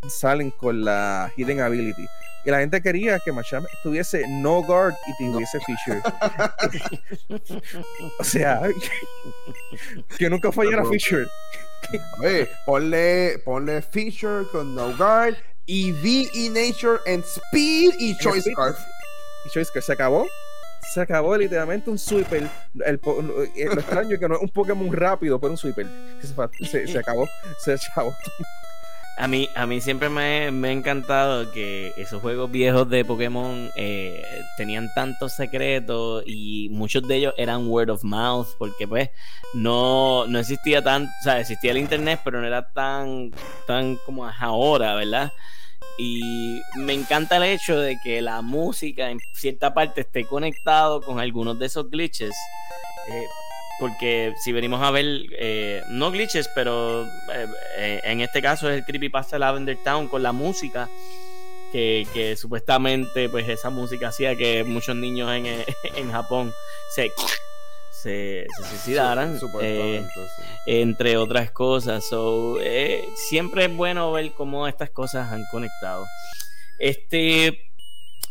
[0.09, 2.05] salen con la Hidden Ability.
[2.45, 6.01] Y la gente quería que Machamp tuviese no guard y tuviese Fissure.
[8.19, 8.61] o sea,
[10.17, 11.27] que nunca fallara Fissure.
[12.19, 15.35] Oye, ponle, ponle Feature con No Guard,
[15.65, 15.91] Y
[16.51, 18.51] Nature and Speed y Choice.
[18.51, 18.77] Scarf.
[19.45, 20.27] Y Choice que se acabó.
[20.93, 22.49] Se acabó literalmente un sweeper.
[22.85, 22.95] El,
[23.55, 25.87] eh, lo extraño es que no es un Pokémon rápido, pero un sweeper.
[26.21, 27.27] Se acabó.
[27.59, 28.15] Se acabó.
[29.17, 33.71] A mí, a mí siempre me, me ha encantado que esos juegos viejos de Pokémon
[33.77, 34.21] eh,
[34.57, 39.09] tenían tantos secretos y muchos de ellos eran word of mouth porque pues
[39.53, 43.31] no, no existía tan, o sea, existía el internet pero no era tan,
[43.65, 45.31] tan como es ahora, ¿verdad?
[45.97, 51.21] Y me encanta el hecho de que la música en cierta parte esté conectado con
[51.21, 52.35] algunos de esos glitches.
[53.09, 53.23] Eh,
[53.79, 55.05] porque si venimos a ver,
[55.37, 57.47] eh, no glitches, pero eh,
[57.77, 60.89] eh, en este caso es el creepypasta de Lavender Town con la música,
[61.71, 65.45] que, que supuestamente pues esa música hacía que muchos niños en,
[65.95, 66.53] en Japón
[66.95, 67.11] se,
[67.91, 69.47] se, se suicidaran, sí.
[70.67, 72.05] entre otras cosas.
[72.05, 76.05] So, eh, siempre es bueno ver cómo estas cosas han conectado.
[76.79, 77.64] Este,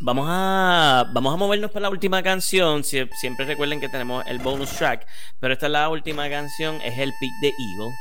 [0.06, 2.82] Vamos a, vamos a movernos para la última canción.
[2.82, 5.06] Sie- siempre recuerden que tenemos el bonus track,
[5.40, 7.94] pero esta es la última canción, es el pick de Eagle.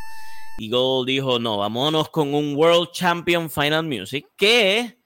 [0.59, 4.97] Eagle dijo, no, vámonos con un World Champion Final Music, que,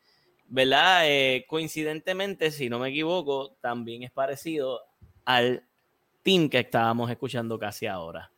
[0.48, 1.02] ¿verdad?
[1.06, 4.82] Eh, coincidentemente, si no me equivoco, también es parecido
[5.24, 5.64] al
[6.24, 8.32] team que estábamos escuchando casi ahora.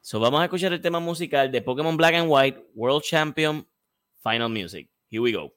[0.00, 3.66] So, vamos a escuchar el tema musical de Pokémon Black and White, World Champion
[4.22, 4.88] Final Music.
[5.10, 5.52] Here we go.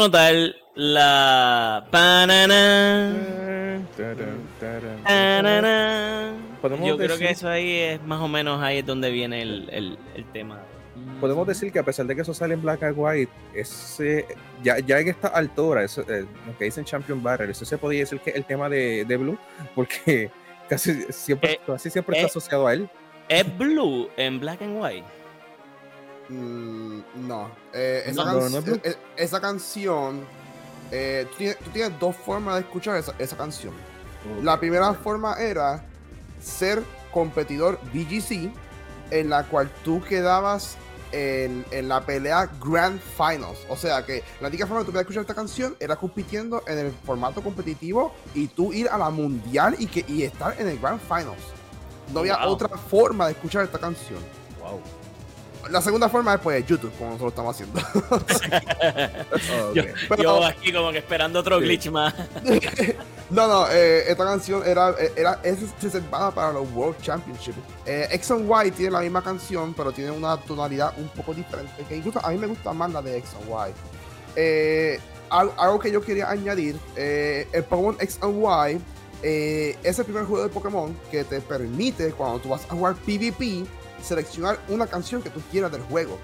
[0.00, 0.34] Notar
[0.74, 3.12] la panana,
[5.06, 6.16] panana.
[6.86, 9.98] Yo creo que eso ahí es más o menos ahí es donde viene el, el-
[10.14, 10.60] el tema.
[11.20, 14.26] Podemos decir que a pesar de que eso sale en Black and White, ese,
[14.62, 18.00] ya, ya en esta altura, eso, eh, lo que dicen Champion Battle, eso se podría
[18.00, 19.38] decir que el tema de, de Blue,
[19.74, 20.30] porque
[20.68, 22.30] casi siempre, Eh, casi siempre está eh.
[22.30, 22.88] asociado a él.
[23.28, 25.04] ¿Es blue en black and white?
[26.30, 27.50] Mm, no.
[27.72, 28.80] Eh, esa, No, can- no, no es Blue.
[29.16, 30.24] esa canción.
[30.92, 33.72] eh, tú, tienes, tú tienes dos formas de escuchar esa, esa canción.
[34.42, 35.82] La primera forma era
[36.42, 36.82] ser
[37.12, 38.50] competidor BGC,
[39.10, 40.76] en la cual tú quedabas
[41.12, 43.58] en, en la pelea Grand Finals.
[43.68, 46.92] O sea que la única forma que tú escuchar esta canción era compitiendo en el
[47.04, 51.00] formato competitivo y tú ir a la mundial y, que, y estar en el Grand
[51.00, 51.42] Finals.
[52.12, 54.18] No había otra forma de escuchar esta canción.
[54.60, 54.80] Wow.
[55.68, 57.80] La segunda forma es pues YouTube, como nosotros estamos haciendo.
[59.74, 61.64] Yo, Pero- yo aquí como que esperando otro Sí.
[61.64, 62.14] glitch más.
[63.30, 67.54] No, no, eh, esta canción era, era es reservada para los World Championship.
[67.86, 71.70] Eh, X and Y tiene la misma canción, pero tiene una tonalidad un poco diferente.
[71.88, 73.72] Que incluso a mí me gusta más la de X and Y.
[74.34, 78.80] Eh, al- algo que yo quería añadir: eh, el Pokémon X and Y
[79.22, 83.64] es el primer juego de Pokémon que te permite, cuando tú vas a jugar PvP,
[84.02, 86.18] seleccionar una canción que tú quieras del juego.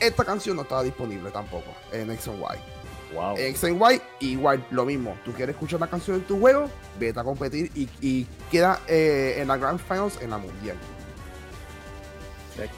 [0.00, 3.14] Esta canción no estaba disponible tampoco en X and Y.
[3.14, 3.36] Wow.
[3.38, 5.16] X and Y, igual, lo mismo.
[5.24, 9.36] Tú quieres escuchar una canción en tu juego, vete a competir y, y queda eh,
[9.38, 10.76] en la Grand Finals en la Mundial.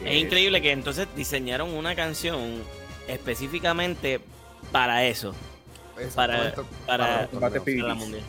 [0.05, 2.62] Es increíble que entonces diseñaron una canción
[3.07, 4.20] específicamente
[4.73, 5.35] para eso,
[6.15, 6.55] para,
[6.87, 8.23] para, Para para la mundial.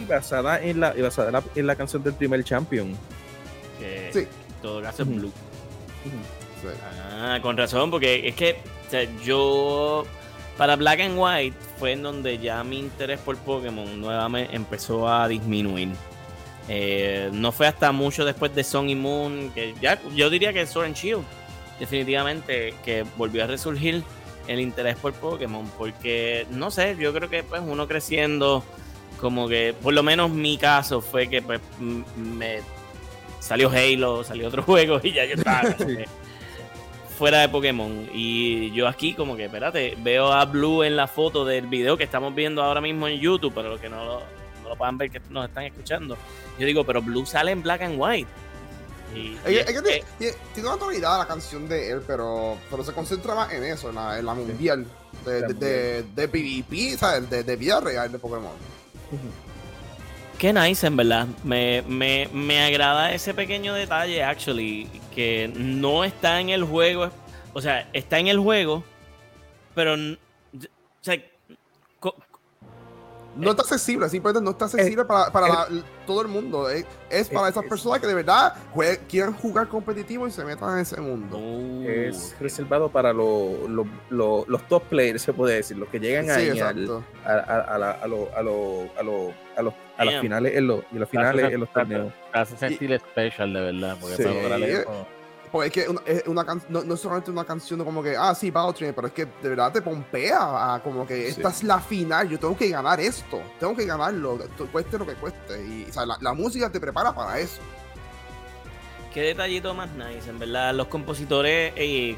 [0.00, 2.96] Y basada en la, y basada en la, en la canción del primer champion.
[3.82, 4.18] Que Sí.
[4.20, 5.08] en todo caso es.
[5.08, 5.32] Blue.
[6.04, 6.68] Sí.
[7.10, 8.56] Ah, con razón, porque es que
[8.86, 10.04] o sea, yo
[10.56, 15.26] para Black and White fue en donde ya mi interés por Pokémon nuevamente empezó a
[15.28, 15.88] disminuir.
[16.68, 20.64] Eh, no fue hasta mucho después de Sun y Moon, que ya yo diría que
[20.66, 21.24] Sword and Shield,
[21.80, 24.04] definitivamente, que volvió a resurgir
[24.46, 28.62] el interés por Pokémon, porque no sé, yo creo que pues uno creciendo,
[29.20, 31.60] como que por lo menos mi caso fue que pues
[32.16, 32.60] me
[33.42, 35.62] salió Halo, salió otro juego y ya yo estaba
[37.18, 38.08] fuera de Pokémon.
[38.12, 42.04] Y yo aquí como que, espérate, veo a Blue en la foto del video que
[42.04, 44.20] estamos viendo ahora mismo en YouTube, para los que no lo,
[44.62, 46.16] no lo puedan ver, que nos están escuchando.
[46.58, 48.28] Yo digo, pero Blue sale en black and white.
[49.14, 49.96] Y, y Es que- es que
[50.28, 53.90] es- tiene, una tonalidad la canción de él, pero, pero se concentra más en eso,
[53.90, 54.86] en la, en la mundial.
[55.26, 57.28] De, de, de, de PvP, ¿sabes?
[57.30, 58.50] De, de vida real de Pokémon.
[60.42, 61.28] Qué nice, en verdad.
[61.44, 67.10] Me, me, me agrada ese pequeño detalle, actually, que no está en el juego.
[67.52, 68.82] O sea, está en el juego,
[69.72, 69.94] pero.
[69.94, 70.66] O
[71.00, 71.22] sea,
[73.34, 75.68] No está accesible, simplemente no está accesible para, para la-
[76.06, 76.68] todo el mundo.
[76.68, 78.54] Es, es para Es- esas es- personas que de verdad
[79.08, 81.38] quieran jugar competitivo y se metan en ese mundo.
[81.38, 85.98] Uh, Es reservado para lo- lo- lo- los top players, se puede decir, los que
[85.98, 89.62] llegan Sí, ahí al- a, a, a, la- a, lo- a, lo- a, lo- a,
[89.62, 92.12] los- a las finales en los, y los finales en los torneos.
[92.32, 93.96] Hace sentir especial de verdad.
[94.00, 94.22] Porque Sí.
[94.24, 95.06] para lograr eso-
[95.52, 98.02] Porque es que una, es una can- no, no es solamente una canción de como
[98.02, 101.28] que, ah, sí, Battle Train, pero es que de verdad te pompea a como que
[101.28, 104.38] esta es la final, yo tengo que ganar esto, tengo que ganarlo,
[104.72, 105.62] cueste lo que cueste.
[105.62, 107.60] Y o sea, la, la música te prepara para eso.
[109.12, 110.74] Qué detallito más nice, en verdad.
[110.74, 112.16] Los compositores, eh,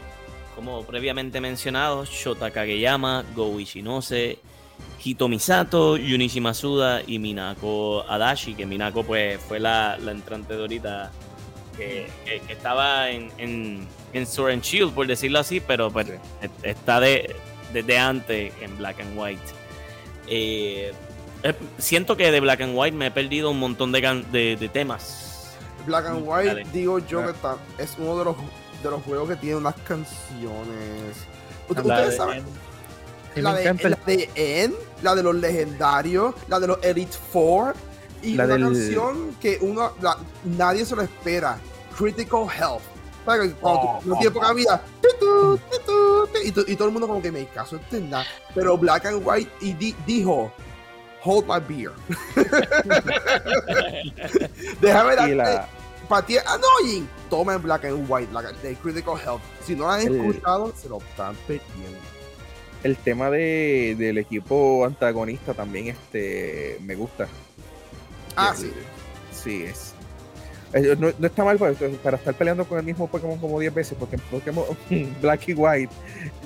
[0.55, 4.39] como previamente mencionados, Shota Kageyama, Go Ishinose,
[5.03, 10.61] Hito Misato, Junichi Masuda y Minako Adachi, que Minako pues fue la, la entrante de
[10.61, 11.11] ahorita
[11.77, 16.07] que, que- que estaba en, en, en Sword and Shield, por decirlo así, pero pues,
[16.07, 16.13] Sí.
[16.43, 17.35] est- está de,
[17.73, 19.43] desde antes en Black and White.
[20.29, 20.93] Eh,
[21.43, 24.57] eh, siento que de Black and White me he perdido un montón de, can- de,
[24.57, 25.55] de temas.
[25.87, 26.65] Black and White, Dale.
[26.73, 28.37] digo yo que ta- es uno de los,
[28.83, 31.17] de los juegos que tiene unas canciones.
[31.69, 32.45] Ustedes de- saben,
[33.37, 37.75] la de, la de N, la de los legendarios, la de los Elite Four
[38.25, 41.59] y La una del- canción que uno, la- nadie se lo espera,
[41.97, 42.83] Critical Health.
[43.25, 44.83] Cuando Oh, tú no oh, tienes poca vida,
[46.45, 48.27] y, to- y todo el mundo como que me caso este nada.
[48.55, 50.53] Pero Black and White y di- dijo,
[51.25, 51.93] hold my beer.
[54.81, 55.69] Déjame darte, la,
[56.09, 59.41] para ti es annoying, toma en Black and White, la de Critical Health.
[59.65, 61.99] Si no la han El- escuchado, se lo están perdiendo.
[62.83, 67.27] el tema de, del equipo antagonista también este me gusta.
[68.37, 68.73] Ah, sí.
[69.33, 69.93] Sí, es.
[70.73, 73.75] eh, No, no está mal para, para estar peleando con el mismo Pokémon como 10
[73.75, 74.65] veces, porque en Pokémon
[75.21, 75.93] Black y White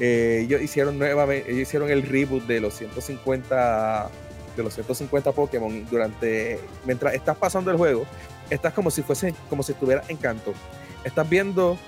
[0.00, 4.10] eh, ellos hicieron nuevamente, ellos hicieron el reboot de los 150
[4.56, 8.04] de los 150 Pokémon durante mientras estás pasando el juego,
[8.50, 10.52] estás como si fuese como si estuvieras en canto.
[11.04, 11.78] Estás viendo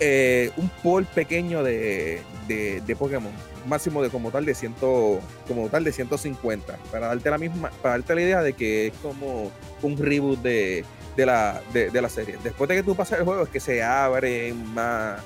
[0.00, 3.32] eh, un pool pequeño de, de, de Pokémon,
[3.66, 7.96] máximo de como tal de ciento, como tal de 150, para darte la misma, para
[7.98, 9.50] darte la idea de que es como
[9.82, 10.84] un reboot de,
[11.16, 12.36] de la, de, la serie.
[12.42, 15.20] Después de que tú pasas el juego es que se abre más,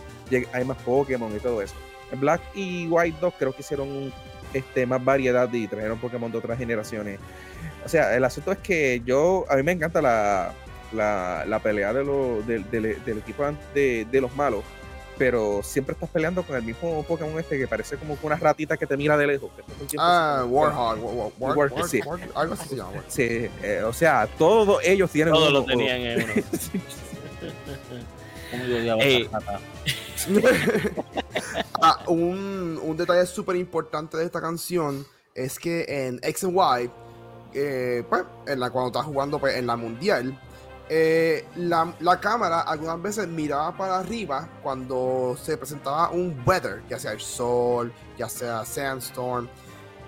[0.53, 1.75] hay más Pokémon y todo eso.
[2.13, 4.13] En Black y White 2 creo que hicieron
[4.53, 7.19] este, más variedad y trajeron Pokémon de otras generaciones.
[7.85, 10.53] O sea, el asunto es que yo, a mí me encanta la,
[10.93, 13.45] la, la pelea de lo, del- del- del equipo
[13.75, 14.65] de, de los malos,
[15.21, 18.87] pero siempre estás peleando con el mismo Pokémon este que parece como una ratita que
[18.87, 19.51] te mira de lejos.
[19.99, 20.99] Ah, Warhog.
[20.99, 22.01] War, War, War, War- War- sí.
[22.01, 23.05] War- algo así se llama.
[23.07, 26.33] Sí, eh, o sea, todos ellos tienen Todos uno- lo tenían en uno.
[28.51, 29.61] Como yo rata.
[31.83, 36.91] Ah, un, un detalle súper importante de esta canción es que en X and Y,
[37.55, 40.39] eh, pues, en la, cuando estás jugando pues, en la mundial,
[40.93, 46.99] eh, la, la cámara algunas veces miraba para arriba cuando se presentaba un weather, ya
[46.99, 49.49] sea el sol, ya sea sandstorm.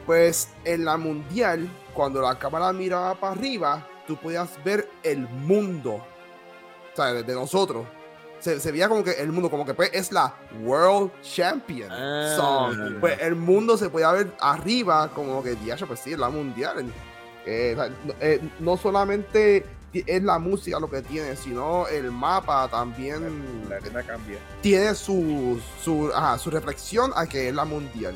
[0.04, 5.94] Pues en la mundial, cuando la cámara miraba para arriba, tú podías ver el mundo,
[5.94, 7.86] o sea, de, de nosotros.
[8.40, 10.34] Se, se veía como que el mundo, como que pues, es la
[10.64, 12.34] World Champion Ah.
[12.36, 12.98] Song.
[12.98, 16.92] Pues el mundo se podía ver arriba, como que, diacho, pues sí, la mundial.
[17.46, 17.76] Eh,
[18.18, 24.02] eh, no solamente es la música lo que tiene, sino el mapa también La arena
[24.02, 24.38] cambia.
[24.60, 28.14] tiene su, su, ajá, su reflexión a que es la mundial.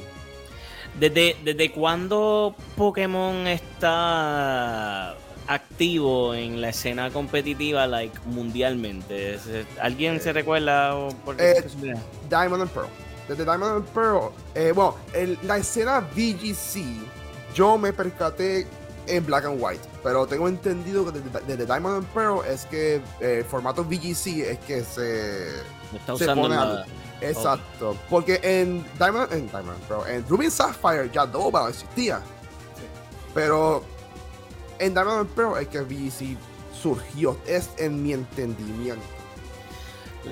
[0.98, 5.14] ¿Desde, ¿Desde cuándo Pokémon está
[5.48, 9.34] activo en la escena competitiva, like, mundialmente?
[9.34, 10.94] ¿Es- es- ¿Alguien se recuerda?
[10.96, 11.62] o por Eh?
[12.30, 12.88] Diamond and Pearl.
[13.28, 16.84] Desde Diamond and Pearl, eh, bueno, el- la escena VGC,
[17.54, 18.66] yo me percaté
[19.06, 22.96] en Black and White, pero tengo entendido que desde, desde Diamond and Pearl es que
[23.20, 25.48] eh, el formato VGC es que se...
[25.96, 26.86] está se usando pone la-
[27.20, 32.20] Exacto, porque en Diamond, en Diamond and Pearl, en Ruby Sapphire ya Doba existía,
[33.34, 33.82] pero
[34.78, 36.36] en Diamond and Pearl es que VGC
[36.80, 39.02] surgió, es en mi entendimiento.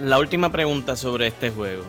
[0.01, 1.83] La última pregunta sobre este juego.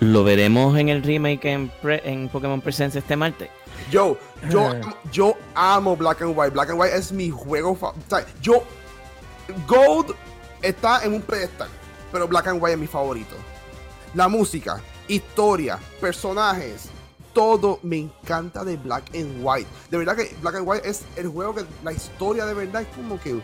[0.00, 3.48] ¿Lo veremos en el remake en, pre- en Pokémon Presents este martes?
[3.90, 4.16] Yo,
[4.50, 6.52] yo, amo- yo amo Black and White.
[6.52, 7.74] Black and White es mi juego.
[7.76, 8.62] fa- o sea, yo,
[9.66, 10.14] Gold
[10.62, 11.68] está en un pedestal,
[12.10, 13.34] pero Black and White es mi favorito.
[14.14, 16.88] La música, historia, personajes,
[17.32, 19.68] todo me encanta de Black and White.
[19.90, 22.88] De verdad que Black and White es el juego que la historia de verdad es
[22.96, 23.34] como que,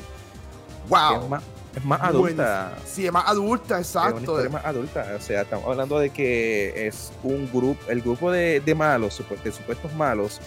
[0.88, 1.28] wow.
[1.76, 2.76] Es más, es adulta.
[2.84, 4.20] Sí, es más adulta, Es exacto.
[4.20, 5.06] historia más adulta.
[5.16, 9.52] O sea, estamos hablando de que es un grupo, el grupo de, de malos, de
[9.52, 10.40] supuestos malos,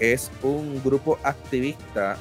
[0.00, 2.16] es un grupo activista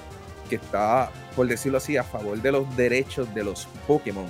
[0.50, 4.26] que está, por decirlo así, a favor de los derechos de los Pokémon.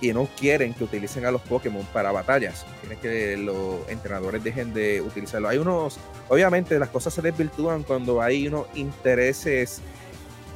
[0.00, 2.64] Y no quieren que utilicen a los Pokémon para batallas.
[2.80, 5.48] Quieren que los entrenadores dejen de utilizarlo.
[5.48, 5.98] Hay unos,
[6.28, 9.80] obviamente las cosas se desvirtúan cuando hay unos intereses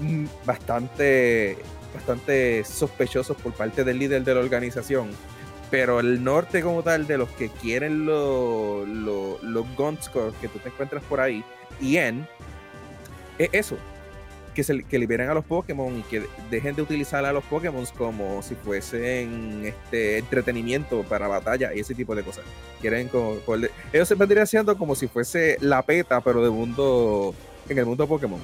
[0.01, 1.59] mm, bastante
[1.95, 5.11] bastante sospechosos por parte del líder de la organización.
[5.71, 10.59] Pero el norte como tal de los que quieren lo- lo- los Gunskors que tú
[10.59, 11.43] te encuentras por ahí,
[11.81, 12.27] y en
[13.39, 13.77] es eso.
[14.55, 17.87] Que, se, que liberen a los Pokémon y que dejen de utilizar a los Pokémon
[17.97, 22.45] como si fuesen este entretenimiento para batalla y ese tipo de cosas.
[22.83, 23.39] Quieren como,
[23.95, 27.35] ellos se vendrían siendo como si fuese la peta, pero de mundo
[27.67, 28.41] en el mundo Pokémon.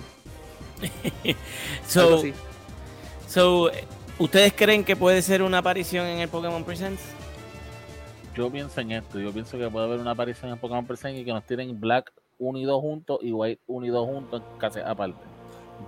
[1.86, 2.22] So.
[3.28, 3.70] So,
[4.18, 7.00] ¿Ustedes creen que puede ser una aparición en el Pokémon Presents?
[8.34, 9.20] Yo pienso en esto.
[9.20, 12.12] Yo pienso que puede haber una aparición en Pokémon Present y que nos tiren Black
[12.38, 15.24] 1 y 2 juntos y White 1 y 2 juntos casi aparte.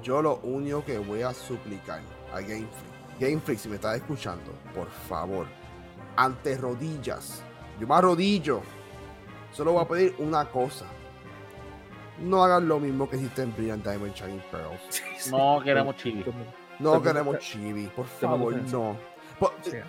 [0.01, 2.01] Yo lo único que voy a suplicar
[2.33, 5.47] a Game Freak, Game Freak, si me estás escuchando, por favor,
[6.17, 7.43] ante rodillas,
[7.81, 8.63] yo me arrodillo,
[9.53, 10.87] solo voy a pedir una cosa.
[12.21, 15.31] No hagan lo mismo que hiciste en Brilliant Diamond Shining Pearls.
[15.31, 16.25] No queremos chibi.
[16.81, 18.97] No queremos chibi, por favor, no.
[19.39, 19.83] Por, eh,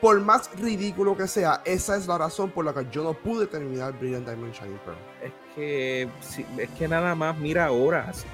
[0.00, 3.46] por más ridículo que sea, esa es la razón por la que yo no pude
[3.46, 4.96] terminar Brilliant Diamond Shining Pearl.
[5.22, 6.08] Es que,
[6.58, 8.24] es que nada más mira horas.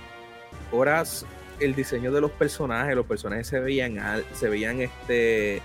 [0.71, 1.27] Horas,
[1.59, 3.99] el diseño de los personajes, los personajes se veían
[4.33, 5.61] se veían este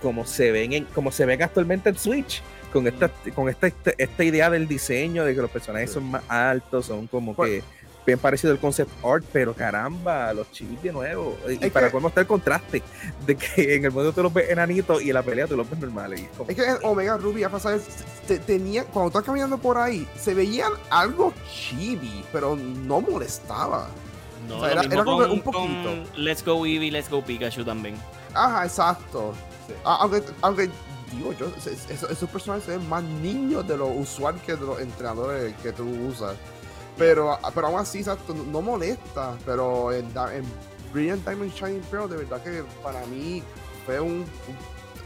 [0.00, 2.42] como se ven en, como se ven actualmente en Switch.
[2.72, 5.94] Con esta, con esta, esta, esta idea del diseño, de que los personajes Sí.
[5.94, 7.77] son más altos, son como Pues- que
[8.08, 11.36] bien parecido al concept art, pero caramba, los chivis de nuevo.
[11.48, 12.82] Y Es para que- cómo está el contraste
[13.26, 15.68] de que en el mundo tú los ves enanitos y en la pelea tú los
[15.68, 16.22] ves normales.
[16.48, 17.76] es que en Omega Ruby ya pasaba,
[18.26, 23.88] te- tenía, cuando estás caminando por ahí, se veían algo chibi, pero no molestaba.
[24.48, 25.82] No, O sea, lo era- mismo era como con- un poquito.
[26.14, 27.96] con Let's Go Eevee, Let's Go Pikachu también.
[28.32, 29.34] Ajá, exacto.
[29.66, 29.74] Sí.
[29.84, 30.70] Ah, aunque, aunque,
[31.12, 34.56] digo yo, es- es- esos, esos personajes se ven más niños de los usuarios que
[34.56, 36.34] de los entrenadores que tú usas.
[36.98, 39.36] Pero, pero aún así, exacto, no, molesta.
[39.46, 40.08] Pero en,
[40.92, 43.42] Brilliant Diamond Shining Pearl, de verdad que para mí
[43.86, 44.26] fue un, un-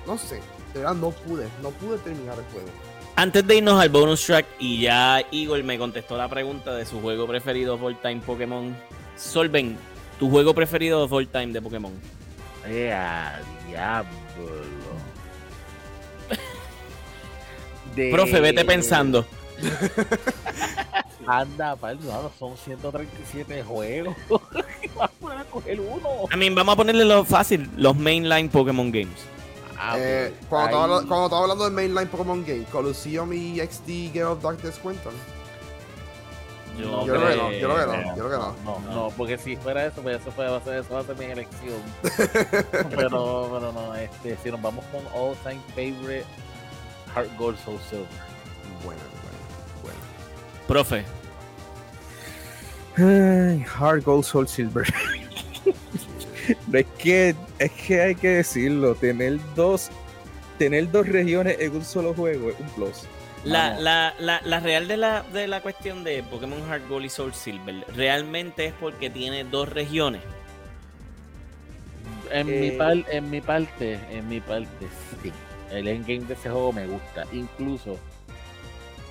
[0.06, 0.36] No sé,
[0.72, 2.68] de verdad no pude, no pude terminar el juego.
[3.14, 7.00] Antes de irnos al bonus track, y ya Igor me contestó la pregunta de su
[7.00, 8.74] juego preferido por time Pokémon,
[9.16, 9.76] Solven,
[10.18, 11.92] tu juego preferido of all time de Pokémon.
[12.66, 13.38] ¡Eh, a
[13.68, 14.10] diablo!
[17.94, 19.26] De- Profe, vete pensando.
[21.26, 24.16] Anda, pal, no, son 137 juegos.
[24.96, 26.08] Vamos a coger uno.
[26.30, 29.24] A mí, vamos a ponerle lo fácil, los mainline Pokémon Games.
[29.78, 34.42] Ah, Eh, cuando, estaba, cuando hablando de Mainline Pokémon Game, Colosseum y XD Game of
[34.42, 35.12] Darkness cuentan.
[36.78, 37.60] No, Yo creo que no, creo.
[37.60, 38.80] yo creo que no, yo creo que no.
[38.80, 41.04] No, no, porque si fuera eso, pues eso, fue, va, a ser, eso va a
[41.04, 41.82] ser mi elección.
[42.90, 46.24] pero, pero no, este, si nos vamos con all time favorite
[47.14, 48.06] Heart Gold Soul Silver.
[48.84, 49.00] Bueno.
[50.72, 51.04] Profe,
[52.96, 54.86] Ay, Hard Gold Soul Silver.
[56.72, 59.90] Es que es que hay que decirlo, tener dos
[60.58, 63.02] tener dos regiones en un solo juego es un plus.
[63.44, 67.08] la, la, la, la real de la, de la cuestión de Pokémon Heart Gold y
[67.10, 70.22] Soul Silver, realmente es porque tiene dos regiones.
[72.30, 72.60] En, Eh.
[72.60, 74.88] mi par- en mi parte, en mi parte,
[75.22, 75.30] sí.
[75.70, 77.24] El endgame de ese juego me gusta.
[77.32, 77.98] Incluso,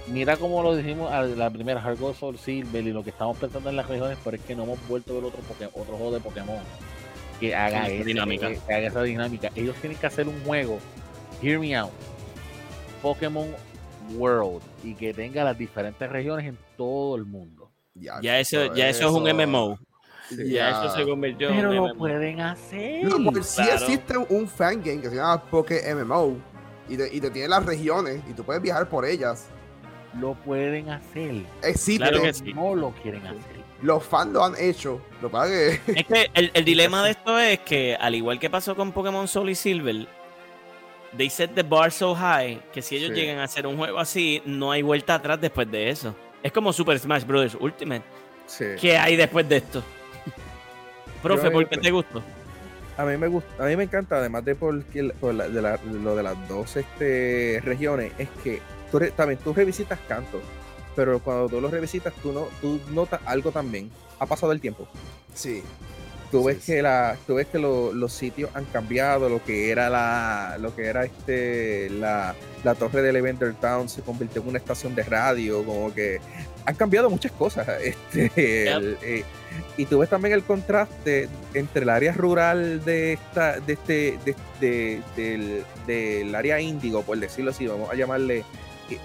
[0.07, 3.37] mira como lo dijimos a la primera Heart Gold Soul Silver y lo que estamos
[3.37, 5.39] pensando en las regiones, pero es que no hemos vuelto a ver otro,
[5.73, 6.57] otro juego de Pokémon
[7.39, 8.49] que haga, Esa ese- dinámica.
[8.49, 9.49] eh, que haga esa dinámica.
[9.55, 10.79] Ellos tienen que hacer un juego,
[11.41, 11.91] hear me out,
[13.01, 13.47] Pokémon
[14.15, 17.69] World y que tenga las diferentes regiones en todo el mundo.
[17.95, 19.77] Ya eso, ya eso es un MMO.
[20.47, 21.95] Ya eso se convirtió en Pero lo MMO.
[21.97, 23.03] pueden hacer.
[23.03, 23.73] No, porque sí claro.
[23.85, 26.37] existe un fangame que se llama Poké MMO
[26.87, 29.47] y te, y te tiene las regiones y tú puedes viajar por ellas.
[30.19, 31.43] Lo pueden hacer.
[31.63, 32.03] Existe.
[32.07, 32.53] Claro que sí.
[32.53, 33.61] no lo quieren hacer.
[33.81, 35.01] Los fans lo han hecho.
[35.21, 38.13] Lo que pasa es que Es que el, el dilema de esto es que, al
[38.15, 40.07] igual que pasó con Pokémon Soul y Silver,
[41.17, 43.15] they set the bar so high que si ellos Sí.
[43.15, 46.13] llegan a hacer un juego así, no hay vuelta atrás después de eso.
[46.43, 47.55] Es como Super Smash Bros.
[47.59, 48.03] Ultimate.
[48.47, 48.65] Sí.
[48.79, 49.81] ¿Qué hay después de esto?
[51.23, 52.21] Profe, ¿por qué te gustó?
[52.97, 54.73] A mí me gusta, a mí me encanta, además de por
[55.33, 58.59] la- de la- lo de las dos este, regiones, es que
[58.91, 60.39] tú re- también tú revisitas canto,
[60.95, 63.89] pero cuando tú lo revisitas, tú no, tú notas algo también.
[64.19, 64.87] Ha pasado el tiempo.
[65.33, 65.63] sí.
[66.31, 66.71] Tú ves sí.
[66.71, 70.73] que la, tú ves que lo- los sitios han cambiado, lo que era la, lo
[70.73, 75.03] que era este, la, la torre de Lavender Town se convirtió en una estación de
[75.03, 76.21] radio, como que
[76.65, 77.67] han cambiado muchas cosas.
[77.83, 79.25] Este, el, eh,
[79.75, 84.35] y tú ves también el contraste entre el área rural de esta, de este, de,
[84.61, 88.45] de- del, del área índigo, por decirlo así, vamos a llamarle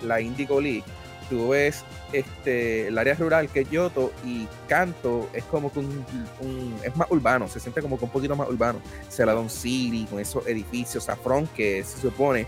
[0.02, 0.84] la Indigo League.
[1.28, 6.06] Tú ves este, el área rural que es Yoto y Canto es como que un,
[6.40, 8.80] un- es más urbano, se siente como que un poquito más urbano.
[9.10, 12.46] Celadon City, con esos edificios, Saffron, que se supone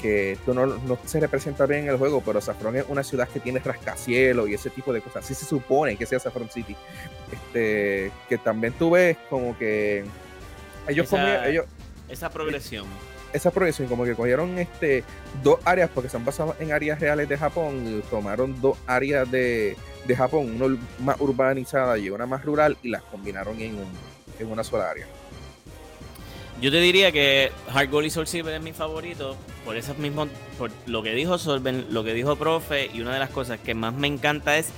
[0.00, 3.28] que esto no, no se representa bien en el juego, pero Saffron es una ciudad
[3.28, 5.24] que tiene rascacielos y ese tipo de cosas.
[5.24, 6.74] Así se supone que sea Saffron City.
[7.30, 10.04] Este, que también tú ves como que
[10.88, 11.64] ellos, Esa- comían- ellos
[12.08, 12.86] Esa progresión.
[13.34, 15.04] Esa progresión, como que cogieron este
[15.42, 19.76] dos áreas, porque se han basado en áreas reales de Japón, tomaron dos áreas de,
[20.06, 23.88] de Japón, una más urbanizada y una más rural, y las combinaron en, un,
[24.38, 25.06] en una sola área.
[26.60, 30.28] Yo te diría que Hard Gold y Soul Silver es mi favorito por esos mismos,
[30.56, 33.74] por lo que dijo Solven, lo que dijo Profe, y una de las cosas que
[33.74, 34.68] más me encanta es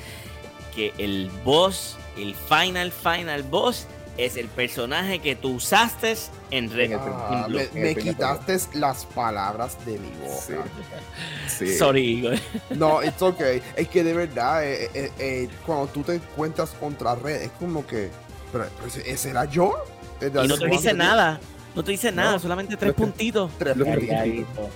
[0.74, 6.16] que el boss, el final, final boss, es el personaje que tú usaste
[6.50, 6.92] en Red.
[6.98, 10.64] Ah, en me, quitaste las palabras de mi boca.
[11.48, 11.76] Sí.
[11.76, 12.38] Sorry, Igor.
[12.70, 13.62] No, it's okay.
[13.76, 17.86] Es que de verdad, eh, eh, eh, cuando tú te encuentras contra red, es como
[17.86, 18.10] que.
[18.52, 19.74] Pero, pero ese- ¿ese era yo?
[20.20, 21.40] Y no te dice nada.
[21.74, 22.38] No te dice nada, No.
[22.38, 23.50] solamente tres puntitos.
[23.58, 24.68] Tres puntitos.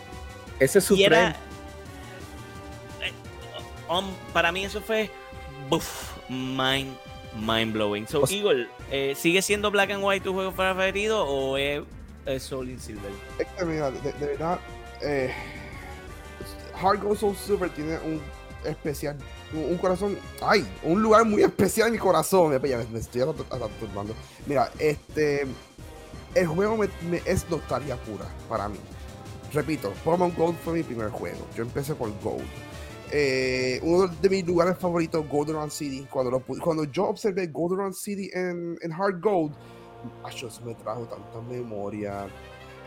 [0.59, 1.31] Ese es su Y era.
[1.31, 3.13] eh,
[3.89, 5.11] um, para mí eso fue.
[5.69, 6.95] Buf, mind,
[7.37, 8.07] mind blowing.
[8.07, 8.57] So, O sea- Igor,
[8.91, 11.83] eh, ¿sigue siendo Black and White tu juego preferido o es,
[12.27, 13.11] es Soul and Silver?
[13.39, 14.59] Es que, mira, de, de verdad,
[15.03, 15.33] eh,
[16.83, 18.21] Hard Gold Soul Silver tiene un
[18.65, 19.17] especial,
[19.53, 22.53] un, un corazón, ay, un lugar muy especial en mi corazón.
[22.53, 24.15] Ya me, me estoy atorbando.
[24.47, 25.47] Mira, este,
[26.35, 28.79] el juego me, me- es nostalgia pura para mí.
[29.53, 31.47] Repito, Pokémon Gold fue mi primer juego.
[31.57, 32.45] Yo empecé por Gold.
[33.13, 36.07] Eh, uno de mis lugares favoritos, Goldenrod City.
[36.11, 39.53] Cuando, lo cuando yo observé Goldenrod City en, en Hard Gold,
[40.29, 42.27] eso me trajo tanta memoria.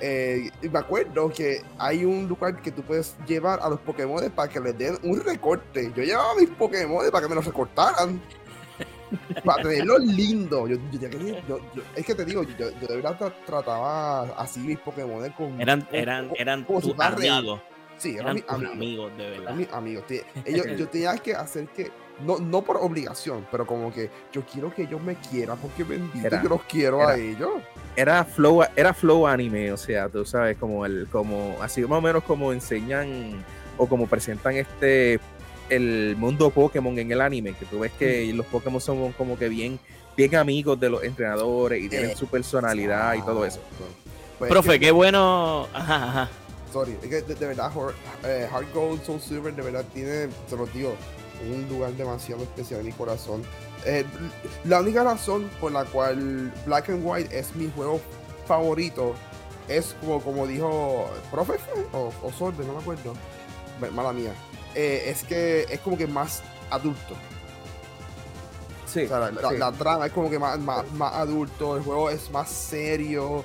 [0.01, 4.49] Eh, me acuerdo que hay un lugar que tú puedes llevar a los Pokémon para
[4.49, 5.91] que les den un recorte.
[5.95, 8.21] Yo llevaba mis Pokémon para que me los recortaran.
[9.45, 10.69] para tenerlos lindos.
[10.69, 10.75] Yo,
[11.47, 15.61] yo- yo- es que te digo, yo, de verdad tra- trataba así mis Pokémon con.
[15.61, 17.61] Eran, con- eran, con- eran si tus amigos.
[17.97, 18.73] Sí, eran Eran tus amigos.
[18.75, 19.55] amigos, de Eran verdad.
[19.55, 20.03] mis amigos.
[20.45, 21.91] Ellos- yo tenía que hacer que
[22.25, 26.25] no, no por obligación, pero como que yo quiero que ellos me quieran porque bendito,
[26.27, 27.51] Era- yo los quiero era- a ellos.
[27.95, 32.01] Era flow, era flow anime, o sea, tú sabes, como el, como, así más o
[32.01, 33.43] menos como enseñan
[33.77, 35.19] o como presentan este
[35.69, 39.47] el mundo Pokémon en el anime, que tú ves que los Pokémon son como que
[39.47, 39.79] bien,
[40.17, 43.59] bien amigos de los entrenadores y tienen Eh, su personalidad y todo eso.
[44.39, 45.67] Pues, Profe, que- qué bueno.
[45.73, 46.29] Ajá, ajá.
[46.73, 47.95] Sorry, es que de, de verdad Heart,
[48.25, 50.95] eh, Heart Gold, Soul Silver, de verdad tiene, se los digo,
[51.47, 53.43] un lugar demasiado especial en mi corazón.
[53.85, 54.03] Eh,
[54.65, 58.01] la única razón por la cual Black and White es mi juego
[58.47, 59.13] favorito
[59.67, 61.53] es como, como dijo Profe
[61.93, 63.13] o, o Sorbe, no me acuerdo,
[63.79, 64.33] Ma- mala mía,
[64.73, 66.41] eh, es que es como que más
[66.71, 67.15] adulto.
[68.85, 69.57] Sí, O sea, la, la- sí.
[69.57, 73.43] la trama es como que más, más, más adulto, el juego es más serio.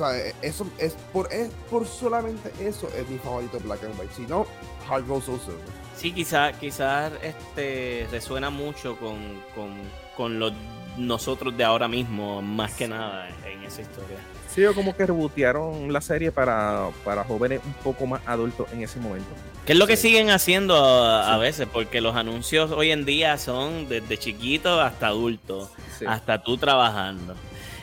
[0.00, 4.14] O sea, eso es por, es por solamente eso es mi favorito Black and White.
[4.16, 4.46] Si no,
[4.88, 5.60] Hard Gold Soul Silver.
[5.96, 9.16] Sí, quizás quizás este resuena mucho con,
[9.54, 9.74] con,
[10.16, 10.52] con los
[10.96, 14.16] nosotros de ahora mismo, más que nada en esa historia.
[14.52, 18.82] Sí, o como que rebotearon la serie para, para jóvenes un poco más adultos en
[18.82, 19.28] ese momento.
[19.66, 21.40] ¿Qué es lo que siguen haciendo a, a Sí.
[21.42, 21.68] veces?
[21.72, 26.06] Porque los anuncios hoy en día son desde chiquito hasta adulto, Sí.
[26.08, 27.34] hasta tú trabajando.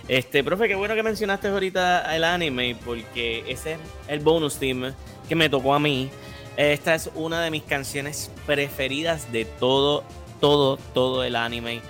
[0.08, 4.94] Este, profe, qué bueno que mencionaste ahorita el anime, porque ese es el bonus team
[5.28, 6.10] que me tocó a mí.
[6.56, 10.06] Esta es una de mis canciones preferidas de todo,
[10.40, 11.82] todo, todo el anime.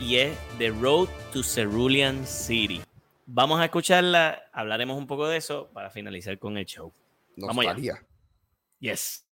[0.00, 2.80] Y es The Road to Cerulean City.
[3.26, 6.92] Vamos a escucharla, hablaremos un poco de eso para finalizar con el show.
[7.36, 7.74] Vamos allá.
[7.74, 8.06] Nostalgia.
[8.80, 9.26] Yes.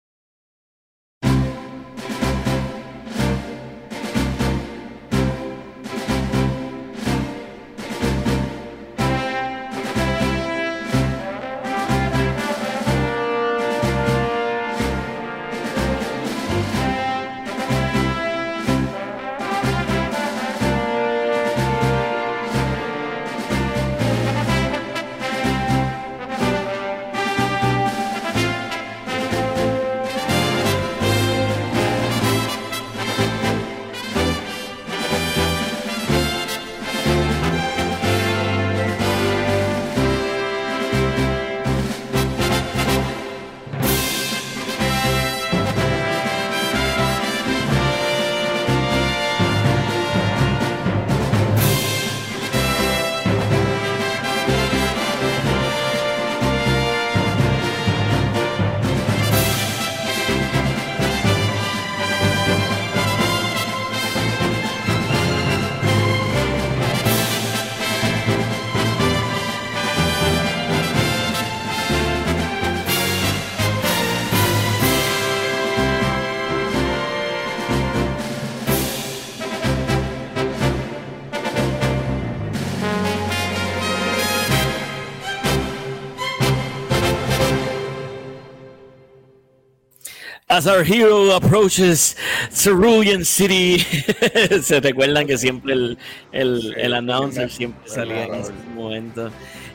[90.60, 92.14] As our hero approaches
[92.50, 93.78] Cerulean City,
[94.62, 95.98] se recuerdan que siempre el,
[96.32, 99.30] el, Sí, el announcer siempre salía en ese momento.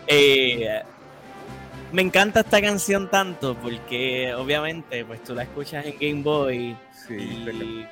[0.06, 0.84] Eh,
[1.92, 7.16] me encanta esta canción tanto porque obviamente pues tú la escuchas en Game Boy Sí,
[7.16, 7.88] y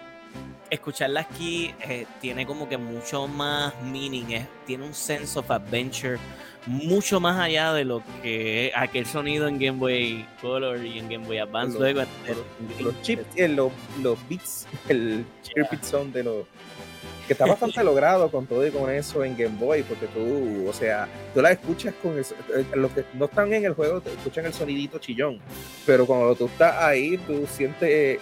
[0.70, 6.20] escucharla aquí eh, tiene como que mucho más meaning, tiene un sense of adventure
[6.66, 11.26] mucho más allá de lo que aquel sonido en Game Boy Color y en Game
[11.28, 11.74] Boy Advance.
[11.74, 13.72] Los- Luego, los, los chips, los,
[14.02, 16.46] los beats, el chip beat son de los
[17.28, 20.74] que está bastante logrado con todo y con eso en Game Boy, porque tú, o
[20.74, 24.12] sea, tú la escuchas con eso, eh, los que no están en el juego te
[24.12, 25.40] escuchan el sonidito chillón,
[25.86, 28.20] pero cuando tú estás ahí, tú sientes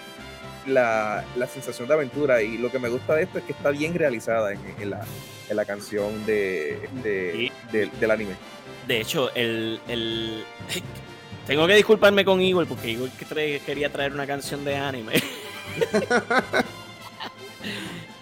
[0.68, 3.72] la, la sensación de aventura y lo que me gusta de esto es que está
[3.72, 5.06] bien realizada en, en la,
[5.50, 7.52] en la canción de, de- Sí.
[7.72, 8.34] del- del anime.
[8.88, 10.44] De hecho, el, el-
[11.48, 13.10] tengo que disculparme con Igor porque Igor
[13.66, 15.14] quería traer una canción de anime.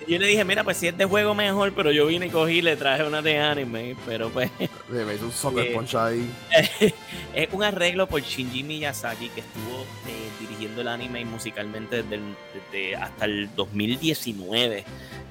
[0.10, 2.62] yo le dije, mira, pues si es de juego mejor, pero yo vine y cogí
[2.62, 4.50] le traje una de anime, pero pues
[4.90, 6.30] Me hizo un soccer Eh, punch ahí.
[7.34, 12.36] es un arreglo por Shinji Miyazaki que estuvo eh, dirigiendo el anime musicalmente desde, el-
[12.72, 14.84] desde hasta el 2019,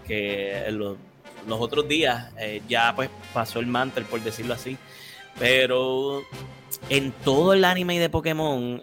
[0.06, 0.96] que los,
[1.46, 4.76] los otros días eh, ya pues pasó el mantle, por decirlo así,
[5.38, 6.22] pero
[6.90, 8.82] en todo el anime de Pokémon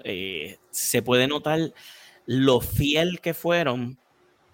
[0.72, 1.59] se puede notar
[2.26, 3.97] lo fiel que fueron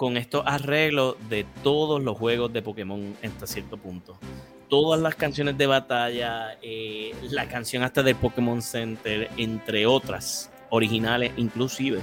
[0.02, 4.18] con estos arreglos de todos los juegos de Pokémon hasta cierto punto
[4.68, 11.34] todas las canciones de batalla, eh, la canción hasta del Pokémon Center, entre otras, originales
[11.38, 12.00] inclusive.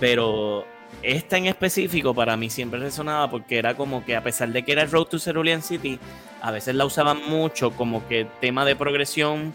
[0.00, 0.64] Pero
[1.02, 4.72] esta en específico para mí siempre resonaba porque era como que a pesar de que
[4.72, 5.98] era Road to Cerulean City,
[6.40, 9.52] a veces la usaban mucho como que tema de progresión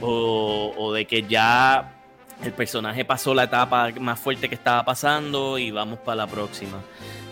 [0.00, 1.99] o, de que ya
[2.44, 6.80] el personaje pasó la etapa más fuerte que estaba pasando y vamos para la próxima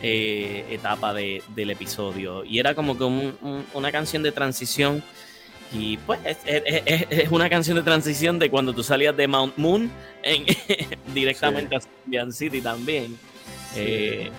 [0.03, 2.45] eh, etapa del episodio.
[2.45, 3.05] Y era como que
[3.75, 5.03] una canción de transición.
[5.71, 9.91] Y pues es, una canción de transición de cuando tú salías de Mount Moon
[11.15, 13.19] directamente a Cerulean City también.
[13.77, 14.31] Eh,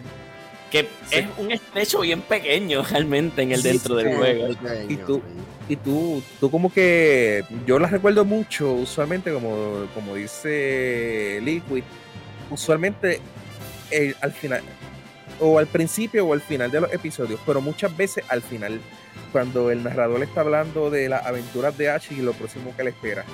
[0.71, 4.55] que es un estrecho bien pequeño realmente en el dentro del juego.
[4.87, 5.21] Y tú,
[5.67, 11.83] y tú, tú como que yo las recuerdo mucho, usualmente como, como dice Liquid,
[12.49, 13.21] usualmente
[14.21, 14.61] al final,
[15.39, 18.79] o al principio o al final de los episodios, pero muchas veces al final,
[19.31, 22.89] cuando el narrador está hablando de las aventuras de Ash y lo próximo que le
[22.91, 23.25] espera.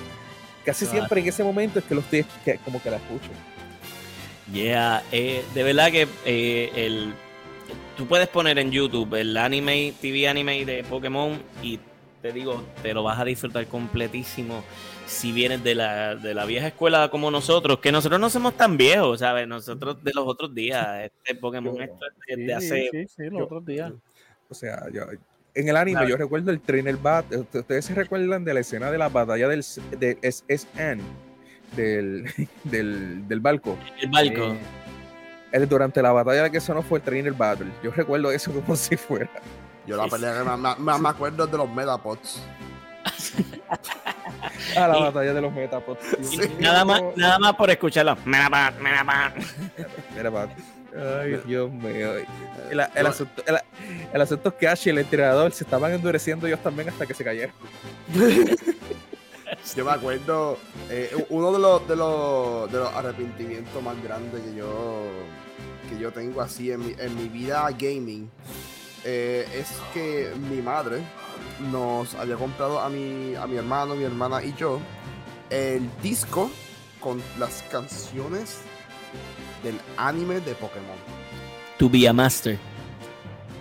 [0.64, 2.26] Casi siempre en ese momento es que los estoy
[2.64, 3.30] como que la escucho.
[4.52, 7.14] Yeah, eh, de verdad que eh, el,
[7.96, 11.80] tú puedes poner en YouTube el anime, TV anime de Pokémon y
[12.22, 14.62] te digo, te lo vas a disfrutar completísimo
[15.06, 18.76] si vienes de la, de la vieja escuela como nosotros, que nosotros no somos tan
[18.76, 19.46] viejos, ¿sabes?
[19.46, 22.88] Nosotros de los otros días, este Pokémon esto es de hace...
[22.90, 23.92] Sí, sí, los otros días.
[24.48, 25.02] O sea, yo,
[25.54, 28.98] en el anime yo recuerdo el Trainer Bat, ustedes se recuerdan de la escena de
[28.98, 29.64] la batalla del
[29.98, 31.00] de SSN
[31.74, 32.24] del,
[32.64, 33.78] del, del barco.
[34.00, 34.52] El barco.
[34.52, 34.58] Eh,
[35.68, 37.72] durante la batalla que eso no fue el Trainer Battle.
[37.82, 39.30] Yo recuerdo eso como si fuera.
[39.86, 42.42] Yo la pelea que me, me, acuerdo de los Metapods.
[44.76, 46.00] ah, la batalla de los Metapods.
[46.58, 48.16] Nada, más, nada más por escucharlo.
[48.24, 49.42] Metapod, Metapod.
[50.16, 50.48] Metapod.
[50.96, 52.14] Ay, Dios mío.
[52.70, 53.42] El, el, asunto,
[54.12, 57.14] el, asunto, es que Ash y el entrenador se estaban endureciendo ellos también hasta que
[57.14, 57.54] se cayeron.
[59.76, 60.58] Yo me acuerdo,
[60.90, 65.04] eh, uno de los, de, los, de los arrepentimientos más grandes que yo,
[65.88, 68.30] que yo tengo así en mi, en mi vida gaming
[69.04, 71.00] eh, es que mi madre
[71.70, 74.80] nos había comprado a mi, a mi hermano, mi hermana y yo
[75.50, 76.50] el disco
[76.98, 78.58] con las canciones
[79.62, 80.96] del anime de Pokémon.
[81.78, 82.58] To be a master.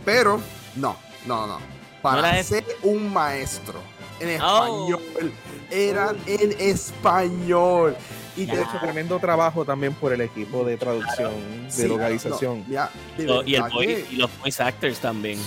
[0.04, 0.40] Pero,
[0.76, 0.96] no,
[1.28, 1.60] no, no.
[2.02, 3.82] Para ser un maestro
[4.20, 4.88] en oh.
[4.88, 5.34] español.
[5.72, 7.96] Eran en español.
[8.38, 11.34] Y de hecho, tremendo trabajo también por el equipo de traducción,
[11.76, 12.66] de localización.
[13.18, 15.40] y, los voice actors también.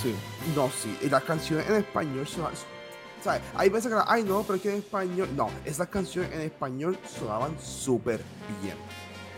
[0.55, 0.97] No, sí.
[1.01, 2.47] Y las canciones en español son.
[3.23, 3.41] ¿sabes?
[3.55, 5.29] Hay veces que, ay, no, pero es que en español.
[5.35, 8.21] No, esas canciones en español sonaban súper
[8.61, 8.75] bien.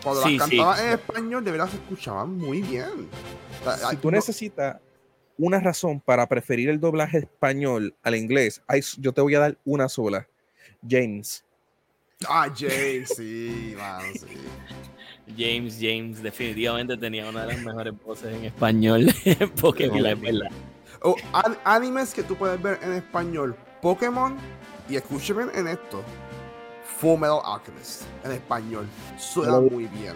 [0.02, 3.08] Cuando las cantaban en español, de verdad se escuchaban muy bien.
[3.90, 4.76] si tú necesitas
[5.38, 8.62] una razón para preferir el doblaje español al inglés,
[8.98, 10.26] yo te voy a dar una sola.
[10.88, 11.44] James.
[12.28, 13.74] Ah, James, sí,
[14.14, 14.26] sí.
[15.36, 19.06] James, James, definitivamente tenía una de las mejores voces en español
[19.60, 20.48] Pokémon, es verdad.
[21.02, 21.16] Oh,
[21.64, 24.36] animes que tú puedes ver en español, Pokémon,
[24.88, 26.02] y escúcheme en esto,
[27.02, 28.86] Full Metal Alchemist en español.
[29.18, 30.14] Suena muy bien.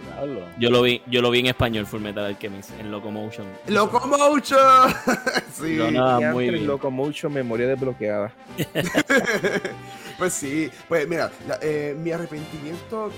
[0.57, 3.45] Yo lo vi, yo lo vi en español Full Metal Alchemist en Locomotion.
[3.67, 4.95] Locomotion.
[5.53, 5.79] sí.
[5.91, 6.65] No, muy bien.
[6.65, 8.33] Locomotion memoria desbloqueada.
[10.19, 13.11] pues sí, pues mira, eh, mi arrepentimiento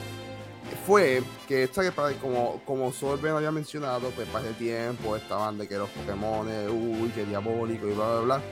[0.86, 5.76] fue que esta que como, como Sorben había mencionado, pues ese tiempo estaban de que
[5.76, 8.42] los Pokémon, uy, que diabólico y bla bla bla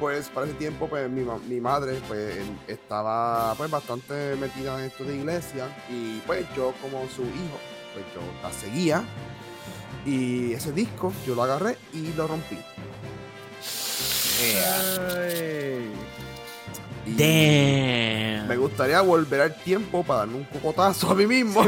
[0.00, 5.04] pues para ese tiempo pues mi, mi, madre pues estaba pues bastante metida en esto
[5.04, 7.60] de iglesia y pues yo como su hijo
[7.92, 9.04] pues yo la seguía
[10.06, 12.58] y ese disco yo lo agarré y lo rompí.
[18.48, 21.62] Me gustaría volver al tiempo para darme un cocotazo a mí mismo.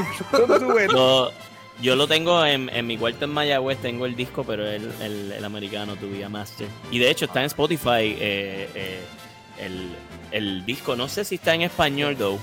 [1.82, 5.44] Yo lo tengo en, mi cuarto en Mayagüez, tengo el disco, pero el, el, el
[5.44, 6.68] americano, Tu Vía Master.
[6.92, 9.00] Y de hecho está en Spotify eh, eh,
[9.58, 9.88] el,
[10.30, 10.94] el disco.
[10.94, 12.38] No sé si está en español, though.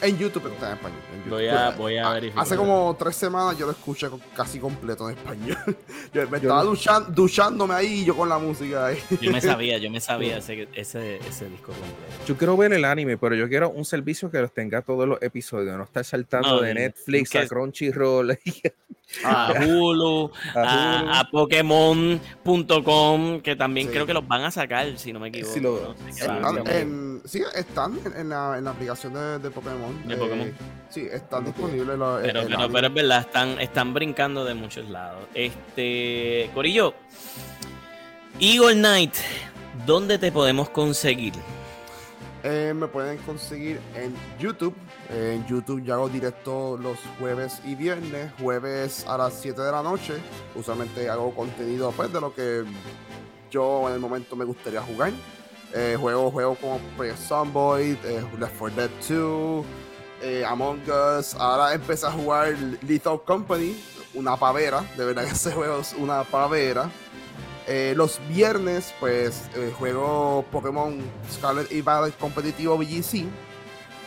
[0.00, 1.00] En YouTube está en español.
[1.28, 2.44] Voy a, voy a verificar.
[2.44, 5.58] Hace como tres semanas yo lo escuché casi completo en español.
[6.14, 8.98] yo me estaba duchando, duchándome ahí yo con la música ahí.
[9.20, 12.24] yo me sabía, yo me sabía ese, ese, ese, disco completo.
[12.26, 15.20] Yo quiero ver el anime, pero yo quiero un servicio que los tenga todos los
[15.20, 18.38] episodios, no estar saltando de Netflix a Crunchyroll.
[19.24, 22.20] a Hulu, a, a, Pokémon.com,
[23.40, 25.94] que también creo que los van a sacar, si no me equivoco.
[26.06, 30.06] están, en, sí, están en, la, en la aplicación de, de Pokémon.
[30.06, 30.48] De Pokémon.
[30.48, 30.54] Eh,
[30.90, 31.96] sí, están disponibles.
[31.96, 35.24] pero, pero, pero, es verdad, están, están brincando de muchos lados.
[35.32, 36.92] Este, Corillo,
[38.38, 39.14] Eagle Knight,
[39.86, 41.32] ¿dónde te podemos conseguir?
[42.44, 44.74] Eh, me pueden conseguir en YouTube.
[45.10, 48.30] Eh, en YouTube yo hago directo los jueves y viernes.
[48.40, 50.14] Jueves a las 7 de la noche.
[50.54, 52.64] Usualmente hago contenido pues, de lo que
[53.50, 55.12] yo en el momento me gustaría jugar.
[55.74, 57.98] Eh, juego juego como Project Sunboy,
[58.38, 59.66] Left 4 Dead 2,
[60.46, 61.34] Among Us.
[61.34, 62.56] Ahora empecé a jugar
[62.86, 63.76] Lethal Company,
[64.14, 64.82] una pavera.
[64.96, 66.88] De verdad que ese juego es una pavera.
[67.70, 70.98] Eh, los viernes, pues, eh, juego Pokémon
[71.30, 73.26] Scarlet y Violet competitivo BGC.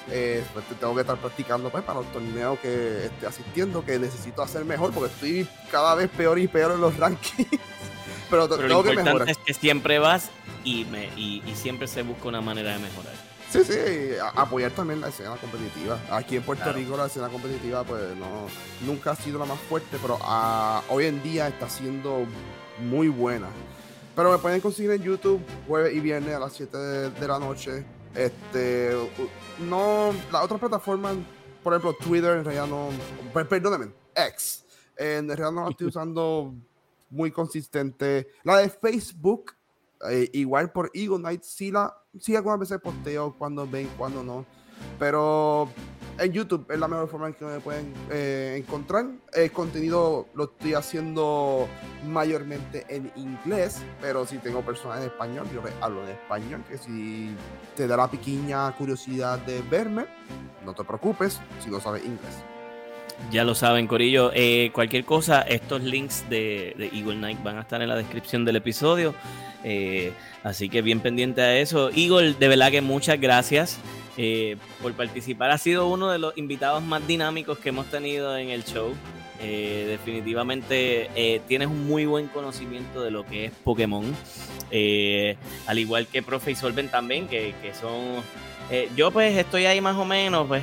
[0.10, 4.42] Eh, pues, tengo que estar practicando pues, para el torneo que estoy asistiendo, que necesito
[4.42, 7.48] hacer mejor porque estoy cada vez peor y peor en los rankings.
[8.32, 9.30] Pero, Pero tengo que mejorar.
[9.30, 10.32] Es que siempre vas
[10.64, 13.14] y, me, y, siempre se busca una manera de mejorar.
[13.52, 13.74] Sí, sí,
[14.38, 16.00] apoyar también la escena competitiva.
[16.10, 18.48] Aquí en Puerto Rico la escena competitiva pues no
[18.88, 22.26] nunca ha sido la más fuerte, pero ah, hoy en día está siendo
[22.82, 23.48] muy buena.
[24.16, 27.86] Pero me pueden conseguir en YouTube jueves y viernes a las 7 de, la noche.
[28.14, 28.92] Este,
[29.60, 31.16] no, las otras plataformas,
[31.64, 32.90] por ejemplo, Twitter, en realidad no,
[33.34, 34.66] perdónenme, X,
[34.98, 36.54] en realidad no la estoy usando
[37.10, 38.28] muy consistente.
[38.44, 39.54] La de Facebook,
[40.10, 44.46] eh, igual por Eagle Knight, sí, la, sí algunas veces posteo cuando ven, cuando no.
[45.00, 45.70] Pero
[46.18, 49.06] en YouTube es la mejor forma en que me pueden eh, encontrar.
[49.34, 51.68] El contenido lo estoy haciendo
[52.08, 57.36] mayormente en inglés, pero si tengo personas en español, yo hablo en español, que si
[57.76, 60.06] te da la pequeña curiosidad de verme,
[60.66, 62.44] no te preocupes si no sabes inglés.
[63.30, 64.32] Ya lo saben, Corillo.
[64.34, 68.56] Eh, cualquier cosa, estos links de, Eagle Knight van a estar en la descripción del
[68.56, 69.14] episodio.
[69.64, 70.14] Eh,
[70.44, 71.92] así que bien pendiente a eso.
[71.92, 73.80] Eagle, de verdad que muchas gracias.
[74.18, 75.52] Eh, por participar.
[75.52, 78.94] Ha sido uno de los invitados más dinámicos que hemos tenido en el show.
[79.40, 84.06] Eh, definitivamente eh, tienes un muy buen conocimiento de lo que es Pokémon.
[85.66, 88.22] al igual que Profe y Solven también, que, son...
[88.96, 90.62] yo pues estoy ahí más o menos, pues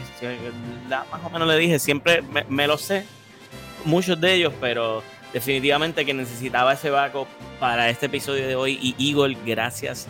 [0.88, 3.04] más o menos le dije, siempre me, lo sé,
[3.84, 5.02] muchos de ellos, pero
[5.32, 7.26] definitivamente que necesitaba ese backup
[7.58, 8.78] para este episodio de hoy.
[8.80, 10.06] Y Eagle, gracias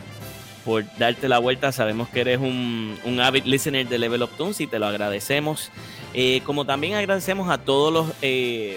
[0.69, 1.73] por darte la vuelta.
[1.73, 5.71] Sabemos que eres un, un avid listener de Level Up Tunes y te lo agradecemos.
[6.13, 8.77] Eh, como también agradecemos a todos los eh,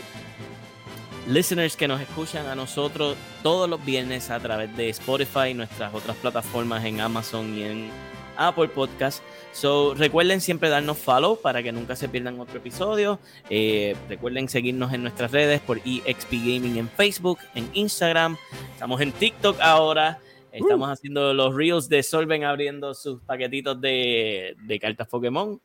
[1.27, 5.93] listeners que nos escuchan a nosotros todos los viernes a través de Spotify y nuestras
[5.93, 7.89] otras plataformas en Amazon y en
[8.37, 9.21] Apple Podcast.
[9.51, 13.19] So, recuerden siempre darnos follow para que nunca se pierdan otro episodio.
[13.49, 18.37] Eh, recuerden seguirnos en nuestras redes por EXP Gaming en Facebook, en Instagram.
[18.75, 20.21] Estamos en TikTok ahora.
[20.51, 25.59] Estamos haciendo los reels de Solven abriendo sus paquetitos de, cartas Pokémon.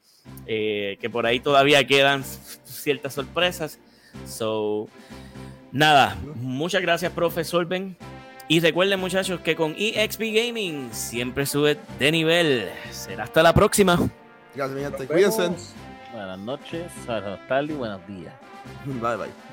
[0.47, 3.79] Eh, que por ahí todavía quedan ciertas sorpresas.
[4.27, 4.89] So,
[5.73, 7.97] nada, muchas gracias, profe Solven.
[8.49, 12.69] Y recuerden, muchachos, que con EXP Gaming siempre sube de nivel.
[12.91, 13.99] Será hasta la próxima.
[14.55, 15.07] Gracias, mi gente.
[15.07, 15.51] Cuídense.
[16.13, 18.35] Buenas noches, buenas tardes y buenos días.
[18.87, 19.46] Bye, bye.